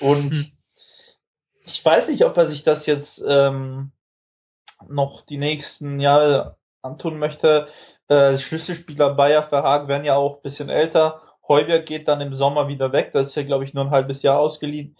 Und 0.01 0.31
hm. 0.31 0.53
ich 1.65 1.85
weiß 1.85 2.09
nicht, 2.09 2.25
ob 2.25 2.37
er 2.37 2.49
sich 2.49 2.63
das 2.65 2.85
jetzt 2.87 3.23
ähm, 3.27 3.93
noch 4.89 5.25
die 5.27 5.39
nächsten 5.39 6.01
Jahre 6.01 6.57
antun 6.83 7.19
möchte. 7.19 7.69
Äh, 8.09 8.37
Schlüsselspieler 8.39 9.15
Bayer 9.15 9.45
Verhagen 9.45 9.89
werden 9.89 10.05
ja 10.05 10.17
auch 10.17 10.37
ein 10.37 10.43
bisschen 10.43 10.69
älter. 10.69 11.23
Heuber 11.49 11.79
geht 11.79 12.09
dann 12.09 12.21
im 12.21 12.35
Sommer 12.35 12.69
wieder 12.69 12.93
weg. 12.93 13.13
Das 13.13 13.29
ist 13.29 13.37
ja, 13.37 13.43
glaube 13.43 13.65
ich, 13.65 13.75
nur 13.75 13.85
ein 13.85 13.91
halbes 13.91 14.23
Jahr 14.23 14.39
ausgeliehen 14.39 14.97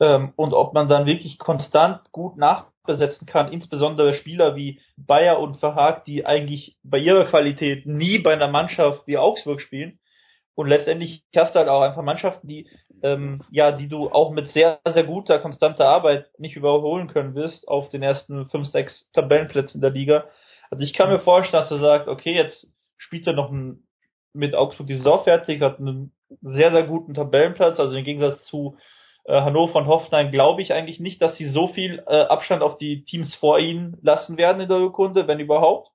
ähm, 0.00 0.32
und 0.36 0.52
ob 0.52 0.74
man 0.74 0.88
dann 0.88 1.06
wirklich 1.06 1.38
konstant 1.38 2.00
gut 2.12 2.36
nachbesetzen 2.84 3.26
kann, 3.26 3.52
insbesondere 3.52 4.14
Spieler 4.14 4.56
wie 4.56 4.80
Bayer 4.96 5.38
und 5.40 5.56
Verhaag, 5.56 6.04
die 6.04 6.26
eigentlich 6.26 6.76
bei 6.82 6.98
ihrer 6.98 7.24
Qualität 7.26 7.86
nie 7.86 8.18
bei 8.18 8.32
einer 8.32 8.48
Mannschaft 8.48 9.06
wie 9.06 9.18
Augsburg 9.18 9.60
spielen. 9.60 9.98
Und 10.54 10.68
letztendlich 10.68 11.24
hast 11.34 11.54
du 11.54 11.58
halt 11.58 11.68
auch 11.68 11.82
einfach 11.82 12.02
Mannschaften, 12.02 12.46
die 12.46 12.68
ähm, 13.02 13.42
ja, 13.50 13.72
die 13.72 13.88
du 13.88 14.08
auch 14.08 14.30
mit 14.30 14.48
sehr, 14.50 14.78
sehr 14.88 15.04
guter, 15.04 15.38
konstanter 15.40 15.86
Arbeit 15.86 16.26
nicht 16.38 16.56
überholen 16.56 17.08
können 17.08 17.34
wirst 17.34 17.66
auf 17.68 17.90
den 17.90 18.02
ersten 18.02 18.48
fünf, 18.48 18.68
sechs 18.68 19.10
Tabellenplätzen 19.12 19.80
der 19.80 19.90
Liga. 19.90 20.24
Also 20.70 20.82
ich 20.84 20.94
kann 20.94 21.10
mir 21.10 21.18
vorstellen, 21.18 21.60
dass 21.60 21.68
du 21.68 21.76
sagst, 21.78 22.08
okay, 22.08 22.34
jetzt 22.34 22.66
spielt 22.96 23.26
er 23.26 23.34
noch 23.34 23.50
ein, 23.50 23.82
mit 24.32 24.54
Augsburg 24.54 24.86
die 24.86 24.96
Saison 24.96 25.22
fertig, 25.24 25.60
hat 25.60 25.80
einen 25.80 26.12
sehr, 26.40 26.70
sehr 26.70 26.84
guten 26.84 27.14
Tabellenplatz, 27.14 27.78
also 27.78 27.94
im 27.94 28.04
Gegensatz 28.04 28.42
zu 28.44 28.76
äh, 29.24 29.40
Hannover 29.40 29.78
und 29.78 29.86
Hoffenheim 29.86 30.30
glaube 30.30 30.62
ich 30.62 30.72
eigentlich 30.72 31.00
nicht, 31.00 31.20
dass 31.22 31.36
sie 31.36 31.48
so 31.48 31.68
viel 31.68 32.02
äh, 32.06 32.22
Abstand 32.22 32.62
auf 32.62 32.78
die 32.78 33.04
Teams 33.04 33.34
vor 33.36 33.58
ihnen 33.58 33.98
lassen 34.02 34.36
werden 34.36 34.60
in 34.60 34.68
der 34.68 34.78
Rückrunde, 34.78 35.26
wenn 35.26 35.40
überhaupt. 35.40 35.90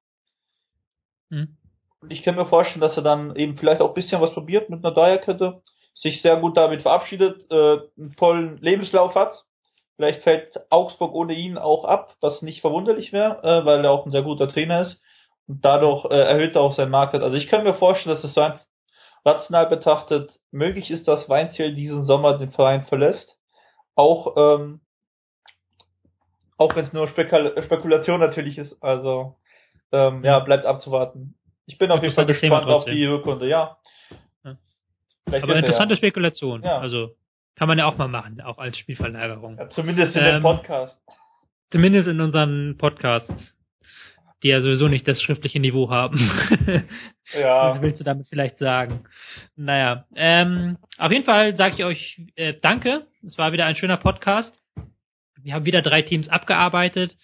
Hm. 1.30 1.57
Und 2.01 2.11
ich 2.11 2.23
kann 2.23 2.36
mir 2.36 2.45
vorstellen, 2.45 2.82
dass 2.82 2.97
er 2.97 3.03
dann 3.03 3.36
eben 3.36 3.57
vielleicht 3.57 3.82
auch 3.82 3.89
ein 3.89 3.93
bisschen 3.93 4.21
was 4.21 4.34
probiert 4.34 4.69
mit 4.69 4.84
einer 4.84 4.93
Dreierkette, 4.93 5.61
sich 5.93 6.21
sehr 6.21 6.38
gut 6.38 6.55
damit 6.55 6.82
verabschiedet, 6.82 7.45
äh, 7.51 7.80
einen 7.97 8.15
tollen 8.17 8.57
Lebenslauf 8.61 9.15
hat. 9.15 9.43
Vielleicht 9.97 10.23
fällt 10.23 10.57
Augsburg 10.69 11.13
ohne 11.13 11.34
ihn 11.34 11.57
auch 11.57 11.84
ab, 11.84 12.15
was 12.21 12.41
nicht 12.41 12.61
verwunderlich 12.61 13.11
wäre, 13.11 13.43
äh, 13.43 13.65
weil 13.65 13.84
er 13.84 13.91
auch 13.91 14.05
ein 14.05 14.11
sehr 14.11 14.23
guter 14.23 14.47
Trainer 14.47 14.82
ist. 14.82 15.01
Und 15.47 15.65
dadurch 15.65 16.05
äh, 16.05 16.15
erhöht 16.15 16.55
er 16.55 16.61
auch 16.61 16.73
seinen 16.73 16.91
Marktwert. 16.91 17.23
Also 17.23 17.36
ich 17.36 17.47
kann 17.47 17.63
mir 17.63 17.73
vorstellen, 17.73 18.15
dass 18.15 18.23
es 18.23 18.34
so 18.34 18.41
ein 18.41 18.59
rational 19.26 19.67
betrachtet 19.67 20.39
möglich 20.51 20.91
ist, 20.91 21.07
dass 21.07 21.30
Weinziel 21.30 21.76
diesen 21.76 22.05
Sommer 22.05 22.38
den 22.38 22.51
Verein 22.51 22.86
verlässt. 22.86 23.38
Auch, 23.95 24.36
ähm, 24.38 24.82
auch 26.57 26.76
wenn 26.76 26.86
es 26.86 26.93
nur 26.93 27.07
Spekul 27.07 27.55
Spekulation 27.63 28.20
natürlich 28.20 28.57
ist. 28.57 28.82
Also 28.82 29.36
ähm, 29.91 30.24
ja, 30.24 30.39
bleibt 30.39 30.65
abzuwarten. 30.65 31.36
Ich 31.65 31.78
bin 31.78 31.91
auf 31.91 32.01
jeden 32.01 32.15
Fall 32.15 32.26
gespannt 32.26 32.67
auf 32.67 32.86
die 32.86 33.05
Rückrunde, 33.05 33.47
ja. 33.47 33.78
ja. 34.43 34.57
Aber 35.28 35.55
interessante 35.55 35.93
ja. 35.93 35.97
Spekulation. 35.97 36.63
Ja. 36.63 36.80
Also 36.80 37.15
kann 37.55 37.67
man 37.67 37.78
ja 37.78 37.86
auch 37.86 37.97
mal 37.97 38.07
machen, 38.07 38.41
auch 38.41 38.57
als 38.57 38.78
Spielverlagerung. 38.78 39.57
Ja, 39.57 39.70
zumindest 39.70 40.15
in 40.15 40.24
ähm, 40.24 40.36
dem 40.36 40.41
Podcast. 40.41 40.97
Zumindest 41.72 42.07
in 42.07 42.22
unseren 42.22 42.78
Podcasts 42.78 43.53
die 44.43 44.49
ja 44.49 44.61
sowieso 44.61 44.87
nicht 44.87 45.07
das 45.07 45.21
schriftliche 45.21 45.59
Niveau 45.59 45.89
haben. 45.89 46.31
ja. 47.33 47.71
Was 47.71 47.81
willst 47.81 47.99
du 47.99 48.03
damit 48.03 48.27
vielleicht 48.27 48.57
sagen? 48.57 49.05
Naja, 49.55 50.05
ähm, 50.15 50.77
auf 50.97 51.11
jeden 51.11 51.25
Fall 51.25 51.55
sage 51.55 51.75
ich 51.75 51.83
euch 51.83 52.21
äh, 52.35 52.53
Danke. 52.61 53.07
Es 53.25 53.37
war 53.37 53.51
wieder 53.51 53.65
ein 53.65 53.75
schöner 53.75 53.97
Podcast. 53.97 54.53
Wir 55.41 55.53
haben 55.53 55.65
wieder 55.65 55.81
drei 55.81 56.01
Teams 56.01 56.29
abgearbeitet. 56.29 57.15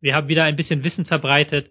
Wir 0.00 0.14
haben 0.14 0.28
wieder 0.28 0.44
ein 0.44 0.56
bisschen 0.56 0.84
Wissen 0.84 1.04
verbreitet. 1.04 1.70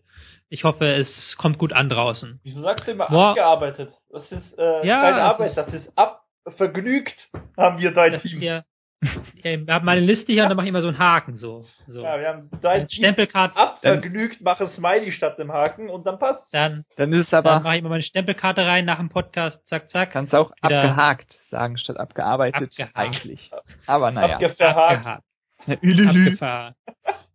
Ich 0.50 0.64
hoffe, 0.64 0.86
es 0.86 1.36
kommt 1.38 1.58
gut 1.58 1.74
an 1.74 1.90
draußen. 1.90 2.40
Wieso 2.44 2.62
sagst 2.62 2.88
du 2.88 2.92
immer 2.92 3.08
Boah. 3.08 3.30
abgearbeitet? 3.30 3.92
Das 4.12 4.32
ist 4.32 4.58
äh, 4.58 4.86
ja, 4.86 5.02
keine 5.02 5.22
Arbeit, 5.22 5.50
ist, 5.50 5.56
das 5.56 5.74
ist 5.74 5.98
ab 5.98 6.24
vergnügt, 6.48 7.16
haben 7.58 7.80
wir 7.80 7.92
drei 7.92 8.10
Teams. 8.18 8.42
Ja, 8.42 8.64
wir 9.44 9.74
haben 9.74 9.86
meine 9.86 10.02
Liste 10.02 10.34
hier 10.34 10.44
und 10.44 10.50
dann 10.50 10.58
mache 10.58 10.66
ich 10.66 10.70
immer 10.70 10.82
so 10.82 10.90
einen 10.90 11.00
Haken, 11.00 11.38
so. 11.38 11.66
so. 11.88 12.04
Ja, 12.04 12.20
wir 12.20 12.28
haben 12.28 12.50
dein 12.62 12.90
Stempelkarte. 12.90 13.56
Abvergnügt, 13.56 14.42
mache 14.42 14.68
Smiley 14.68 15.12
statt 15.12 15.40
dem 15.40 15.52
Haken 15.54 15.90
und 15.90 16.06
dann 16.06 16.20
passt. 16.20 16.54
Dann, 16.54 16.86
dann 16.98 17.14
ist 17.14 17.28
es 17.28 17.34
aber. 17.34 17.52
Dann 17.52 17.64
mache 17.64 17.76
ich 17.76 17.80
immer 17.80 17.90
meine 17.90 18.04
Stempelkarte 18.04 18.66
rein 18.66 18.86
nach 18.86 18.98
dem 18.98 19.10
Podcast, 19.10 19.66
zack, 19.68 19.90
zack. 19.90 20.12
Kannst 20.12 20.36
auch 20.36 20.52
abgehakt 20.62 21.40
sagen 21.50 21.78
statt 21.78 21.98
abgearbeitet, 21.98 22.72
abgehakt. 22.72 22.96
eigentlich. 22.96 23.52
Aber 23.88 24.12
naja. 24.12 24.36
Abgeverhakt. 24.36 25.06
Abgehakt. 25.06 25.24
Abgeverhakt. 25.68 26.78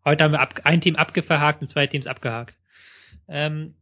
Heute 0.04 0.24
haben 0.24 0.32
wir 0.32 0.40
ab, 0.40 0.54
ein 0.64 0.80
Team 0.80 0.96
abgeverhakt 0.96 1.62
und 1.62 1.70
zwei 1.70 1.86
Teams 1.86 2.06
abgehakt. 2.06 2.56
Ähm, 3.28 3.74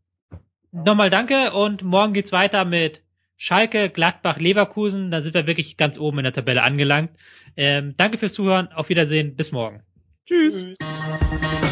nochmal 0.71 1.11
danke 1.11 1.53
und 1.53 1.83
morgen 1.83 2.13
geht's 2.13 2.33
weiter 2.33 2.65
mit 2.65 3.01
Schalke, 3.45 3.91
Gladbach, 3.91 4.39
Leverkusen, 4.39 5.11
da 5.11 5.21
sind 5.21 5.35
wir 5.35 5.49
wirklich 5.49 5.77
ganz 5.77 5.99
oben 5.99 6.19
in 6.19 6.25
der 6.25 6.33
Tabelle 6.33 6.63
angelangt. 6.63 7.11
Ähm, 7.57 7.95
danke 7.97 8.17
fürs 8.19 8.35
Zuhören, 8.35 8.69
auf 8.69 8.89
Wiedersehen, 8.89 9.35
bis 9.35 9.51
morgen. 9.51 9.83
Tschüss. 10.27 10.77
Tschüss. 10.79 11.72